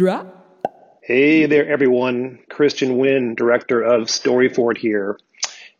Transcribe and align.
Drop. 0.00 0.64
Hey 1.02 1.44
there, 1.44 1.70
everyone. 1.70 2.38
Christian 2.48 2.96
Winn, 2.96 3.34
director 3.34 3.82
of 3.82 4.04
Storyfort 4.04 4.78
here. 4.78 5.18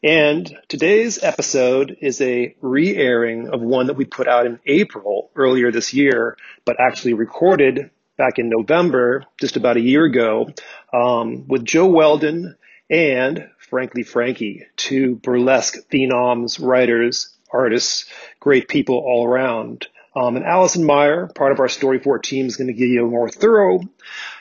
And 0.04 0.58
today's 0.68 1.24
episode 1.24 1.96
is 2.02 2.20
a 2.20 2.54
re 2.60 2.94
airing 2.94 3.48
of 3.48 3.62
one 3.62 3.86
that 3.86 3.96
we 3.96 4.04
put 4.04 4.28
out 4.28 4.44
in 4.44 4.60
April 4.66 5.30
earlier 5.34 5.72
this 5.72 5.94
year, 5.94 6.36
but 6.66 6.78
actually 6.78 7.14
recorded 7.14 7.88
back 8.18 8.38
in 8.38 8.50
November, 8.50 9.24
just 9.40 9.56
about 9.56 9.78
a 9.78 9.80
year 9.80 10.04
ago, 10.04 10.50
um, 10.92 11.48
with 11.48 11.64
Jo 11.64 11.86
Weldon 11.86 12.56
and 12.90 13.48
Frankly 13.70 14.02
Frankie, 14.02 14.66
two 14.76 15.14
burlesque 15.14 15.88
phenoms, 15.90 16.62
writers, 16.62 17.34
artists, 17.50 18.04
great 18.38 18.68
people 18.68 18.96
all 18.96 19.26
around. 19.26 19.86
Um, 20.14 20.36
and 20.36 20.44
Allison 20.44 20.84
Meyer, 20.84 21.28
part 21.28 21.52
of 21.52 21.60
our 21.60 21.68
Storyfort 21.68 22.22
team, 22.22 22.46
is 22.46 22.56
going 22.56 22.68
to 22.68 22.74
give 22.74 22.88
you 22.88 23.06
a 23.06 23.10
more 23.10 23.28
thorough 23.28 23.80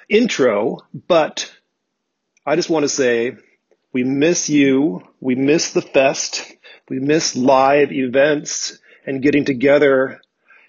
intro, 0.08 0.80
but 1.08 1.54
I 2.46 2.56
just 2.56 2.70
want 2.70 2.84
to 2.84 2.90
say 2.90 3.38
we 3.92 4.04
miss 4.04 4.50
you. 4.50 5.04
We 5.20 5.36
miss 5.36 5.72
the 5.72 5.82
fest. 5.82 6.52
We 6.90 7.00
miss 7.00 7.36
live 7.36 7.92
events 7.92 8.80
and 9.06 9.22
getting 9.22 9.46
together 9.46 10.22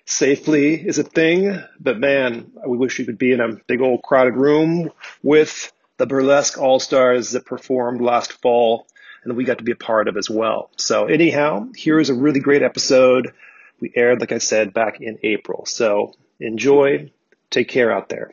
safely 0.05 0.75
is 0.75 0.99
a 0.99 1.05
thing, 1.05 1.63
but 1.79 1.99
man, 1.99 2.53
we 2.67 2.77
wish 2.77 2.99
you 2.99 3.07
could 3.07 3.19
be 3.19 3.33
in 3.33 3.41
a 3.41 3.57
big 3.67 3.81
old 3.81 4.03
crowded 4.03 4.35
room 4.35 4.91
with 5.23 5.73
the 5.99 6.07
burlesque 6.07 6.59
all 6.59 6.81
stars 6.81 7.33
that 7.33 7.47
performed 7.47 8.01
last 8.01 8.33
fall 8.33 8.87
and 9.23 9.37
we 9.37 9.45
got 9.45 9.59
to 9.59 9.65
be 9.65 9.73
a 9.73 9.77
part 9.77 10.09
of 10.09 10.17
as 10.17 10.31
well. 10.31 10.71
So 10.77 11.07
anyhow, 11.07 11.69
here 11.77 12.01
is 12.01 12.11
a 12.11 12.15
really 12.15 12.41
great 12.41 12.63
episode. 12.63 13.33
We 13.81 13.93
aired, 13.97 14.21
like 14.21 14.33
I 14.33 14.39
said, 14.39 14.75
back 14.75 15.01
in 15.01 15.19
April. 15.23 15.65
So 15.67 16.15
enjoy. 16.39 17.11
Take 17.51 17.69
care 17.69 17.91
out 17.91 18.09
there. 18.09 18.33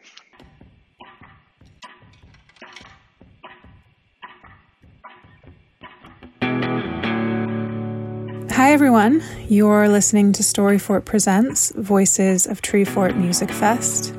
Hi, 8.52 8.74
everyone. 8.74 9.24
You're 9.48 9.88
listening 9.88 10.34
to 10.34 10.44
Storyfort 10.44 11.06
Presents 11.06 11.72
Voices 11.76 12.46
of 12.46 12.62
Treefort 12.62 13.16
Music 13.16 13.52
Fest. 13.52 14.14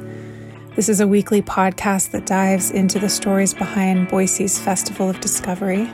This 0.77 0.89
is 0.89 1.01
a 1.01 1.09
weekly 1.09 1.43
podcast 1.43 2.13
that 2.13 2.25
dives 2.25 2.71
into 2.71 2.99
the 2.99 3.09
stories 3.09 3.53
behind 3.53 4.09
Boise's 4.09 4.59
Festival 4.59 5.11
of 5.11 5.21
Discovery. 5.21 5.91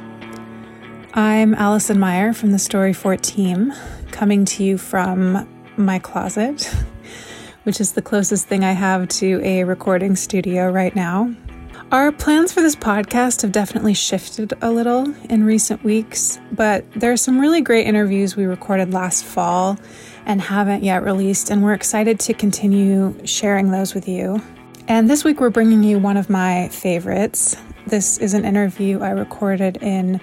I'm 1.17 1.55
Allison 1.55 2.01
Meyer 2.01 2.33
from 2.33 2.51
the 2.51 2.57
Storyfort 2.57 3.21
team, 3.21 3.73
coming 4.11 4.45
to 4.47 4.65
you 4.65 4.77
from 4.77 5.49
my 5.77 6.01
closet, 6.01 6.65
which 7.63 7.81
is 7.81 7.93
the 7.93 8.03
closest 8.03 8.49
thing 8.49 8.65
I 8.65 8.73
have 8.73 9.07
to 9.21 9.41
a 9.45 9.63
recording 9.63 10.17
studio 10.17 10.73
right 10.73 10.93
now. 10.97 11.33
Our 11.93 12.11
plans 12.11 12.53
for 12.53 12.63
this 12.63 12.75
podcast 12.75 13.43
have 13.43 13.53
definitely 13.53 13.95
shifted 13.95 14.55
a 14.61 14.73
little 14.73 15.15
in 15.31 15.45
recent 15.45 15.85
weeks, 15.85 16.41
but 16.51 16.85
there 16.95 17.13
are 17.13 17.17
some 17.17 17.39
really 17.39 17.61
great 17.61 17.87
interviews 17.87 18.35
we 18.35 18.47
recorded 18.47 18.93
last 18.93 19.25
fall 19.25 19.79
and 20.27 20.41
haven't 20.41 20.83
yet 20.83 21.05
released, 21.05 21.49
and 21.49 21.63
we're 21.63 21.75
excited 21.75 22.19
to 22.19 22.35
continue 22.35 23.15
sharing 23.25 23.71
those 23.71 23.95
with 23.95 24.09
you. 24.09 24.43
And 24.89 25.09
this 25.09 25.23
week, 25.23 25.39
we're 25.39 25.51
bringing 25.51 25.85
you 25.85 26.01
one 26.01 26.17
of 26.17 26.29
my 26.29 26.71
favorites. 26.71 27.57
This 27.87 28.19
is 28.19 28.35
an 28.35 28.45
interview 28.45 28.99
I 28.99 29.11
recorded 29.11 29.77
in 29.81 30.21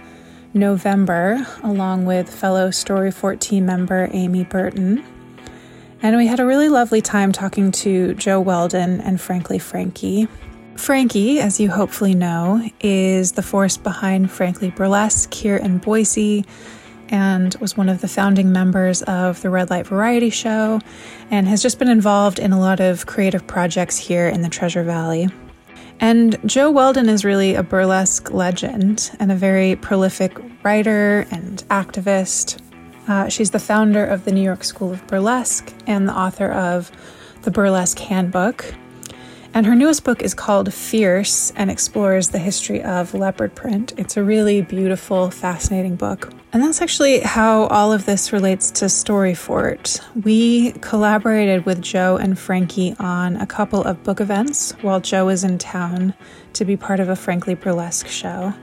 November 0.54 1.46
along 1.64 2.06
with 2.06 2.30
fellow 2.30 2.70
Storyfort 2.70 3.40
team 3.40 3.66
member 3.66 4.10
Amy 4.12 4.44
Burton. 4.44 5.04
And 6.02 6.18
we 6.18 6.28
had 6.28 6.40
a 6.40 6.46
really 6.46 6.70
lovely 6.70 7.02
time 7.02 7.32
talking 7.32 7.72
to 7.72 8.14
Jo 8.16 8.40
Weldon 8.40 9.02
and 9.02 9.22
Frankly 9.22 9.60
Frankie. 9.60 10.28
Frankie, 10.76 11.40
as 11.40 11.60
you 11.60 11.70
hopefully 11.70 12.16
know, 12.16 12.68
is 12.80 13.34
the 13.34 13.44
force 13.44 13.78
behind 13.78 14.32
Frankly 14.32 14.72
Burlesque 14.72 15.34
here 15.34 15.58
in 15.58 15.78
Boise 15.78 16.46
and 17.10 17.54
was 17.56 17.78
one 17.78 17.90
of 17.90 18.02
the 18.02 18.08
founding 18.08 18.52
members 18.52 19.04
of 19.04 19.42
the 19.42 19.50
Red 19.50 19.70
Light 19.70 19.86
Variety 19.86 20.30
Show 20.30 20.80
and 21.30 21.48
has 21.48 21.62
just 21.62 21.78
been 21.78 21.90
involved 21.90 22.40
in 22.40 22.52
a 22.52 22.60
lot 22.60 22.80
of 22.80 23.06
creative 23.06 23.46
projects 23.46 23.98
here 23.98 24.28
in 24.28 24.42
the 24.42 24.50
Treasure 24.50 24.84
Valley. 24.84 25.28
And 26.02 26.38
Jo 26.48 26.72
Weldon 26.72 27.08
is 27.10 27.24
really 27.24 27.54
a 27.54 27.62
burlesque 27.62 28.32
legend 28.32 29.12
and 29.20 29.32
a 29.32 29.36
very 29.36 29.76
prolific 29.76 30.36
writer 30.64 31.28
and 31.30 31.64
activist. 31.70 32.60
Uh, 33.08 33.30
she's 33.30 33.52
the 33.52 33.60
founder 33.60 34.04
of 34.04 34.26
the 34.26 34.32
New 34.32 34.42
York 34.42 34.64
School 34.64 34.92
of 34.92 35.06
Burlesque 35.06 35.72
and 35.86 36.10
the 36.10 36.18
author 36.18 36.52
of 36.52 36.92
the 37.44 37.52
Burlesque 37.52 38.00
Handbook, 38.00 38.74
and 39.54 39.66
her 39.66 39.76
newest 39.76 40.04
book 40.04 40.22
is 40.22 40.34
called 40.34 40.74
Fierce 40.74 41.52
and 41.56 41.70
explores 41.70 42.30
the 42.30 42.40
history 42.40 42.82
of 42.82 43.14
leopard 43.14 43.54
print. 43.54 43.94
It's 43.98 44.18
a 44.18 44.24
really 44.24 44.62
beautiful, 44.62 45.30
fascinating 45.30 45.98
book. 45.98 46.32
And 46.54 46.62
that's 46.62 46.82
actually 46.82 47.22
how 47.22 47.64
all 47.68 47.94
of 47.94 48.06
this 48.06 48.34
relates 48.34 48.72
to 48.72 48.86
Storyfort. 48.86 50.02
We 50.24 50.74
collaborated 50.74 51.66
with 51.66 51.82
Jo 51.82 52.18
and 52.18 52.38
Frankie 52.38 52.94
on 53.00 53.38
a 53.38 53.46
couple 53.46 53.82
of 53.84 54.04
book 54.04 54.20
events 54.20 54.72
while 54.82 55.00
Jo 55.00 55.26
was 55.26 55.44
in 55.44 55.58
town 55.58 56.14
to 56.54 56.66
be 56.66 56.76
part 56.76 57.00
of 57.00 57.08
a 57.08 57.16
Frankly 57.16 57.56
Burlesque 57.56 58.08
show. 58.08 58.54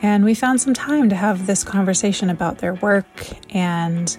And 0.00 0.24
we 0.24 0.34
found 0.34 0.60
some 0.60 0.74
time 0.74 1.08
to 1.08 1.16
have 1.16 1.46
this 1.46 1.64
conversation 1.64 2.30
about 2.30 2.58
their 2.58 2.74
work 2.74 3.06
and 3.54 4.16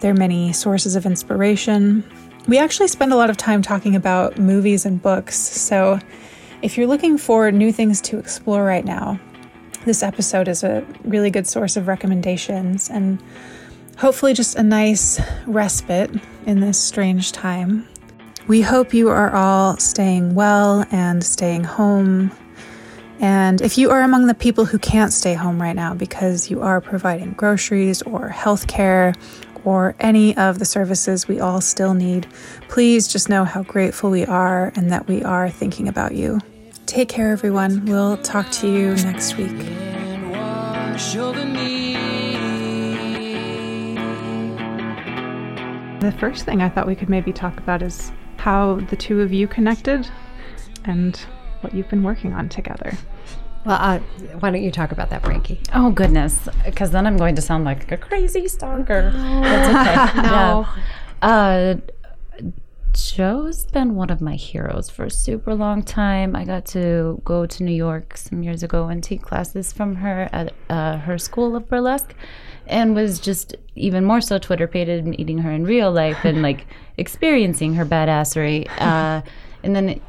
their 0.00 0.14
many 0.14 0.52
sources 0.52 0.96
of 0.96 1.06
inspiration 1.06 2.04
we 2.46 2.58
actually 2.58 2.88
spend 2.88 3.12
a 3.12 3.16
lot 3.16 3.30
of 3.30 3.36
time 3.36 3.62
talking 3.62 3.96
about 3.96 4.38
movies 4.38 4.84
and 4.84 5.00
books, 5.00 5.36
so 5.36 5.98
if 6.60 6.76
you're 6.76 6.86
looking 6.86 7.16
for 7.16 7.50
new 7.50 7.72
things 7.72 8.02
to 8.02 8.18
explore 8.18 8.62
right 8.62 8.84
now, 8.84 9.18
this 9.84 10.02
episode 10.02 10.48
is 10.48 10.64
a 10.64 10.86
really 11.04 11.30
good 11.30 11.46
source 11.46 11.76
of 11.76 11.88
recommendations 11.88 12.88
and 12.88 13.22
hopefully 13.98 14.32
just 14.32 14.56
a 14.56 14.62
nice 14.62 15.20
respite 15.46 16.10
in 16.46 16.60
this 16.60 16.78
strange 16.80 17.32
time. 17.32 17.86
We 18.46 18.60
hope 18.60 18.92
you 18.92 19.08
are 19.08 19.34
all 19.34 19.76
staying 19.78 20.34
well 20.34 20.84
and 20.90 21.22
staying 21.22 21.64
home. 21.64 22.32
And 23.20 23.60
if 23.60 23.78
you 23.78 23.90
are 23.90 24.02
among 24.02 24.26
the 24.26 24.34
people 24.34 24.64
who 24.64 24.78
can't 24.78 25.12
stay 25.12 25.34
home 25.34 25.60
right 25.60 25.76
now 25.76 25.94
because 25.94 26.50
you 26.50 26.60
are 26.60 26.80
providing 26.80 27.32
groceries 27.32 28.02
or 28.02 28.28
healthcare 28.28 29.14
or 29.64 29.94
any 30.00 30.36
of 30.36 30.58
the 30.58 30.64
services 30.66 31.26
we 31.26 31.40
all 31.40 31.60
still 31.60 31.94
need, 31.94 32.26
please 32.68 33.08
just 33.08 33.28
know 33.28 33.44
how 33.44 33.62
grateful 33.62 34.10
we 34.10 34.26
are 34.26 34.72
and 34.76 34.90
that 34.90 35.08
we 35.08 35.22
are 35.22 35.48
thinking 35.48 35.88
about 35.88 36.14
you. 36.14 36.40
Take 36.86 37.08
care, 37.08 37.32
everyone. 37.32 37.86
We'll 37.86 38.18
talk 38.18 38.50
to 38.52 38.68
you 38.68 38.94
next 38.96 39.36
week. 39.38 39.56
The 46.00 46.12
first 46.18 46.44
thing 46.44 46.60
I 46.60 46.68
thought 46.68 46.86
we 46.86 46.94
could 46.94 47.08
maybe 47.08 47.32
talk 47.32 47.56
about 47.58 47.80
is 47.80 48.12
how 48.36 48.80
the 48.90 48.96
two 48.96 49.22
of 49.22 49.32
you 49.32 49.48
connected 49.48 50.06
and 50.84 51.16
what 51.62 51.74
you've 51.74 51.88
been 51.88 52.02
working 52.02 52.34
on 52.34 52.50
together. 52.50 52.92
Well, 53.64 53.78
uh, 53.80 53.98
why 54.40 54.50
don't 54.50 54.62
you 54.62 54.70
talk 54.70 54.92
about 54.92 55.08
that, 55.08 55.24
Frankie? 55.24 55.60
Oh 55.72 55.90
goodness, 55.90 56.48
because 56.66 56.90
then 56.90 57.06
I'm 57.06 57.16
going 57.16 57.34
to 57.36 57.42
sound 57.42 57.64
like 57.64 57.90
a 57.90 57.96
crazy 57.96 58.46
stalker. 58.46 59.10
That's 59.10 60.12
okay. 60.12 60.22
no. 60.28 60.66
Yeah. 60.66 60.76
Uh, 61.22 61.76
Jo's 62.94 63.64
been 63.66 63.96
one 63.96 64.10
of 64.10 64.20
my 64.20 64.36
heroes 64.36 64.88
for 64.88 65.06
a 65.06 65.10
super 65.10 65.52
long 65.52 65.82
time. 65.82 66.36
I 66.36 66.44
got 66.44 66.64
to 66.66 67.20
go 67.24 67.44
to 67.44 67.62
New 67.64 67.74
York 67.74 68.16
some 68.16 68.44
years 68.44 68.62
ago 68.62 68.86
and 68.86 69.02
take 69.02 69.20
classes 69.20 69.72
from 69.72 69.96
her 69.96 70.28
at 70.32 70.52
uh, 70.70 70.98
her 70.98 71.18
school 71.18 71.56
of 71.56 71.68
burlesque, 71.68 72.14
and 72.66 72.94
was 72.94 73.18
just 73.18 73.56
even 73.74 74.04
more 74.04 74.20
so 74.20 74.38
Twitter 74.38 74.66
pated 74.66 75.06
meeting 75.06 75.38
her 75.38 75.50
in 75.50 75.64
real 75.64 75.90
life 75.92 76.24
and 76.24 76.42
like 76.42 76.66
experiencing 76.96 77.74
her 77.74 77.84
badassery. 77.84 78.68
Uh, 78.80 79.22
and 79.62 79.74
then 79.74 80.00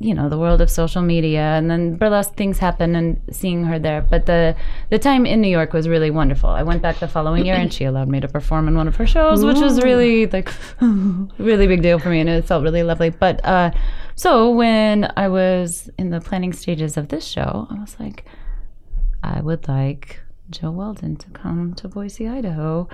you 0.00 0.12
know 0.12 0.28
the 0.28 0.36
world 0.36 0.60
of 0.60 0.68
social 0.68 1.02
media 1.02 1.40
and 1.40 1.70
then 1.70 1.94
burlesque 1.94 2.34
things 2.34 2.58
happen 2.58 2.94
and 2.96 3.20
seeing 3.30 3.64
her 3.64 3.78
there. 3.78 4.02
But 4.02 4.26
the 4.26 4.56
the 4.90 4.98
time 4.98 5.26
in 5.26 5.40
new 5.40 5.48
york 5.48 5.72
was 5.72 5.88
really 5.88 6.10
wonderful. 6.10 6.50
I 6.50 6.62
went 6.62 6.82
back 6.82 6.98
the 6.98 7.08
following 7.08 7.46
year 7.46 7.54
and 7.54 7.72
she 7.72 7.84
allowed 7.84 8.08
me 8.08 8.20
to 8.20 8.28
perform 8.28 8.68
in 8.68 8.76
one 8.76 8.88
of 8.88 8.96
her 8.96 9.06
shows 9.06 9.44
which 9.44 9.58
was 9.58 9.82
really 9.82 10.26
like 10.26 10.52
really 10.80 11.66
big 11.66 11.82
deal 11.82 11.98
for 11.98 12.10
me 12.10 12.20
and 12.20 12.28
it 12.28 12.44
felt 12.44 12.62
really 12.62 12.82
lovely. 12.82 13.10
But 13.10 13.44
uh, 13.44 13.70
so 14.16 14.50
when 14.50 15.12
i 15.16 15.28
was 15.28 15.88
in 15.98 16.10
the 16.10 16.20
planning 16.20 16.52
stages 16.52 16.96
of 16.96 17.08
this 17.08 17.24
show 17.24 17.68
i 17.70 17.74
was 17.78 17.94
like 18.00 18.24
i 19.22 19.40
would 19.40 19.68
like 19.68 20.20
jo 20.50 20.70
weldon 20.70 21.16
to 21.16 21.28
come 21.30 21.74
to 21.74 21.88
boise 21.88 22.26
idaho 22.28 22.88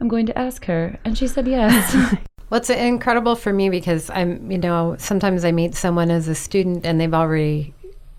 i'm 0.00 0.08
going 0.08 0.26
to 0.26 0.38
ask 0.38 0.64
her 0.66 0.98
and 1.04 1.16
she 1.16 1.26
said 1.26 1.46
yes 1.46 2.16
Well, 2.48 2.60
it's 2.60 2.70
incredible 2.70 3.34
for 3.34 3.52
me 3.52 3.70
because 3.70 4.08
I'm, 4.08 4.50
you 4.50 4.58
know, 4.58 4.94
sometimes 4.98 5.44
I 5.44 5.50
meet 5.50 5.74
someone 5.74 6.12
as 6.12 6.28
a 6.28 6.34
student 6.34 6.86
and 6.86 7.00
they've 7.00 7.12
already 7.12 7.74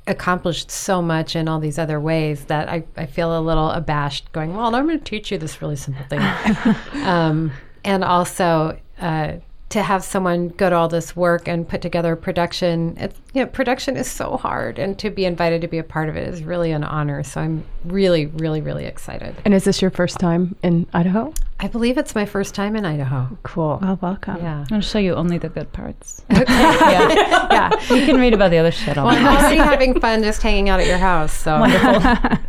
accomplished 0.06 0.70
so 0.70 1.02
much 1.02 1.36
in 1.36 1.48
all 1.48 1.60
these 1.60 1.80
other 1.80 2.00
ways 2.00 2.46
that 2.46 2.68
I, 2.68 2.84
I 2.98 3.06
feel 3.06 3.38
a 3.38 3.40
little 3.40 3.70
abashed 3.70 4.32
going, 4.34 4.54
well, 4.54 4.74
I'm 4.76 4.86
going 4.86 4.98
to 5.00 5.04
teach 5.04 5.32
you 5.32 5.38
this 5.38 5.62
really 5.62 5.78
simple 5.78 6.04
thing. 6.06 6.22
um, 7.06 7.52
and 7.86 8.04
also, 8.04 8.78
uh, 9.00 9.34
to 9.70 9.84
have 9.84 10.02
someone 10.04 10.48
go 10.50 10.70
to 10.70 10.76
all 10.76 10.88
this 10.88 11.14
work 11.16 11.48
and 11.48 11.68
put 11.68 11.82
together 11.82 12.14
a 12.14 12.18
production, 12.18 12.96
it's, 12.98 13.20
you 13.34 13.42
know, 13.42 13.48
production 13.48 13.98
is 13.98 14.10
so 14.10 14.38
hard, 14.38 14.80
and 14.80 14.98
to 15.00 15.10
be 15.10 15.26
invited 15.26 15.60
to 15.62 15.68
be 15.68 15.78
a 15.78 15.84
part 15.84 16.08
of 16.08 16.16
it 16.16 16.26
is 16.28 16.42
really 16.44 16.72
an 16.72 16.86
honor. 16.86 17.22
So 17.24 17.42
I'm 17.42 17.66
really, 17.84 18.28
really, 18.28 18.62
really 18.62 18.86
excited. 18.86 19.36
And 19.44 19.54
is 19.54 19.66
this 19.66 19.82
your 19.82 19.92
first 19.92 20.20
time 20.20 20.56
in 20.64 20.88
Idaho? 20.94 21.34
I 21.60 21.68
believe 21.68 21.98
it's 21.98 22.16
my 22.16 22.26
first 22.26 22.56
time 22.56 22.78
in 22.78 22.86
Idaho. 22.86 23.38
Cool. 23.44 23.80
Well, 23.82 24.00
welcome. 24.02 24.38
Yeah. 24.38 24.66
I'll 24.72 24.80
show 24.80 25.00
you 25.00 25.16
only 25.16 25.38
the 25.38 25.50
good 25.50 25.72
parts. 25.74 26.24
Okay. 26.32 26.44
yeah. 26.54 27.48
yeah. 27.80 27.94
You 27.94 28.06
can 28.06 28.20
read 28.22 28.34
about 28.34 28.52
the 28.52 28.60
other 28.60 28.72
shit 28.72 28.98
all 28.98 29.08
Well, 29.08 29.18
I'm 29.18 29.26
already 29.26 29.58
having 29.58 30.00
fun 30.00 30.24
just 30.24 30.42
hanging 30.42 30.70
out 30.70 30.80
at 30.80 30.88
your 30.88 30.98
house. 31.00 31.34
So 31.34 31.60
wonderful. 31.60 32.38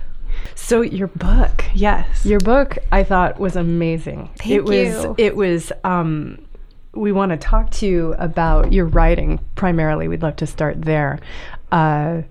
So 0.55 0.83
your 0.83 1.07
book, 1.09 1.65
Yes. 1.73 2.27
your 2.27 2.41
book, 2.41 2.77
I 2.93 3.03
thought 3.03 3.41
was 3.41 3.57
amazing. 3.57 4.29
Thank 4.39 4.51
it 4.51 4.65
was. 4.65 5.05
you. 5.05 5.15
It 5.17 5.35
was. 5.35 5.73
Um, 5.83 6.45
we 6.99 7.13
want 7.13 7.31
to 7.31 7.37
talk 7.37 7.71
to 7.71 7.87
you 7.87 8.15
about 8.19 8.73
your 8.73 8.87
writing 8.87 9.39
primarily. 9.55 10.09
We'd 10.09 10.23
love 10.23 10.37
to 10.37 10.47
start 10.47 10.83
there. 10.83 11.21
Uh, 11.71 12.23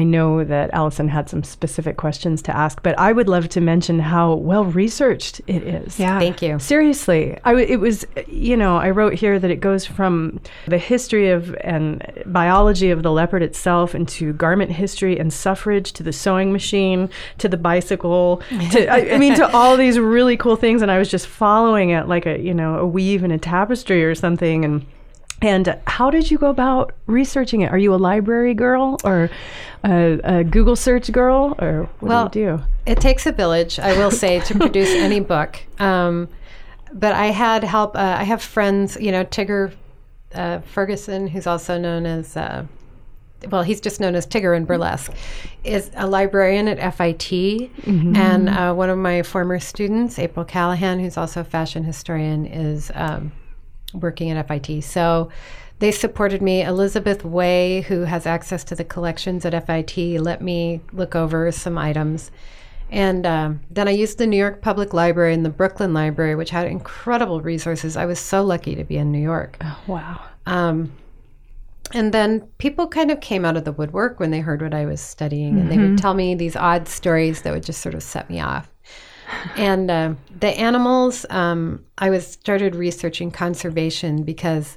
I 0.00 0.02
know 0.02 0.44
that 0.44 0.70
Allison 0.72 1.08
had 1.08 1.28
some 1.28 1.42
specific 1.42 1.98
questions 1.98 2.40
to 2.42 2.56
ask, 2.56 2.82
but 2.82 2.98
I 2.98 3.12
would 3.12 3.28
love 3.28 3.50
to 3.50 3.60
mention 3.60 3.98
how 3.98 4.32
well 4.32 4.64
researched 4.64 5.42
it 5.46 5.62
is. 5.62 6.00
Yeah. 6.00 6.18
thank 6.18 6.40
you. 6.40 6.58
Seriously, 6.58 7.38
I 7.44 7.50
w- 7.50 7.66
it 7.68 7.80
was, 7.80 8.06
you 8.26 8.56
know, 8.56 8.78
I 8.78 8.88
wrote 8.88 9.12
here 9.12 9.38
that 9.38 9.50
it 9.50 9.60
goes 9.60 9.84
from 9.84 10.40
the 10.66 10.78
history 10.78 11.28
of 11.28 11.54
and 11.56 12.02
biology 12.24 12.90
of 12.90 13.02
the 13.02 13.12
leopard 13.12 13.42
itself 13.42 13.94
into 13.94 14.32
garment 14.32 14.72
history 14.72 15.18
and 15.18 15.30
suffrage 15.30 15.92
to 15.92 16.02
the 16.02 16.14
sewing 16.14 16.50
machine 16.50 17.10
to 17.36 17.46
the 17.46 17.58
bicycle 17.58 18.42
to, 18.70 18.86
I, 18.88 19.16
I 19.16 19.18
mean, 19.18 19.34
to 19.34 19.54
all 19.54 19.76
these 19.76 19.98
really 19.98 20.38
cool 20.38 20.56
things. 20.56 20.80
And 20.80 20.90
I 20.90 20.98
was 20.98 21.10
just 21.10 21.26
following 21.26 21.90
it 21.90 22.08
like 22.08 22.24
a, 22.24 22.40
you 22.40 22.54
know, 22.54 22.78
a 22.78 22.86
weave 22.86 23.22
in 23.22 23.30
a 23.32 23.38
tapestry 23.38 24.02
or 24.02 24.14
something. 24.14 24.64
And 24.64 24.86
and 25.42 25.78
how 25.86 26.10
did 26.10 26.30
you 26.30 26.38
go 26.38 26.50
about 26.50 26.92
researching 27.06 27.62
it? 27.62 27.70
Are 27.72 27.78
you 27.78 27.94
a 27.94 27.96
library 27.96 28.54
girl 28.54 28.98
or 29.04 29.30
a, 29.84 30.20
a 30.24 30.44
Google 30.44 30.76
search 30.76 31.10
girl, 31.12 31.54
or 31.58 31.88
what 32.00 32.08
Well, 32.08 32.28
do 32.28 32.40
you 32.40 32.46
do? 32.58 32.64
It 32.86 33.00
takes 33.00 33.26
a 33.26 33.32
village, 33.32 33.78
I 33.78 33.96
will 33.96 34.10
say, 34.10 34.40
to 34.40 34.54
produce 34.58 34.90
any 34.90 35.20
book. 35.20 35.58
Um, 35.78 36.28
but 36.92 37.14
I 37.14 37.26
had 37.26 37.64
help. 37.64 37.96
Uh, 37.96 38.16
I 38.18 38.24
have 38.24 38.42
friends, 38.42 38.96
you 39.00 39.12
know, 39.12 39.24
Tigger 39.24 39.72
uh, 40.34 40.60
Ferguson, 40.60 41.28
who's 41.28 41.46
also 41.46 41.78
known 41.78 42.04
as, 42.04 42.36
uh, 42.36 42.66
well, 43.48 43.62
he's 43.62 43.80
just 43.80 44.00
known 44.00 44.14
as 44.14 44.26
Tigger 44.26 44.56
in 44.56 44.64
burlesque, 44.64 45.12
is 45.64 45.90
a 45.94 46.06
librarian 46.06 46.68
at 46.68 46.94
FIT. 46.94 47.70
And 48.16 48.48
uh, 48.48 48.74
one 48.74 48.90
of 48.90 48.98
my 48.98 49.22
former 49.22 49.58
students, 49.58 50.18
April 50.18 50.44
Calahan, 50.44 51.00
who's 51.00 51.16
also 51.16 51.40
a 51.40 51.44
fashion 51.44 51.84
historian, 51.84 52.44
is 52.44 52.90
um, 52.94 53.32
working 53.94 54.30
at 54.30 54.48
FIT. 54.48 54.82
So 54.82 55.30
they 55.78 55.90
supported 55.90 56.42
me. 56.42 56.62
Elizabeth 56.62 57.24
Way, 57.24 57.82
who 57.82 58.02
has 58.02 58.26
access 58.26 58.64
to 58.64 58.74
the 58.74 58.84
collections 58.84 59.44
at 59.44 59.66
FIT, 59.66 60.20
let 60.20 60.42
me 60.42 60.80
look 60.92 61.16
over 61.16 61.50
some 61.52 61.78
items. 61.78 62.30
And 62.90 63.24
um, 63.24 63.60
then 63.70 63.88
I 63.88 63.92
used 63.92 64.18
the 64.18 64.26
New 64.26 64.36
York 64.36 64.62
Public 64.62 64.92
Library 64.92 65.32
and 65.32 65.44
the 65.44 65.50
Brooklyn 65.50 65.94
Library, 65.94 66.34
which 66.34 66.50
had 66.50 66.66
incredible 66.66 67.40
resources. 67.40 67.96
I 67.96 68.04
was 68.04 68.18
so 68.18 68.42
lucky 68.42 68.74
to 68.74 68.84
be 68.84 68.96
in 68.96 69.12
New 69.12 69.20
York. 69.20 69.56
Wow. 69.86 70.20
Um, 70.46 70.92
and 71.92 72.12
then 72.12 72.40
people 72.58 72.86
kind 72.86 73.10
of 73.10 73.20
came 73.20 73.44
out 73.44 73.56
of 73.56 73.64
the 73.64 73.72
woodwork 73.72 74.20
when 74.20 74.30
they 74.30 74.40
heard 74.40 74.62
what 74.62 74.74
I 74.74 74.86
was 74.86 75.00
studying, 75.00 75.58
and 75.58 75.70
they 75.70 75.78
would 75.78 75.98
tell 75.98 76.14
me 76.14 76.34
these 76.34 76.54
odd 76.54 76.86
stories 76.86 77.42
that 77.42 77.52
would 77.52 77.64
just 77.64 77.80
sort 77.80 77.94
of 77.94 78.02
set 78.02 78.30
me 78.30 78.40
off. 78.40 78.69
And 79.56 79.90
uh, 79.90 80.14
the 80.38 80.48
animals, 80.48 81.26
um, 81.30 81.84
I 81.98 82.10
was 82.10 82.26
started 82.26 82.74
researching 82.74 83.30
conservation 83.30 84.22
because, 84.22 84.76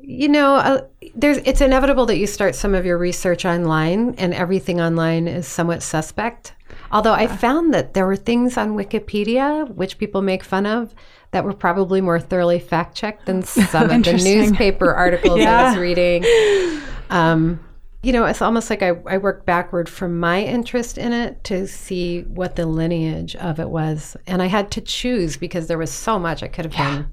you 0.00 0.28
know, 0.28 0.56
uh, 0.56 0.86
there's 1.14 1.38
it's 1.38 1.60
inevitable 1.60 2.06
that 2.06 2.18
you 2.18 2.26
start 2.26 2.54
some 2.54 2.74
of 2.74 2.84
your 2.84 2.98
research 2.98 3.44
online, 3.44 4.14
and 4.18 4.34
everything 4.34 4.80
online 4.80 5.28
is 5.28 5.46
somewhat 5.46 5.82
suspect. 5.82 6.54
Although 6.90 7.14
I 7.14 7.26
found 7.26 7.74
that 7.74 7.94
there 7.94 8.06
were 8.06 8.16
things 8.16 8.56
on 8.56 8.76
Wikipedia 8.76 9.68
which 9.74 9.98
people 9.98 10.22
make 10.22 10.44
fun 10.44 10.66
of 10.66 10.94
that 11.32 11.44
were 11.44 11.52
probably 11.52 12.00
more 12.00 12.20
thoroughly 12.20 12.58
fact 12.58 12.94
checked 12.96 13.26
than 13.26 13.42
some 13.42 13.90
of 13.90 14.04
the 14.04 14.12
newspaper 14.24 14.94
articles 14.94 15.40
I 15.40 15.68
was 15.68 15.78
reading. 15.78 16.24
Um, 17.08 17.60
you 18.02 18.12
know, 18.12 18.24
it's 18.24 18.42
almost 18.42 18.70
like 18.70 18.82
I, 18.82 18.92
I 19.06 19.18
worked 19.18 19.46
backward 19.46 19.88
from 19.88 20.20
my 20.20 20.42
interest 20.42 20.96
in 20.98 21.12
it 21.12 21.42
to 21.44 21.66
see 21.66 22.22
what 22.22 22.56
the 22.56 22.66
lineage 22.66 23.34
of 23.36 23.58
it 23.58 23.68
was. 23.68 24.16
And 24.26 24.42
I 24.42 24.46
had 24.46 24.70
to 24.72 24.80
choose 24.80 25.36
because 25.36 25.66
there 25.66 25.78
was 25.78 25.90
so 25.90 26.18
much. 26.18 26.42
I 26.42 26.48
could 26.48 26.66
have 26.66 26.76
been 26.76 27.06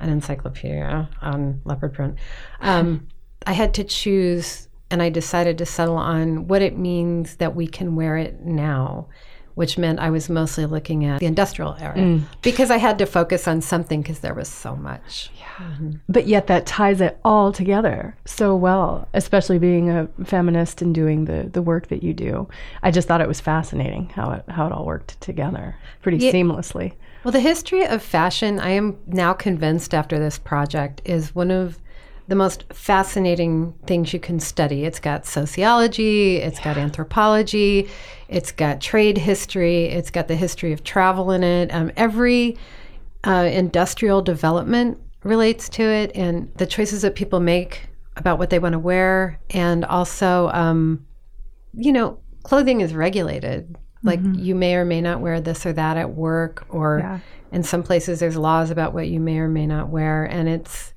an 0.00 0.08
encyclopedia 0.08 1.08
on 1.22 1.60
leopard 1.64 1.94
print. 1.94 2.16
Um, 2.60 3.08
I 3.46 3.52
had 3.52 3.74
to 3.74 3.84
choose, 3.84 4.68
and 4.90 5.02
I 5.02 5.08
decided 5.08 5.58
to 5.58 5.66
settle 5.66 5.96
on 5.96 6.48
what 6.48 6.62
it 6.62 6.78
means 6.78 7.36
that 7.36 7.56
we 7.56 7.66
can 7.66 7.96
wear 7.96 8.16
it 8.16 8.40
now. 8.44 9.08
Which 9.56 9.78
meant 9.78 9.98
I 10.00 10.10
was 10.10 10.28
mostly 10.28 10.66
looking 10.66 11.04
at 11.04 11.18
the 11.18 11.26
industrial 11.26 11.76
era 11.80 11.96
mm. 11.96 12.22
because 12.42 12.70
I 12.70 12.76
had 12.76 12.98
to 12.98 13.06
focus 13.06 13.48
on 13.48 13.62
something 13.62 14.02
because 14.02 14.20
there 14.20 14.34
was 14.34 14.48
so 14.48 14.76
much. 14.76 15.30
Yeah, 15.38 15.66
mm-hmm. 15.66 15.92
But 16.08 16.26
yet 16.26 16.46
that 16.46 16.66
ties 16.66 17.00
it 17.00 17.18
all 17.24 17.52
together 17.52 18.16
so 18.26 18.54
well, 18.54 19.08
especially 19.14 19.58
being 19.58 19.88
a 19.88 20.08
feminist 20.24 20.82
and 20.82 20.94
doing 20.94 21.24
the, 21.24 21.48
the 21.50 21.62
work 21.62 21.88
that 21.88 22.02
you 22.02 22.12
do. 22.12 22.48
I 22.82 22.90
just 22.90 23.08
thought 23.08 23.22
it 23.22 23.28
was 23.28 23.40
fascinating 23.40 24.10
how 24.10 24.30
it 24.32 24.44
how 24.48 24.66
it 24.66 24.72
all 24.72 24.84
worked 24.84 25.18
together 25.22 25.74
pretty 26.02 26.18
Yeah. 26.18 26.32
seamlessly. 26.32 26.92
Well, 27.24 27.32
the 27.32 27.40
history 27.40 27.84
of 27.84 28.02
fashion, 28.02 28.60
I 28.60 28.70
am 28.70 28.98
now 29.06 29.32
convinced 29.32 29.94
after 29.94 30.18
this 30.18 30.38
project, 30.38 31.00
is 31.04 31.34
one 31.34 31.50
of 31.50 31.80
the 32.28 32.34
most 32.34 32.64
fascinating 32.72 33.72
things 33.86 34.12
you 34.12 34.18
can 34.18 34.40
study. 34.40 34.84
It's 34.84 34.98
got 34.98 35.26
sociology, 35.26 36.36
it's 36.36 36.58
got 36.58 36.76
anthropology, 36.76 37.88
it's 38.28 38.50
got 38.52 38.80
trade 38.80 39.16
history, 39.18 39.84
it's 39.84 40.10
got 40.10 40.26
the 40.28 40.34
history 40.34 40.72
of 40.72 40.82
travel 40.82 41.30
in 41.30 41.44
it. 41.44 41.72
Um, 41.72 41.92
every 41.96 42.56
uh, 43.24 43.48
industrial 43.52 44.22
development 44.22 44.98
relates 45.22 45.68
to 45.70 45.82
it, 45.82 46.10
and 46.14 46.52
the 46.56 46.66
choices 46.66 47.02
that 47.02 47.14
people 47.14 47.40
make 47.40 47.88
about 48.16 48.38
what 48.38 48.50
they 48.50 48.58
want 48.58 48.72
to 48.72 48.78
wear, 48.78 49.38
and 49.50 49.84
also, 49.84 50.48
um, 50.48 51.06
you 51.74 51.92
know, 51.92 52.18
clothing 52.42 52.80
is 52.80 52.94
regulated. 52.94 53.76
Like 54.02 54.20
you 54.34 54.54
may 54.54 54.76
or 54.76 54.84
may 54.84 55.00
not 55.00 55.20
wear 55.20 55.40
this 55.40 55.66
or 55.66 55.72
that 55.72 55.96
at 55.96 56.10
work, 56.12 56.64
or 56.68 57.00
Yeah. 57.00 57.18
in 57.50 57.62
some 57.64 57.82
places 57.82 58.20
there's 58.20 58.36
laws 58.36 58.70
about 58.70 58.94
what 58.94 59.08
you 59.08 59.18
may 59.20 59.38
or 59.38 59.48
may 59.48 59.66
not 59.66 59.88
wear, 59.88 60.24
and 60.24 60.48
it's. 60.48 60.92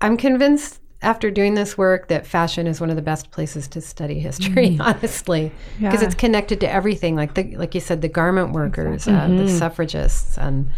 I'm 0.00 0.16
convinced 0.16 0.80
after 1.02 1.30
doing 1.30 1.54
this 1.54 1.78
work 1.78 2.08
that 2.08 2.26
fashion 2.26 2.66
is 2.66 2.80
one 2.80 2.90
of 2.90 2.96
the 2.96 3.02
best 3.02 3.30
places 3.30 3.68
to 3.68 3.80
study 3.80 4.18
history, 4.20 4.76
honestly, 4.80 5.50
because 5.78 6.00
Yeah. 6.02 6.06
it's 6.06 6.14
connected 6.14 6.60
to 6.60 6.70
everything. 6.70 7.16
Like 7.16 7.34
the 7.34 7.56
like 7.56 7.74
you 7.74 7.80
said, 7.80 8.02
the 8.02 8.08
garment 8.08 8.52
workers, 8.52 9.08
uh, 9.08 9.28
the 9.28 9.48
suffragists, 9.48 10.36
and 10.38 10.70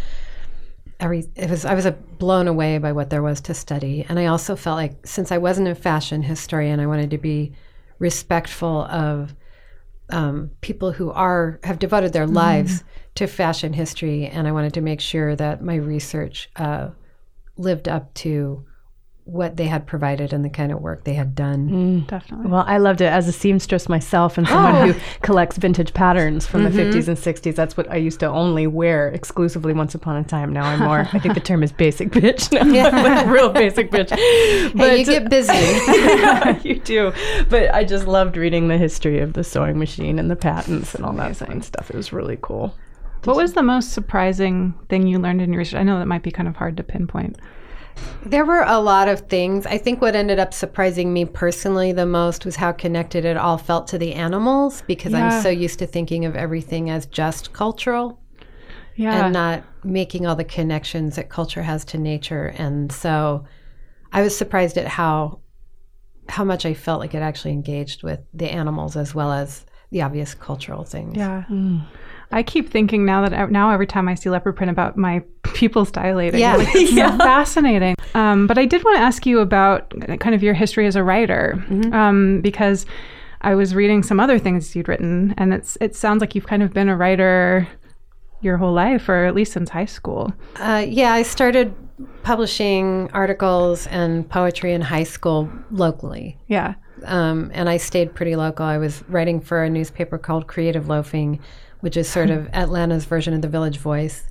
every. 1.00 1.26
It 1.34 1.50
was 1.50 1.64
I 1.64 1.74
was 1.74 1.86
uh, 1.86 1.92
blown 2.18 2.46
away 2.48 2.78
by 2.78 2.92
what 2.92 3.10
there 3.10 3.22
was 3.22 3.40
to 3.42 3.54
study, 3.54 4.06
and 4.08 4.18
I 4.18 4.26
also 4.26 4.54
felt 4.56 4.76
like 4.76 5.06
since 5.06 5.32
I 5.32 5.38
wasn't 5.38 5.68
a 5.68 5.74
fashion 5.74 6.22
historian, 6.22 6.78
I 6.80 6.86
wanted 6.86 7.10
to 7.10 7.18
be 7.18 7.52
respectful 7.98 8.82
of 8.86 9.34
um, 10.10 10.50
people 10.60 10.92
who 10.92 11.10
are 11.10 11.58
have 11.64 11.78
devoted 11.78 12.12
their 12.12 12.26
lives 12.26 12.84
to 13.16 13.26
fashion 13.26 13.72
history, 13.72 14.26
and 14.26 14.46
I 14.46 14.52
wanted 14.52 14.74
to 14.74 14.80
make 14.80 15.00
sure 15.00 15.34
that 15.36 15.62
my 15.62 15.74
research 15.76 16.48
uh, 16.56 16.90
lived 17.56 17.88
up 17.88 18.12
to 18.14 18.64
what 19.24 19.56
they 19.56 19.66
had 19.66 19.86
provided 19.86 20.32
and 20.32 20.44
the 20.44 20.50
kind 20.50 20.72
of 20.72 20.80
work 20.80 21.04
they 21.04 21.14
had 21.14 21.32
done. 21.36 22.00
Definitely. 22.08 22.48
Well, 22.50 22.64
I 22.66 22.78
loved 22.78 23.00
it 23.00 23.04
as 23.06 23.28
a 23.28 23.32
seamstress 23.32 23.88
myself 23.88 24.36
and 24.36 24.48
someone 24.48 24.74
Oh. 24.74 24.92
who 24.92 25.00
collects 25.22 25.56
vintage 25.58 25.94
patterns 25.94 26.44
from 26.44 26.62
Mm-hmm. 26.64 26.76
the 26.76 26.82
50s 26.82 27.06
and 27.08 27.16
60s. 27.16 27.54
That's 27.54 27.76
what 27.76 27.88
I 27.88 27.96
used 27.96 28.18
to 28.20 28.26
only 28.28 28.66
wear 28.66 29.08
exclusively 29.10 29.74
once 29.74 29.94
upon 29.94 30.16
a 30.16 30.24
time. 30.24 30.52
Now 30.52 30.64
I'm 30.64 30.80
more, 30.80 31.06
I 31.12 31.18
think 31.20 31.34
the 31.34 31.40
term 31.40 31.62
is 31.62 31.70
basic 31.70 32.10
bitch 32.10 32.50
now. 32.52 33.24
Real 33.30 33.50
basic 33.50 33.92
bitch. 33.92 34.10
Hey, 34.82 34.98
you 34.98 35.04
get 35.06 35.30
busy. 35.30 36.68
you 36.68 36.80
do. 36.80 37.12
But 37.48 37.72
I 37.74 37.84
just 37.84 38.06
loved 38.08 38.36
reading 38.36 38.66
the 38.68 38.76
history 38.78 39.20
of 39.20 39.34
the 39.34 39.44
sewing 39.44 39.78
machine 39.78 40.18
and 40.18 40.30
the 40.30 40.36
patents 40.36 40.94
and 40.96 41.04
all 41.04 41.12
that 41.14 41.36
fun 41.36 41.62
stuff. 41.62 41.90
It 41.90 41.96
was 41.96 42.12
really 42.12 42.38
cool. 42.42 42.74
What 43.24 43.36
was 43.36 43.52
the 43.52 43.62
most 43.62 43.92
surprising 43.92 44.74
thing 44.88 45.06
you 45.06 45.18
learned 45.20 45.40
in 45.42 45.52
your 45.52 45.58
research? 45.60 45.78
I 45.78 45.84
know 45.84 45.98
that 46.00 46.06
might 46.06 46.24
be 46.24 46.32
kind 46.32 46.48
of 46.48 46.56
hard 46.56 46.76
to 46.78 46.82
pinpoint. 46.82 47.36
There 48.24 48.44
were 48.44 48.62
a 48.62 48.78
lot 48.78 49.08
of 49.08 49.20
things. 49.28 49.66
I 49.66 49.78
think 49.78 50.00
what 50.00 50.14
ended 50.14 50.38
up 50.38 50.54
surprising 50.54 51.12
me 51.12 51.24
personally 51.24 51.92
the 51.92 52.06
most 52.06 52.44
was 52.44 52.56
how 52.56 52.70
connected 52.72 53.24
it 53.24 53.36
all 53.36 53.58
felt 53.58 53.88
to 53.88 53.98
the 53.98 54.14
animals 54.14 54.82
because 54.86 55.12
Yeah. 55.12 55.26
I'm 55.28 55.42
so 55.42 55.48
used 55.48 55.80
to 55.80 55.86
thinking 55.86 56.24
of 56.24 56.36
everything 56.36 56.88
as 56.88 57.06
just 57.06 57.52
cultural 57.52 58.20
Yeah. 58.94 59.24
and 59.24 59.32
not 59.32 59.64
making 59.82 60.26
all 60.26 60.36
the 60.36 60.44
connections 60.44 61.16
that 61.16 61.28
culture 61.30 61.62
has 61.62 61.84
to 61.86 61.98
nature. 61.98 62.54
And 62.56 62.92
so 62.92 63.44
I 64.12 64.22
was 64.22 64.36
surprised 64.36 64.78
at 64.78 64.86
how 64.86 65.40
how 66.28 66.44
much 66.44 66.64
I 66.64 66.72
felt 66.72 67.00
like 67.00 67.14
it 67.14 67.22
actually 67.22 67.50
engaged 67.52 68.04
with 68.04 68.20
the 68.32 68.48
animals 68.50 68.96
as 68.96 69.12
well 69.14 69.32
as 69.32 69.66
the 69.90 70.02
obvious 70.02 70.34
cultural 70.34 70.84
things. 70.84 71.16
Yeah. 71.16 71.42
Mm. 71.50 71.84
I 72.32 72.42
keep 72.42 72.70
thinking 72.70 73.04
now 73.04 73.28
that 73.28 73.50
now 73.50 73.70
every 73.70 73.86
time 73.86 74.08
I 74.08 74.14
see 74.14 74.30
leopard 74.30 74.56
print 74.56 74.70
about 74.70 74.96
my 74.96 75.22
pupils 75.54 75.90
dilating, 75.90 76.40
Yeah. 76.40 76.56
like, 76.56 76.68
it's 76.74 76.92
fascinating. 77.22 77.94
Um, 78.14 78.46
but 78.46 78.58
I 78.58 78.64
did 78.66 78.82
want 78.84 78.96
to 78.96 79.02
ask 79.02 79.26
you 79.26 79.40
about 79.40 79.92
kind 80.20 80.34
of 80.34 80.42
your 80.42 80.54
history 80.54 80.86
as 80.86 80.96
a 80.96 81.02
writer, 81.04 81.62
um, 81.92 82.40
because 82.40 82.86
I 83.42 83.54
was 83.54 83.74
reading 83.74 84.02
some 84.02 84.18
other 84.20 84.38
things 84.38 84.74
you'd 84.76 84.88
written, 84.88 85.34
and 85.36 85.52
it's 85.52 85.76
it 85.80 85.94
sounds 85.96 86.20
like 86.20 86.34
you've 86.34 86.46
kind 86.46 86.62
of 86.62 86.72
been 86.72 86.88
a 86.88 86.96
writer 86.96 87.66
your 88.40 88.56
whole 88.56 88.72
life, 88.72 89.08
or 89.08 89.24
at 89.24 89.34
least 89.34 89.52
since 89.52 89.70
high 89.70 89.84
school. 89.84 90.32
Uh, 90.56 90.84
yeah, 90.88 91.12
I 91.12 91.22
started 91.22 91.74
publishing 92.22 93.10
articles 93.12 93.86
and 93.88 94.28
poetry 94.28 94.72
in 94.72 94.80
high 94.80 95.02
school 95.04 95.50
locally. 95.70 96.36
Yeah. 96.48 96.74
um, 97.04 97.50
and 97.54 97.68
I 97.68 97.76
stayed 97.78 98.14
pretty 98.14 98.36
local. 98.36 98.64
I 98.64 98.78
was 98.78 99.02
writing 99.08 99.40
for 99.40 99.62
a 99.64 99.70
newspaper 99.70 100.18
called 100.18 100.46
Creative 100.46 100.88
Loafing, 100.88 101.40
which 101.82 101.96
is 101.96 102.08
sort 102.08 102.30
of 102.30 102.48
Atlanta's 102.52 103.04
version 103.04 103.34
of 103.34 103.42
the 103.42 103.48
Village 103.48 103.78
Voice. 103.78 104.24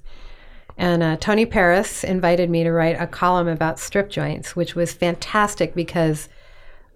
And 0.78 1.04
uh, 1.04 1.18
Tony 1.18 1.46
Paris 1.46 2.04
invited 2.04 2.50
me 2.50 2.64
to 2.64 2.72
write 2.72 3.00
a 3.00 3.06
column 3.06 3.50
about 3.50 3.78
strip 3.78 4.10
joints, 4.10 4.56
which 4.56 4.74
was 4.74 4.94
fantastic 4.94 5.76
because 5.76 6.30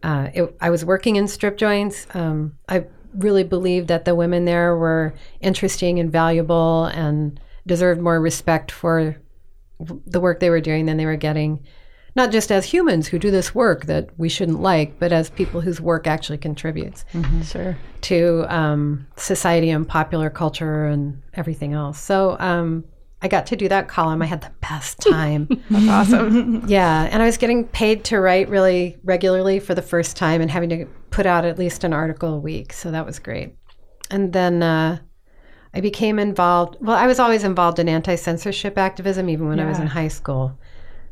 uh, 0.01 0.29
it, 0.33 0.55
I 0.61 0.69
was 0.69 0.85
working 0.85 1.17
in 1.17 1.27
strip 1.27 1.57
joints. 1.57 2.07
Um, 2.13 2.57
I 2.69 2.85
really 3.13 3.43
believed 3.43 3.89
that 3.89 4.05
the 4.05 4.15
women 4.15 4.45
there 4.45 4.77
were 4.77 5.13
interesting 5.41 5.99
and 5.99 6.09
valuable 6.09 6.85
and 6.85 7.37
deserved 7.67 7.99
more 7.99 8.21
respect 8.21 8.71
for 8.71 9.17
the 9.79 10.21
work 10.21 10.39
they 10.39 10.49
were 10.49 10.61
doing 10.61 10.85
than 10.85 10.95
they 10.95 11.05
were 11.05 11.17
getting 11.17 11.61
not 12.15 12.31
just 12.31 12.51
as 12.51 12.65
humans 12.65 13.07
who 13.07 13.19
do 13.19 13.29
this 13.29 13.53
work 13.53 13.85
that 13.85 14.09
we 14.17 14.29
shouldn't 14.29 14.61
like, 14.61 14.97
but 14.99 15.11
as 15.11 15.29
people 15.29 15.61
whose 15.61 15.81
work 15.81 16.07
actually 16.07 16.37
contributes 16.37 17.03
Sure. 17.43 17.77
to 18.01 18.45
um, 18.47 19.05
society 19.17 19.69
and 19.69 19.87
popular 19.87 20.29
culture 20.29 20.85
and 20.85 21.21
everything 21.33 21.73
else. 21.73 21.99
So 21.99 22.37
um, 22.39 22.85
I 23.21 23.27
got 23.27 23.45
to 23.47 23.55
do 23.55 23.67
that 23.67 23.87
column. 23.89 24.21
I 24.21 24.27
had 24.27 24.41
the 24.41 24.51
best 24.61 24.99
time. 24.99 25.49
That's 25.69 25.89
awesome. 26.13 26.63
yeah, 26.67 27.09
and 27.11 27.21
I 27.21 27.25
was 27.25 27.37
getting 27.37 27.65
paid 27.67 28.05
to 28.05 28.19
write 28.19 28.47
really 28.49 28.97
regularly 29.03 29.59
for 29.59 29.75
the 29.75 29.81
first 29.81 30.15
time 30.15 30.41
and 30.41 30.49
having 30.49 30.69
to 30.69 30.85
put 31.09 31.25
out 31.25 31.43
at 31.43 31.57
least 31.59 31.83
an 31.83 31.91
article 31.91 32.33
a 32.33 32.39
week. 32.39 32.71
So 32.71 32.91
that 32.91 33.05
was 33.05 33.19
great. 33.19 33.55
And 34.09 34.31
then 34.31 34.61
uh, 34.63 34.99
I 35.73 35.81
became 35.81 36.19
involved. 36.19 36.77
Well, 36.79 36.95
I 36.95 37.07
was 37.07 37.19
always 37.19 37.43
involved 37.43 37.79
in 37.79 37.89
anti 37.89 38.15
censorship 38.15 38.77
activism, 38.77 39.27
even 39.29 39.49
when 39.49 39.59
I 39.59 39.65
was 39.67 39.79
in 39.79 39.87
high 39.87 40.07
school. 40.07 40.57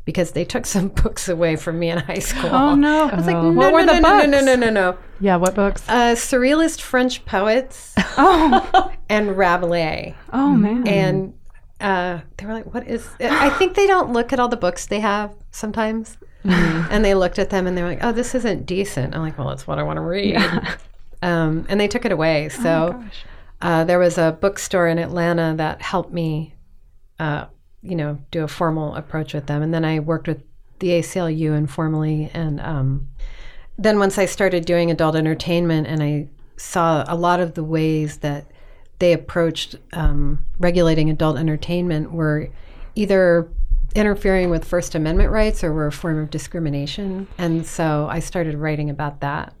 Because 0.04 0.32
they 0.32 0.44
took 0.44 0.66
some 0.76 0.88
books 0.88 1.28
away 1.28 1.56
from 1.56 1.78
me 1.78 1.90
in 1.90 1.98
high 1.98 2.18
school. 2.18 2.50
Oh 2.50 2.74
no! 2.74 3.08
I 3.08 3.14
was 3.16 3.26
like, 3.26 3.36
Oh. 3.36 3.50
no, 3.50 3.52
What 3.52 3.70
no, 3.70 3.72
were 3.72 3.82
no, 3.84 3.94
the 3.94 4.00
no, 4.00 4.18
no, 4.18 4.26
no, 4.26 4.40
no, 4.40 4.54
no, 4.56 4.70
no. 4.70 4.98
Yeah, 5.20 5.36
what 5.36 5.54
books? 5.54 5.82
Uh, 5.88 6.14
surrealist 6.14 6.80
French 6.80 7.24
poets 7.24 7.94
oh, 8.18 8.92
and 9.08 9.36
Rabelais. 9.36 10.14
oh 10.32 10.50
man! 10.50 10.86
And 10.86 11.34
uh, 11.80 12.20
they 12.36 12.46
were 12.46 12.52
like, 12.52 12.72
what 12.74 12.86
is. 12.86 13.08
I 13.20 13.50
think 13.50 13.74
they 13.74 13.86
don't 13.86 14.12
look 14.12 14.32
at 14.32 14.40
all 14.40 14.48
the 14.48 14.56
books 14.56 14.86
they 14.86 15.00
have 15.00 15.34
sometimes. 15.50 16.16
And 16.46 17.02
they 17.02 17.14
looked 17.14 17.38
at 17.38 17.48
them 17.48 17.66
and 17.66 17.76
they 17.76 17.82
were 17.82 17.88
like, 17.88 18.04
oh, 18.04 18.12
this 18.12 18.34
isn't 18.34 18.66
decent. 18.66 19.14
I'm 19.14 19.22
like, 19.22 19.38
well, 19.38 19.48
it's 19.50 19.66
what 19.66 19.78
I 19.78 19.82
want 19.82 19.96
to 19.96 20.02
read. 20.02 20.36
Um, 21.22 21.64
and 21.70 21.80
they 21.80 21.88
took 21.88 22.04
it 22.04 22.12
away. 22.12 22.50
So 22.50 23.02
uh, 23.62 23.84
there 23.84 23.98
was 23.98 24.18
a 24.18 24.36
bookstore 24.38 24.86
in 24.88 24.98
Atlanta 24.98 25.54
that 25.56 25.80
helped 25.80 26.12
me, 26.12 26.54
uh, 27.18 27.46
you 27.84 27.94
know, 27.94 28.18
do 28.30 28.42
a 28.42 28.48
formal 28.48 28.94
approach 28.96 29.34
with 29.34 29.46
them. 29.46 29.62
And 29.62 29.72
then 29.72 29.84
I 29.84 30.00
worked 30.00 30.26
with 30.26 30.42
the 30.78 30.88
ACLU 30.88 31.56
informally. 31.56 32.30
And 32.34 32.60
um, 32.60 33.08
then 33.78 33.98
once 33.98 34.18
I 34.18 34.24
started 34.26 34.64
doing 34.64 34.90
adult 34.90 35.14
entertainment 35.16 35.86
and 35.86 36.02
I 36.02 36.28
saw 36.56 37.04
a 37.06 37.14
lot 37.16 37.40
of 37.40 37.54
the 37.54 37.62
ways 37.64 38.18
that 38.18 38.46
they 39.00 39.12
approached 39.12 39.76
um, 39.92 40.44
regulating 40.58 41.10
adult 41.10 41.36
entertainment 41.36 42.12
were 42.12 42.48
either 42.94 43.50
interfering 43.94 44.50
with 44.50 44.64
First 44.64 44.94
Amendment 44.94 45.30
rights 45.30 45.62
or 45.62 45.72
were 45.72 45.86
a 45.86 45.92
form 45.92 46.18
of 46.18 46.30
discrimination. 46.30 47.28
And 47.38 47.66
so 47.66 48.08
I 48.10 48.20
started 48.20 48.54
writing 48.54 48.88
about 48.90 49.20
that. 49.20 49.52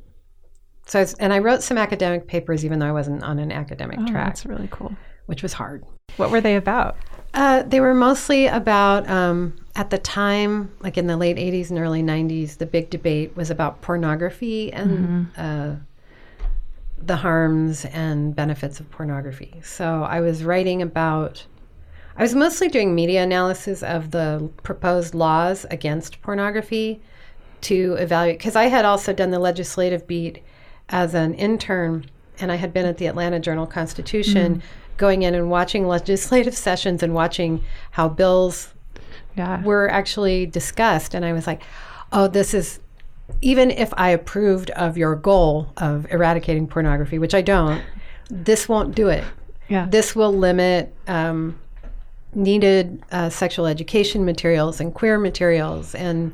So, 0.86 0.98
I 0.98 1.02
was, 1.02 1.14
and 1.14 1.32
I 1.32 1.38
wrote 1.38 1.62
some 1.62 1.78
academic 1.78 2.26
papers, 2.26 2.64
even 2.64 2.78
though 2.78 2.86
I 2.86 2.92
wasn't 2.92 3.22
on 3.22 3.38
an 3.38 3.50
academic 3.50 3.98
Oh, 4.00 4.06
track, 4.06 4.26
that's 4.26 4.44
really 4.44 4.68
cool. 4.70 4.94
which 5.26 5.42
was 5.42 5.52
hard. 5.54 5.82
What 6.16 6.30
were 6.30 6.40
they 6.42 6.56
about? 6.56 6.96
Uh, 7.34 7.62
they 7.64 7.80
were 7.80 7.94
mostly 7.94 8.46
about, 8.46 9.08
um, 9.10 9.54
at 9.74 9.90
the 9.90 9.98
time, 9.98 10.70
like 10.80 10.96
in 10.96 11.08
the 11.08 11.16
late 11.16 11.36
80s 11.36 11.68
and 11.68 11.78
early 11.80 12.02
90s, 12.02 12.58
the 12.58 12.66
big 12.66 12.90
debate 12.90 13.36
was 13.36 13.50
about 13.50 13.82
pornography 13.82 14.72
and 14.72 15.26
uh, 15.36 15.74
the 16.96 17.16
harms 17.16 17.84
and 17.86 18.36
benefits 18.36 18.78
of 18.78 18.88
pornography. 18.90 19.60
So 19.64 20.04
I 20.04 20.20
was 20.20 20.44
writing 20.44 20.80
about, 20.80 21.44
I 22.16 22.22
was 22.22 22.36
mostly 22.36 22.68
doing 22.68 22.94
media 22.94 23.24
analysis 23.24 23.82
of 23.82 24.12
the 24.12 24.48
proposed 24.62 25.12
laws 25.12 25.66
against 25.72 26.22
pornography 26.22 27.02
to 27.62 27.94
evaluate, 27.94 28.38
because 28.38 28.54
I 28.54 28.66
had 28.66 28.84
also 28.84 29.12
done 29.12 29.32
the 29.32 29.40
legislative 29.40 30.06
beat 30.06 30.40
as 30.88 31.14
an 31.14 31.34
intern 31.34 32.06
and 32.40 32.50
I 32.50 32.56
had 32.56 32.72
been 32.72 32.86
at 32.86 32.98
the 32.98 33.06
Atlanta 33.06 33.38
Journal 33.38 33.66
Constitution 33.66 34.62
going 34.96 35.22
in 35.22 35.34
and 35.34 35.50
watching 35.50 35.86
legislative 35.86 36.56
sessions 36.66 37.02
and 37.02 37.14
watching 37.14 37.62
how 37.92 38.08
bills 38.08 38.72
Yeah. 39.36 39.62
were 39.62 39.88
actually 39.90 40.46
discussed. 40.46 41.14
And 41.14 41.24
I 41.24 41.32
was 41.32 41.46
like, 41.46 41.62
oh, 42.12 42.28
this 42.28 42.54
is, 42.54 42.80
even 43.40 43.70
if 43.70 43.92
I 43.96 44.10
approved 44.10 44.70
of 44.70 44.96
your 44.96 45.16
goal 45.16 45.72
of 45.76 46.06
eradicating 46.10 46.66
pornography, 46.68 47.18
which 47.18 47.34
I 47.34 47.42
don't, 47.42 47.82
this 48.30 48.68
won't 48.68 48.94
do 48.94 49.08
it. 49.08 49.24
Yeah. 49.68 49.86
This 49.90 50.14
will 50.14 50.32
limit 50.32 50.94
um, 51.08 51.58
needed 52.34 53.02
uh, 53.12 53.30
sexual 53.30 53.66
education 53.66 54.24
materials 54.24 54.80
and 54.80 54.92
queer 54.92 55.18
materials 55.18 55.94
and 55.94 56.32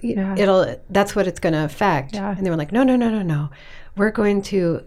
Yeah. 0.00 0.34
it'll 0.38 0.76
that's 0.90 1.16
what 1.16 1.26
it's 1.26 1.40
going 1.40 1.52
to 1.54 1.64
affect 1.64 2.14
Yeah. 2.14 2.34
and 2.36 2.46
they 2.46 2.50
were 2.50 2.56
like 2.56 2.70
no 2.70 2.82
no 2.84 2.94
no 2.96 3.10
no 3.10 3.22
no 3.22 3.50
we're 3.96 4.10
going 4.12 4.40
to 4.42 4.84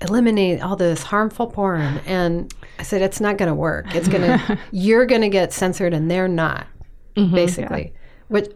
eliminate 0.00 0.62
all 0.62 0.76
this 0.76 1.02
harmful 1.02 1.46
porn. 1.48 2.00
And 2.06 2.52
i 2.78 2.82
said 2.82 3.02
it's 3.02 3.20
not 3.20 3.36
going 3.36 3.48
to 3.48 3.54
work. 3.54 3.94
It's 3.94 4.08
going 4.08 4.22
to 4.38 4.58
you're 4.70 5.06
going 5.06 5.22
to 5.22 5.28
get 5.28 5.52
censored 5.52 5.92
and 5.94 6.10
they're 6.10 6.28
not 6.28 6.66
basically. 7.14 7.92
Which 8.28 8.50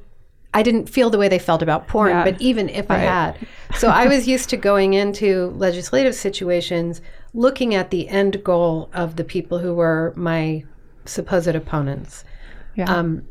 i 0.54 0.62
didn't 0.62 0.87
feel 0.87 1.08
the 1.08 1.16
way 1.18 1.28
they 1.28 1.38
felt 1.38 1.62
about 1.62 1.88
porn 1.88 2.11
Yeah. 2.11 2.25
but 2.25 2.40
even 2.40 2.68
if 2.68 2.90
i 2.90 2.99
had. 2.99 3.37
So 3.75 3.88
i 3.88 4.06
was 4.06 4.28
used 4.28 4.50
to 4.50 4.56
going 4.56 4.92
into 4.94 5.46
legislative 5.56 6.14
situations 6.14 7.00
looking 7.34 7.75
at 7.75 7.90
the 7.90 8.08
end 8.08 8.44
goal 8.44 8.90
of 8.92 9.16
the 9.16 9.25
people 9.25 9.58
who 9.58 9.75
were 9.75 10.12
my 10.14 10.64
supposed 11.06 11.49
opponents. 11.49 12.25
Yeah. 12.76 12.84
um, 12.84 13.26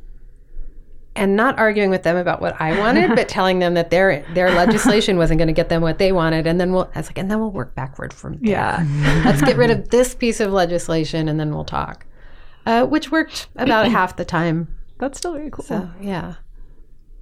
and 1.15 1.36
not 1.36 1.60
arguing 1.60 1.89
with 1.89 2.03
them 2.03 2.15
about 2.15 2.41
what 2.41 2.60
I 2.62 2.80
wanted, 2.80 3.15
but 3.15 3.27
telling 3.38 3.60
them 3.60 3.74
that 3.74 3.89
their 3.89 4.25
their 4.34 4.50
legislation 4.51 5.18
wasn't 5.18 5.39
going 5.39 5.48
to 5.48 5.53
get 5.53 5.70
them 5.70 5.82
what 5.82 5.98
they 5.98 6.12
wanted, 6.12 6.48
and 6.48 6.60
then 6.60 6.72
we'll 6.72 6.89
I 6.96 7.00
was 7.00 7.08
like, 7.08 7.18
and 7.18 7.30
then 7.30 7.39
we'll 7.39 7.51
work 7.51 7.75
backward 7.75 8.13
from 8.13 8.38
there. 8.38 8.51
yeah. 8.51 9.24
Let's 9.25 9.41
get 9.41 9.58
rid 9.58 9.72
of 9.72 9.89
this 9.89 10.15
piece 10.15 10.39
of 10.39 10.51
legislation, 10.51 11.27
and 11.27 11.39
then 11.39 11.53
we'll 11.53 11.65
talk, 11.65 12.06
uh, 12.65 12.86
which 12.86 13.12
worked 13.12 13.48
about 13.56 13.89
half 13.89 14.15
the 14.15 14.25
time. 14.25 14.68
That's 15.00 15.18
still 15.18 15.34
very 15.34 15.50
cool. 15.50 15.65
So 15.65 15.89
yeah, 16.00 16.36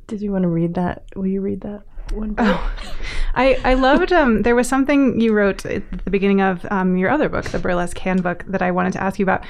Did 0.07 0.21
you 0.21 0.31
want 0.31 0.43
to 0.43 0.49
read 0.49 0.75
that? 0.75 1.05
Will 1.15 1.27
you 1.27 1.41
read 1.41 1.61
that 1.61 1.81
one? 2.11 2.33
book? 2.33 2.45
Oh, 2.47 2.73
I, 3.35 3.59
I 3.63 3.73
loved 3.75 4.11
um 4.11 4.41
there 4.41 4.55
was 4.55 4.67
something 4.67 5.19
you 5.19 5.33
wrote 5.33 5.65
at 5.65 6.03
the 6.05 6.11
beginning 6.11 6.41
of 6.41 6.65
um, 6.71 6.97
your 6.97 7.09
other 7.09 7.29
book, 7.29 7.45
the 7.45 7.59
burlesque 7.59 7.97
handbook, 7.97 8.43
that 8.47 8.61
I 8.61 8.71
wanted 8.71 8.93
to 8.93 9.03
ask 9.03 9.19
you 9.19 9.23
about. 9.23 9.45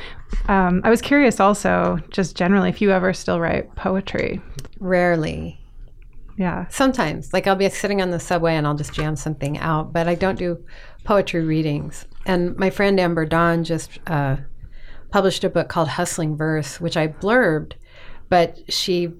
Um, 0.47 0.81
I 0.83 0.89
was 0.89 1.01
curious 1.01 1.39
also, 1.39 1.99
just 2.11 2.35
generally, 2.35 2.69
if 2.69 2.81
you 2.81 2.91
ever 2.91 3.13
still 3.13 3.39
write 3.39 3.73
poetry. 3.75 4.41
rarely. 4.79 5.59
Yeah. 6.37 6.67
Sometimes, 6.69 7.33
like 7.33 7.47
I'll 7.47 7.55
be 7.57 7.67
sitting 7.69 8.01
on 8.01 8.11
the 8.11 8.19
subway 8.19 8.55
and 8.55 8.65
I'll 8.65 8.75
just 8.75 8.93
jam 8.93 9.17
something 9.17 9.57
out, 9.57 9.91
but 9.91 10.07
I 10.07 10.15
don't 10.15 10.39
do 10.39 10.63
poetry 11.03 11.43
readings. 11.43 12.05
And 12.25 12.55
my 12.57 12.69
friend 12.69 12.97
Amber 12.97 13.25
Dawn 13.25 13.65
just 13.65 13.99
uh, 14.07 14.37
published 15.11 15.43
a 15.43 15.49
book 15.49 15.67
called 15.67 15.89
Hustling 15.89 16.37
Verse, 16.37 16.79
which 16.79 16.95
I 16.95 17.09
blurbed, 17.09 17.73
but 18.29 18.57
she 18.71 19.11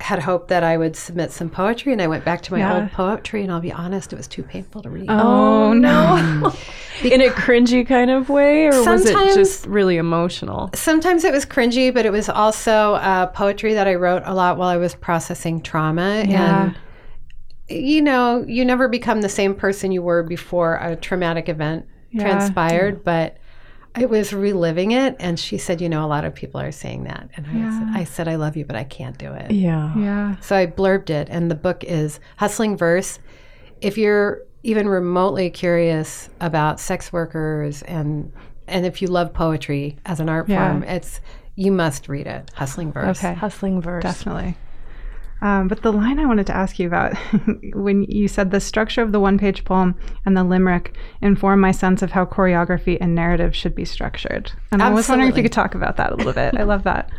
had 0.00 0.20
hoped 0.20 0.48
that 0.48 0.62
I 0.62 0.76
would 0.76 0.94
submit 0.94 1.32
some 1.32 1.50
poetry, 1.50 1.92
and 1.92 2.00
I 2.00 2.06
went 2.06 2.24
back 2.24 2.40
to 2.42 2.52
my 2.52 2.60
Yeah. 2.60 2.74
old 2.82 2.92
poetry, 2.92 3.42
and 3.42 3.50
I'll 3.50 3.60
be 3.60 3.72
honest, 3.72 4.12
it 4.12 4.16
was 4.16 4.28
too 4.28 4.42
painful 4.44 4.82
to 4.82 4.90
read. 4.90 5.06
Oh, 5.10 5.72
no. 5.72 6.52
In 7.04 7.20
a 7.20 7.28
cringy 7.30 7.86
kind 7.86 8.10
of 8.10 8.28
way, 8.28 8.66
or 8.66 8.84
was 8.84 9.04
it 9.06 9.34
just 9.34 9.66
really 9.66 9.96
emotional? 9.96 10.70
Sometimes 10.74 11.24
it 11.24 11.32
was 11.32 11.44
cringy, 11.44 11.92
but 11.92 12.06
it 12.06 12.12
was 12.12 12.28
also 12.28 12.94
uh, 12.94 13.26
poetry 13.26 13.74
that 13.74 13.86
I 13.88 13.94
wrote 13.96 14.22
a 14.24 14.34
lot 14.34 14.56
while 14.56 14.68
I 14.68 14.76
was 14.76 14.94
processing 14.94 15.60
trauma. 15.62 16.24
Yeah. 16.28 16.64
And, 16.66 16.78
you 17.68 18.00
know, 18.00 18.44
you 18.46 18.64
never 18.64 18.88
become 18.88 19.20
the 19.20 19.28
same 19.28 19.54
person 19.54 19.92
you 19.92 20.02
were 20.02 20.22
before 20.22 20.76
a 20.80 20.96
traumatic 20.96 21.48
event 21.48 21.86
Yeah. 22.10 22.22
transpired, 22.22 23.04
but 23.04 23.36
I 24.02 24.04
was 24.06 24.32
reliving 24.32 24.92
it. 24.92 25.16
And 25.18 25.38
she 25.38 25.58
said, 25.58 25.80
you 25.80 25.88
know, 25.88 26.04
a 26.04 26.08
lot 26.08 26.24
of 26.24 26.34
people 26.34 26.60
are 26.60 26.72
saying 26.72 27.04
that. 27.04 27.28
And 27.36 27.46
I, 27.46 27.52
said, 27.78 28.00
I 28.00 28.04
said, 28.04 28.28
I 28.28 28.36
love 28.36 28.56
you, 28.56 28.64
but 28.64 28.76
I 28.76 28.84
can't 28.84 29.18
do 29.18 29.32
it. 29.32 29.50
Yeah. 29.50 29.96
Yeah. 29.96 30.36
So 30.40 30.56
I 30.56 30.66
blurbed 30.66 31.10
it, 31.10 31.28
and 31.30 31.50
the 31.50 31.54
book 31.54 31.84
is 31.84 32.20
Hustling 32.36 32.76
Verse. 32.76 33.18
If 33.80 33.96
you're 33.98 34.42
even 34.62 34.88
remotely 34.88 35.50
curious 35.50 36.28
about 36.40 36.80
sex 36.80 37.12
workers 37.12 37.82
and 37.82 38.32
and 38.66 38.84
if 38.84 39.00
you 39.00 39.08
love 39.08 39.32
poetry 39.32 39.96
as 40.04 40.20
an 40.20 40.28
art 40.28 40.48
Yeah. 40.48 40.72
form, 40.72 40.82
it's 40.82 41.20
you 41.54 41.72
must 41.72 42.08
read 42.08 42.26
it. 42.26 42.50
Hustling 42.54 42.92
verse. 42.92 43.18
Okay. 43.18 43.34
Hustling 43.34 43.80
verse. 43.80 44.02
Definitely. 44.02 44.56
Um, 45.40 45.68
but 45.68 45.82
the 45.82 45.92
line 45.92 46.18
I 46.18 46.26
wanted 46.26 46.46
to 46.48 46.56
ask 46.56 46.78
you 46.78 46.86
about 46.86 47.16
when 47.74 48.02
you 48.04 48.28
said 48.28 48.50
the 48.50 48.60
structure 48.60 49.02
of 49.02 49.12
the 49.12 49.20
one 49.20 49.38
page 49.38 49.64
poem 49.64 49.94
and 50.26 50.36
the 50.36 50.44
limerick 50.44 50.96
inform 51.22 51.60
my 51.60 51.70
sense 51.70 52.02
of 52.02 52.10
how 52.10 52.24
choreography 52.24 52.98
and 53.00 53.14
narrative 53.14 53.54
should 53.54 53.74
be 53.74 53.84
structured. 53.84 54.52
And 54.72 54.82
I 54.82 54.90
was 54.90 55.08
wondering 55.08 55.30
if 55.30 55.36
you 55.36 55.42
could 55.42 55.52
talk 55.52 55.74
about 55.74 55.96
that 55.96 56.12
a 56.12 56.16
little 56.16 56.32
bit. 56.32 56.56
I 56.56 56.64
love 56.64 56.84
that. 56.84 57.10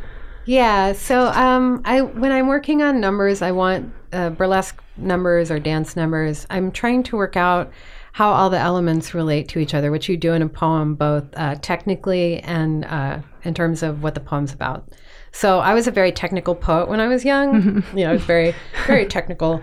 Yeah. 0.45 0.93
So 0.93 1.27
um, 1.27 1.81
I 1.85 2.01
when 2.01 2.31
I'm 2.31 2.47
working 2.47 2.81
on 2.81 2.99
numbers, 2.99 3.41
I 3.41 3.51
want 3.51 3.93
uh, 4.11 4.31
burlesque 4.31 4.81
numbers 4.97 5.51
or 5.51 5.59
dance 5.59 5.95
numbers. 5.95 6.47
I'm 6.49 6.71
trying 6.71 7.03
to 7.03 7.15
work 7.15 7.37
out 7.37 7.71
how 8.13 8.31
all 8.31 8.49
the 8.49 8.57
elements 8.57 9.13
relate 9.13 9.47
to 9.49 9.59
each 9.59 9.73
other, 9.73 9.91
which 9.91 10.09
you 10.09 10.17
do 10.17 10.33
in 10.33 10.41
a 10.41 10.49
poem, 10.49 10.95
both 10.95 11.23
uh, 11.35 11.55
technically 11.61 12.39
and 12.39 12.83
uh, 12.85 13.19
in 13.43 13.53
terms 13.53 13.83
of 13.83 14.03
what 14.03 14.13
the 14.15 14.19
poem's 14.19 14.51
about. 14.51 14.89
So 15.31 15.59
I 15.59 15.73
was 15.73 15.87
a 15.87 15.91
very 15.91 16.11
technical 16.11 16.55
poet 16.55 16.89
when 16.89 16.99
I 16.99 17.07
was 17.07 17.23
young. 17.23 17.83
you 17.95 18.03
know, 18.03 18.09
I 18.09 18.13
was 18.13 18.23
very, 18.23 18.55
very 18.87 19.05
technical, 19.05 19.61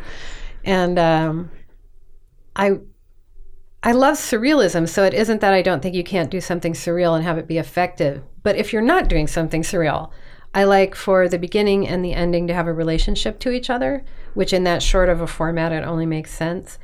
and 0.64 0.98
um, 0.98 1.50
I 2.54 2.78
I 3.82 3.92
love 3.92 4.16
surrealism, 4.16 4.88
so 4.88 5.04
it 5.04 5.14
isn't 5.14 5.40
that 5.42 5.52
I 5.52 5.62
don't 5.62 5.80
think 5.80 5.94
you 5.94 6.02
can't 6.02 6.30
do 6.30 6.40
something 6.40 6.72
surreal 6.72 7.14
and 7.14 7.22
have 7.24 7.38
it 7.38 7.46
be 7.46 7.58
effective. 7.58 8.22
But 8.42 8.56
if 8.56 8.72
you're 8.72 8.82
not 8.82 9.08
doing 9.08 9.28
something 9.28 9.62
surreal, 9.62 10.10
I 10.52 10.64
like 10.64 10.94
for 10.94 11.28
the 11.28 11.38
beginning 11.38 11.86
and 11.86 12.04
the 12.04 12.14
ending 12.14 12.46
to 12.48 12.54
have 12.54 12.66
a 12.66 12.72
relationship 12.72 13.38
to 13.40 13.50
each 13.50 13.70
other, 13.70 14.04
which 14.34 14.52
in 14.52 14.64
that 14.64 14.82
short 14.82 15.08
of 15.08 15.20
a 15.20 15.26
format, 15.26 15.70
it 15.70 15.84
only 15.84 16.06
makes 16.06 16.32
sense. 16.32 16.78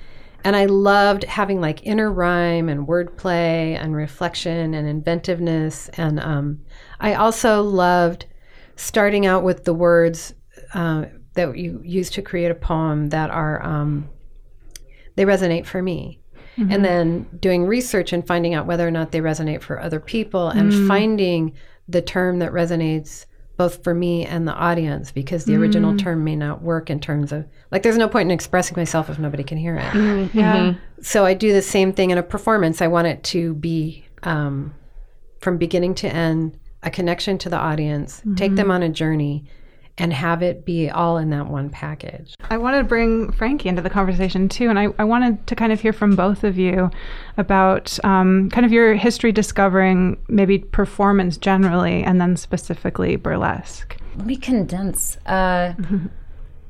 And 0.45 0.55
I 0.55 0.67
loved 0.67 1.25
having 1.25 1.61
like 1.61 1.87
inner 1.87 2.13
rhyme 2.13 2.69
and 2.69 2.87
wordplay 2.87 3.77
and 3.81 3.97
reflection 3.97 4.75
and 4.75 4.87
inventiveness. 4.87 5.89
And 5.95 6.21
um, 6.21 6.61
I 7.01 7.15
also 7.15 7.63
loved 7.63 8.27
starting 8.77 9.27
out 9.27 9.43
with 9.43 9.65
the 9.65 9.75
words 9.75 10.35
uh, 10.75 11.07
that 11.35 11.57
you 11.57 11.81
use 11.85 12.11
to 12.11 12.23
create 12.23 12.51
a 12.51 12.55
poem 12.55 13.09
that 13.11 13.31
are 13.31 13.63
um, 13.65 14.09
they 15.17 15.25
resonate 15.25 15.67
for 15.67 15.83
me. 15.83 16.19
And 16.71 16.85
then 16.85 17.27
doing 17.41 17.65
research 17.65 18.13
and 18.13 18.27
finding 18.27 18.53
out 18.53 18.67
whether 18.67 18.87
or 18.87 18.91
not 18.91 19.11
they 19.11 19.21
resonate 19.21 19.63
for 19.63 19.81
other 19.81 19.99
people 19.99 20.49
and 20.49 20.71
finding 20.87 21.55
the 21.89 22.03
term 22.03 22.41
that 22.41 22.53
resonates 22.53 23.25
both 23.57 23.83
for 23.83 23.95
me 23.95 24.27
and 24.27 24.47
the 24.47 24.53
audience 24.53 25.13
because 25.13 25.45
the 25.45 25.55
original 25.57 25.97
term 25.97 26.25
may 26.25 26.37
not 26.37 26.61
work 26.63 26.91
in 26.91 27.01
terms 27.01 27.33
of 27.33 27.47
like 27.71 27.83
there's 27.83 27.97
no 27.97 28.09
point 28.09 28.27
in 28.27 28.31
expressing 28.31 28.77
myself 28.77 29.09
if 29.09 29.19
nobody 29.19 29.43
can 29.45 29.57
hear 29.57 29.77
it. 29.77 29.95
Yeah. 30.35 30.75
so 31.01 31.25
I 31.25 31.33
do 31.35 31.53
the 31.53 31.63
same 31.63 31.93
thing 31.93 32.11
in 32.11 32.19
a 32.19 32.23
performance. 32.23 32.83
I 32.83 32.89
want 32.89 33.07
it 33.07 33.23
to 33.25 33.55
be 33.55 34.05
um, 34.23 34.75
from 35.41 35.57
beginning 35.59 35.95
to 35.97 36.09
end 36.09 36.59
a 36.83 36.91
connection 36.91 37.39
to 37.39 37.49
the 37.49 37.57
audience, 37.57 38.23
take 38.37 38.55
them 38.55 38.71
on 38.71 38.83
a 38.83 38.89
journey, 38.89 39.45
and 39.99 40.13
have 40.13 40.43
it 40.43 40.65
be 40.65 40.91
all 40.91 41.19
in 41.19 41.31
that 41.31 41.49
one 41.49 41.71
package. 41.71 42.35
I 42.51 42.57
wanted 42.57 42.79
to 42.79 42.85
bring 42.85 43.31
Frankie 43.31 43.69
into 43.69 43.83
the 43.83 43.91
conversation 43.91 44.49
too, 44.49 44.69
and 44.69 44.79
I, 44.79 44.89
I 44.99 45.05
wanted 45.05 45.47
to 45.47 45.55
kind 45.55 45.73
of 45.73 45.81
hear 45.81 45.93
from 45.93 46.17
both 46.17 46.45
of 46.45 46.59
you 46.59 46.91
about 47.37 47.99
um, 48.05 48.51
kind 48.51 48.65
of 48.65 48.73
your 48.73 48.95
history 48.95 49.33
discovering 49.33 50.17
maybe 50.29 50.59
performance 50.59 51.37
generally, 51.37 52.03
and 52.03 52.21
then 52.21 52.37
specifically 52.37 53.17
burlesque. 53.17 53.97
Let 54.17 54.27
me 54.27 54.37
condense. 54.37 55.19
Uh, 55.27 55.75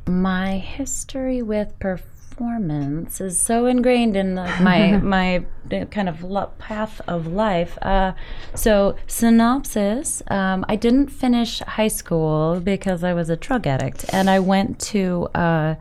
my 0.06 0.58
history 0.58 1.42
with 1.42 1.78
performance 1.78 2.11
is 3.20 3.40
so 3.40 3.66
ingrained 3.66 4.16
in 4.16 4.34
like, 4.34 4.60
my 4.60 4.96
my 5.02 5.44
uh, 5.70 5.84
kind 5.86 6.08
of 6.08 6.22
lo- 6.22 6.50
path 6.58 7.00
of 7.06 7.26
life. 7.26 7.78
Uh, 7.82 8.12
so 8.54 8.96
synopsis: 9.06 10.22
um, 10.28 10.64
I 10.68 10.76
didn't 10.76 11.08
finish 11.08 11.60
high 11.60 11.88
school 11.88 12.60
because 12.60 13.04
I 13.04 13.12
was 13.14 13.30
a 13.30 13.36
drug 13.36 13.66
addict, 13.66 14.04
and 14.12 14.28
I 14.28 14.40
went 14.40 14.80
to. 14.92 15.28
Uh, 15.34 15.74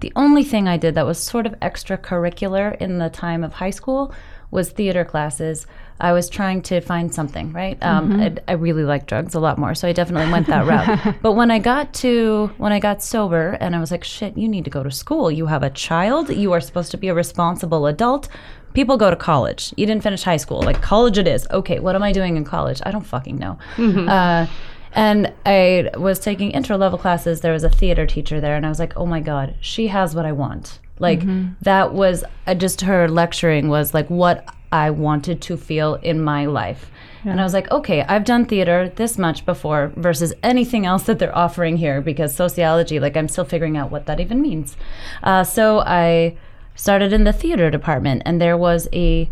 the 0.00 0.12
only 0.14 0.44
thing 0.44 0.68
I 0.68 0.76
did 0.76 0.94
that 0.94 1.06
was 1.06 1.18
sort 1.18 1.46
of 1.46 1.54
extracurricular 1.60 2.76
in 2.76 2.98
the 2.98 3.08
time 3.08 3.42
of 3.42 3.54
high 3.54 3.70
school 3.70 4.12
was 4.50 4.70
theater 4.70 5.04
classes. 5.04 5.66
I 5.98 6.12
was 6.12 6.28
trying 6.28 6.62
to 6.62 6.80
find 6.80 7.12
something, 7.14 7.52
right? 7.52 7.82
Um, 7.82 8.20
I, 8.20 8.36
I 8.48 8.52
really 8.52 8.84
like 8.84 9.06
drugs 9.06 9.34
a 9.34 9.40
lot 9.40 9.58
more, 9.58 9.74
so 9.74 9.88
I 9.88 9.92
definitely 9.92 10.30
went 10.30 10.46
that 10.48 10.66
route. 10.66 11.16
but 11.22 11.32
when 11.32 11.50
I 11.50 11.58
got 11.58 11.94
to 11.94 12.50
when 12.58 12.72
I 12.72 12.78
got 12.78 13.02
sober, 13.02 13.56
and 13.60 13.74
I 13.74 13.80
was 13.80 13.90
like, 13.90 14.04
"Shit, 14.04 14.36
you 14.36 14.48
need 14.48 14.64
to 14.64 14.70
go 14.70 14.82
to 14.82 14.90
school. 14.90 15.30
You 15.30 15.46
have 15.46 15.62
a 15.62 15.70
child. 15.70 16.28
You 16.28 16.52
are 16.52 16.60
supposed 16.60 16.90
to 16.90 16.98
be 16.98 17.08
a 17.08 17.14
responsible 17.14 17.86
adult." 17.86 18.28
People 18.74 18.98
go 18.98 19.08
to 19.08 19.16
college. 19.16 19.72
You 19.78 19.86
didn't 19.86 20.02
finish 20.02 20.22
high 20.22 20.36
school. 20.36 20.60
Like 20.60 20.82
college, 20.82 21.16
it 21.16 21.26
is. 21.26 21.46
Okay, 21.50 21.78
what 21.78 21.94
am 21.94 22.02
I 22.02 22.12
doing 22.12 22.36
in 22.36 22.44
college? 22.44 22.82
I 22.84 22.90
don't 22.90 23.06
fucking 23.06 23.38
know. 23.38 23.58
Uh, 24.06 24.46
and 24.92 25.32
I 25.46 25.90
was 25.96 26.18
taking 26.18 26.50
intro 26.50 26.76
level 26.76 26.98
classes. 26.98 27.40
There 27.40 27.54
was 27.54 27.64
a 27.64 27.70
theater 27.70 28.06
teacher 28.06 28.38
there, 28.38 28.54
and 28.54 28.66
I 28.66 28.68
was 28.68 28.78
like, 28.78 28.94
oh 28.96 29.06
my 29.06 29.20
God, 29.20 29.54
she 29.60 29.86
has 29.86 30.14
what 30.14 30.26
I 30.26 30.32
want. 30.32 30.78
Like, 30.98 31.20
that 31.62 31.92
was 31.92 32.24
uh, 32.46 32.54
just 32.54 32.80
her 32.82 33.06
lecturing 33.08 33.68
was 33.68 33.92
like 33.92 34.08
what 34.08 34.46
I 34.76 34.90
wanted 34.90 35.40
to 35.42 35.56
feel 35.56 35.94
in 35.94 36.20
my 36.20 36.44
life. 36.44 36.90
And 37.24 37.40
I 37.40 37.44
was 37.44 37.54
like, 37.54 37.68
okay, 37.72 38.02
I've 38.02 38.24
done 38.24 38.44
theater 38.44 38.92
this 38.94 39.18
much 39.18 39.44
before 39.44 39.92
versus 39.96 40.32
anything 40.44 40.86
else 40.86 41.04
that 41.04 41.18
they're 41.18 41.36
offering 41.36 41.76
here 41.76 42.00
because 42.00 42.34
sociology, 42.34 43.00
like, 43.00 43.16
I'm 43.16 43.26
still 43.26 43.44
figuring 43.44 43.76
out 43.76 43.90
what 43.90 44.06
that 44.06 44.20
even 44.20 44.40
means. 44.40 44.76
Uh, 45.24 45.42
so 45.42 45.80
I 45.80 46.36
started 46.76 47.12
in 47.12 47.24
the 47.24 47.32
theater 47.32 47.68
department, 47.68 48.22
and 48.24 48.40
there 48.40 48.56
was 48.56 48.86
a 48.92 49.30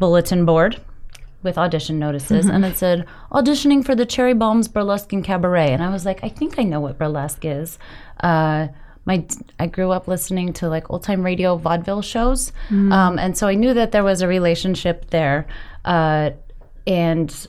bulletin 0.00 0.44
board 0.44 0.80
with 1.42 1.58
audition 1.58 1.98
notices 1.98 2.46
and 2.46 2.64
it 2.64 2.76
said 2.76 3.06
auditioning 3.32 3.84
for 3.84 3.94
the 3.94 4.06
cherry 4.06 4.34
bombs 4.34 4.66
burlesque 4.66 5.12
and 5.12 5.24
cabaret 5.24 5.72
and 5.72 5.82
i 5.82 5.90
was 5.90 6.04
like 6.06 6.20
i 6.22 6.28
think 6.28 6.58
i 6.58 6.62
know 6.62 6.80
what 6.80 6.98
burlesque 6.98 7.44
is 7.44 7.78
uh, 8.22 8.68
my 9.04 9.24
i 9.58 9.66
grew 9.66 9.90
up 9.90 10.06
listening 10.08 10.52
to 10.52 10.68
like 10.68 10.90
old 10.90 11.02
time 11.02 11.22
radio 11.22 11.56
vaudeville 11.56 12.02
shows. 12.02 12.52
Um, 12.70 13.18
and 13.18 13.36
so 13.36 13.46
i 13.46 13.54
knew 13.54 13.74
that 13.74 13.92
there 13.92 14.04
was 14.04 14.22
a 14.22 14.28
relationship 14.28 15.10
there. 15.10 15.46
Uh, 15.84 16.30
and 16.86 17.46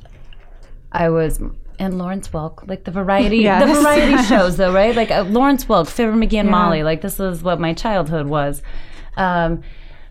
i 0.92 1.10
was 1.10 1.42
and 1.82 1.98
Lawrence 1.98 2.28
Welk, 2.28 2.68
like 2.68 2.84
the 2.84 2.92
variety, 2.92 3.44
the 3.48 3.66
variety 3.66 4.24
shows, 4.28 4.56
though, 4.58 4.72
right? 4.72 4.96
Like 4.96 5.10
uh, 5.10 5.24
Lawrence 5.24 5.66
Welk, 5.66 5.88
Fibber 5.88 6.14
McGee 6.14 6.40
and 6.40 6.50
Molly, 6.50 6.84
like 6.84 7.02
this 7.02 7.20
is 7.20 7.42
what 7.42 7.60
my 7.60 7.74
childhood 7.74 8.28
was. 8.28 8.62
Um, 9.18 9.64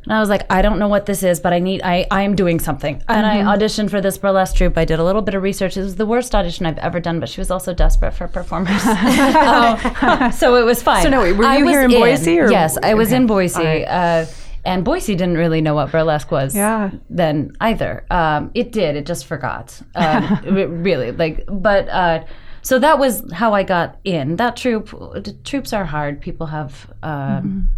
and 0.05 0.13
I 0.15 0.21
was 0.21 0.29
like, 0.31 0.51
I 0.51 0.63
don't 0.63 0.79
know 0.79 0.89
what 0.89 1.05
this 1.07 1.23
is, 1.23 1.41
but 1.41 1.53
I 1.53 1.59
need, 1.59 1.83
I, 1.83 2.07
I 2.11 2.23
am 2.23 2.35
doing 2.35 2.59
something. 2.59 3.03
And 3.09 3.27
I 3.27 3.39
auditioned 3.39 3.91
for 3.91 4.01
this 4.01 4.17
burlesque 4.17 4.57
troupe. 4.57 4.79
I 4.79 4.85
did 4.87 4.99
a 4.99 5.05
little 5.05 5.21
bit 5.21 5.35
of 5.35 5.43
research. 5.43 5.77
It 5.77 5.83
was 5.83 5.97
the 5.97 6.07
worst 6.07 6.35
audition 6.35 6.65
I've 6.65 6.79
ever 6.79 7.01
done, 7.01 7.21
but 7.21 7.29
she 7.29 7.41
was 7.41 7.51
also 7.51 7.75
desperate 7.75 8.13
for 8.13 8.27
performers. 8.27 8.85
Um, 8.87 10.33
so 10.33 10.57
it 10.57 10.65
was 10.65 10.83
fine. 10.83 11.03
So 11.03 11.11
no, 11.11 11.21
were 11.21 11.55
you 11.55 11.67
here 11.69 11.83
in 11.83 11.91
Boise, 11.91 12.39
or- 12.39 12.51
yes, 12.51 12.79
I 12.83 12.95
was 12.95 13.09
okay. 13.09 13.17
in 13.17 13.27
Boise. 13.27 13.63
Right. 13.63 13.85
Uh, 13.85 14.27
and 14.65 14.85
Boise 14.85 15.15
didn't 15.15 15.37
really 15.37 15.61
know 15.61 15.75
what 15.75 15.91
burlesque 15.91 16.31
was 16.31 16.55
Yeah. 16.55 16.91
then 17.09 17.53
either. 17.61 18.05
Um, 18.11 18.51
it 18.55 18.73
did. 18.73 18.97
It 18.97 19.07
just 19.07 19.27
forgot. 19.27 19.81
Um, 19.95 20.41
re- 20.45 20.67
really, 20.67 21.13
like, 21.13 21.45
but 21.49 21.89
uh, 21.89 22.25
so 22.63 22.79
that 22.79 22.99
was 22.99 23.23
how 23.33 23.55
I 23.55 23.63
got 23.63 23.99
in. 24.05 24.37
That 24.37 24.57
troop. 24.57 24.91
The 24.91 25.35
troops 25.45 25.73
are 25.73 25.85
hard. 25.85 26.21
People 26.21 26.47
have. 26.47 26.91
Um, 27.03 27.69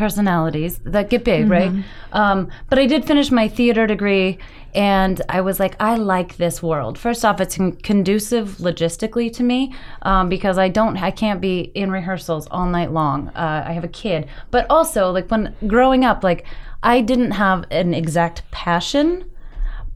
personalities 0.00 0.80
that 0.84 1.10
get 1.10 1.22
big, 1.24 1.48
right? 1.56 1.70
Um, 2.12 2.48
but 2.70 2.78
I 2.78 2.86
did 2.86 3.04
finish 3.04 3.30
my 3.30 3.46
theater 3.48 3.86
degree, 3.86 4.38
and 4.74 5.20
I 5.28 5.40
was 5.42 5.60
like, 5.60 5.74
I 5.78 5.94
like 5.96 6.36
this 6.38 6.62
world. 6.62 6.98
First 6.98 7.24
off, 7.24 7.40
it's 7.40 7.56
con- 7.56 7.76
conducive 7.90 8.46
logistically 8.68 9.32
to 9.34 9.42
me 9.42 9.74
um, 10.02 10.28
because 10.28 10.56
I 10.58 10.68
don't, 10.68 10.96
I 10.96 11.10
can't 11.12 11.40
be 11.40 11.70
in 11.82 11.90
rehearsals 11.90 12.48
all 12.50 12.66
night 12.66 12.92
long. 12.92 13.28
Uh, 13.28 13.64
I 13.70 13.72
have 13.72 13.84
a 13.84 13.94
kid, 14.04 14.26
but 14.50 14.66
also 14.70 15.12
like 15.12 15.30
when 15.30 15.54
growing 15.66 16.04
up, 16.04 16.24
like 16.24 16.46
I 16.82 17.02
didn't 17.02 17.32
have 17.32 17.64
an 17.70 17.94
exact 17.94 18.50
passion 18.50 19.30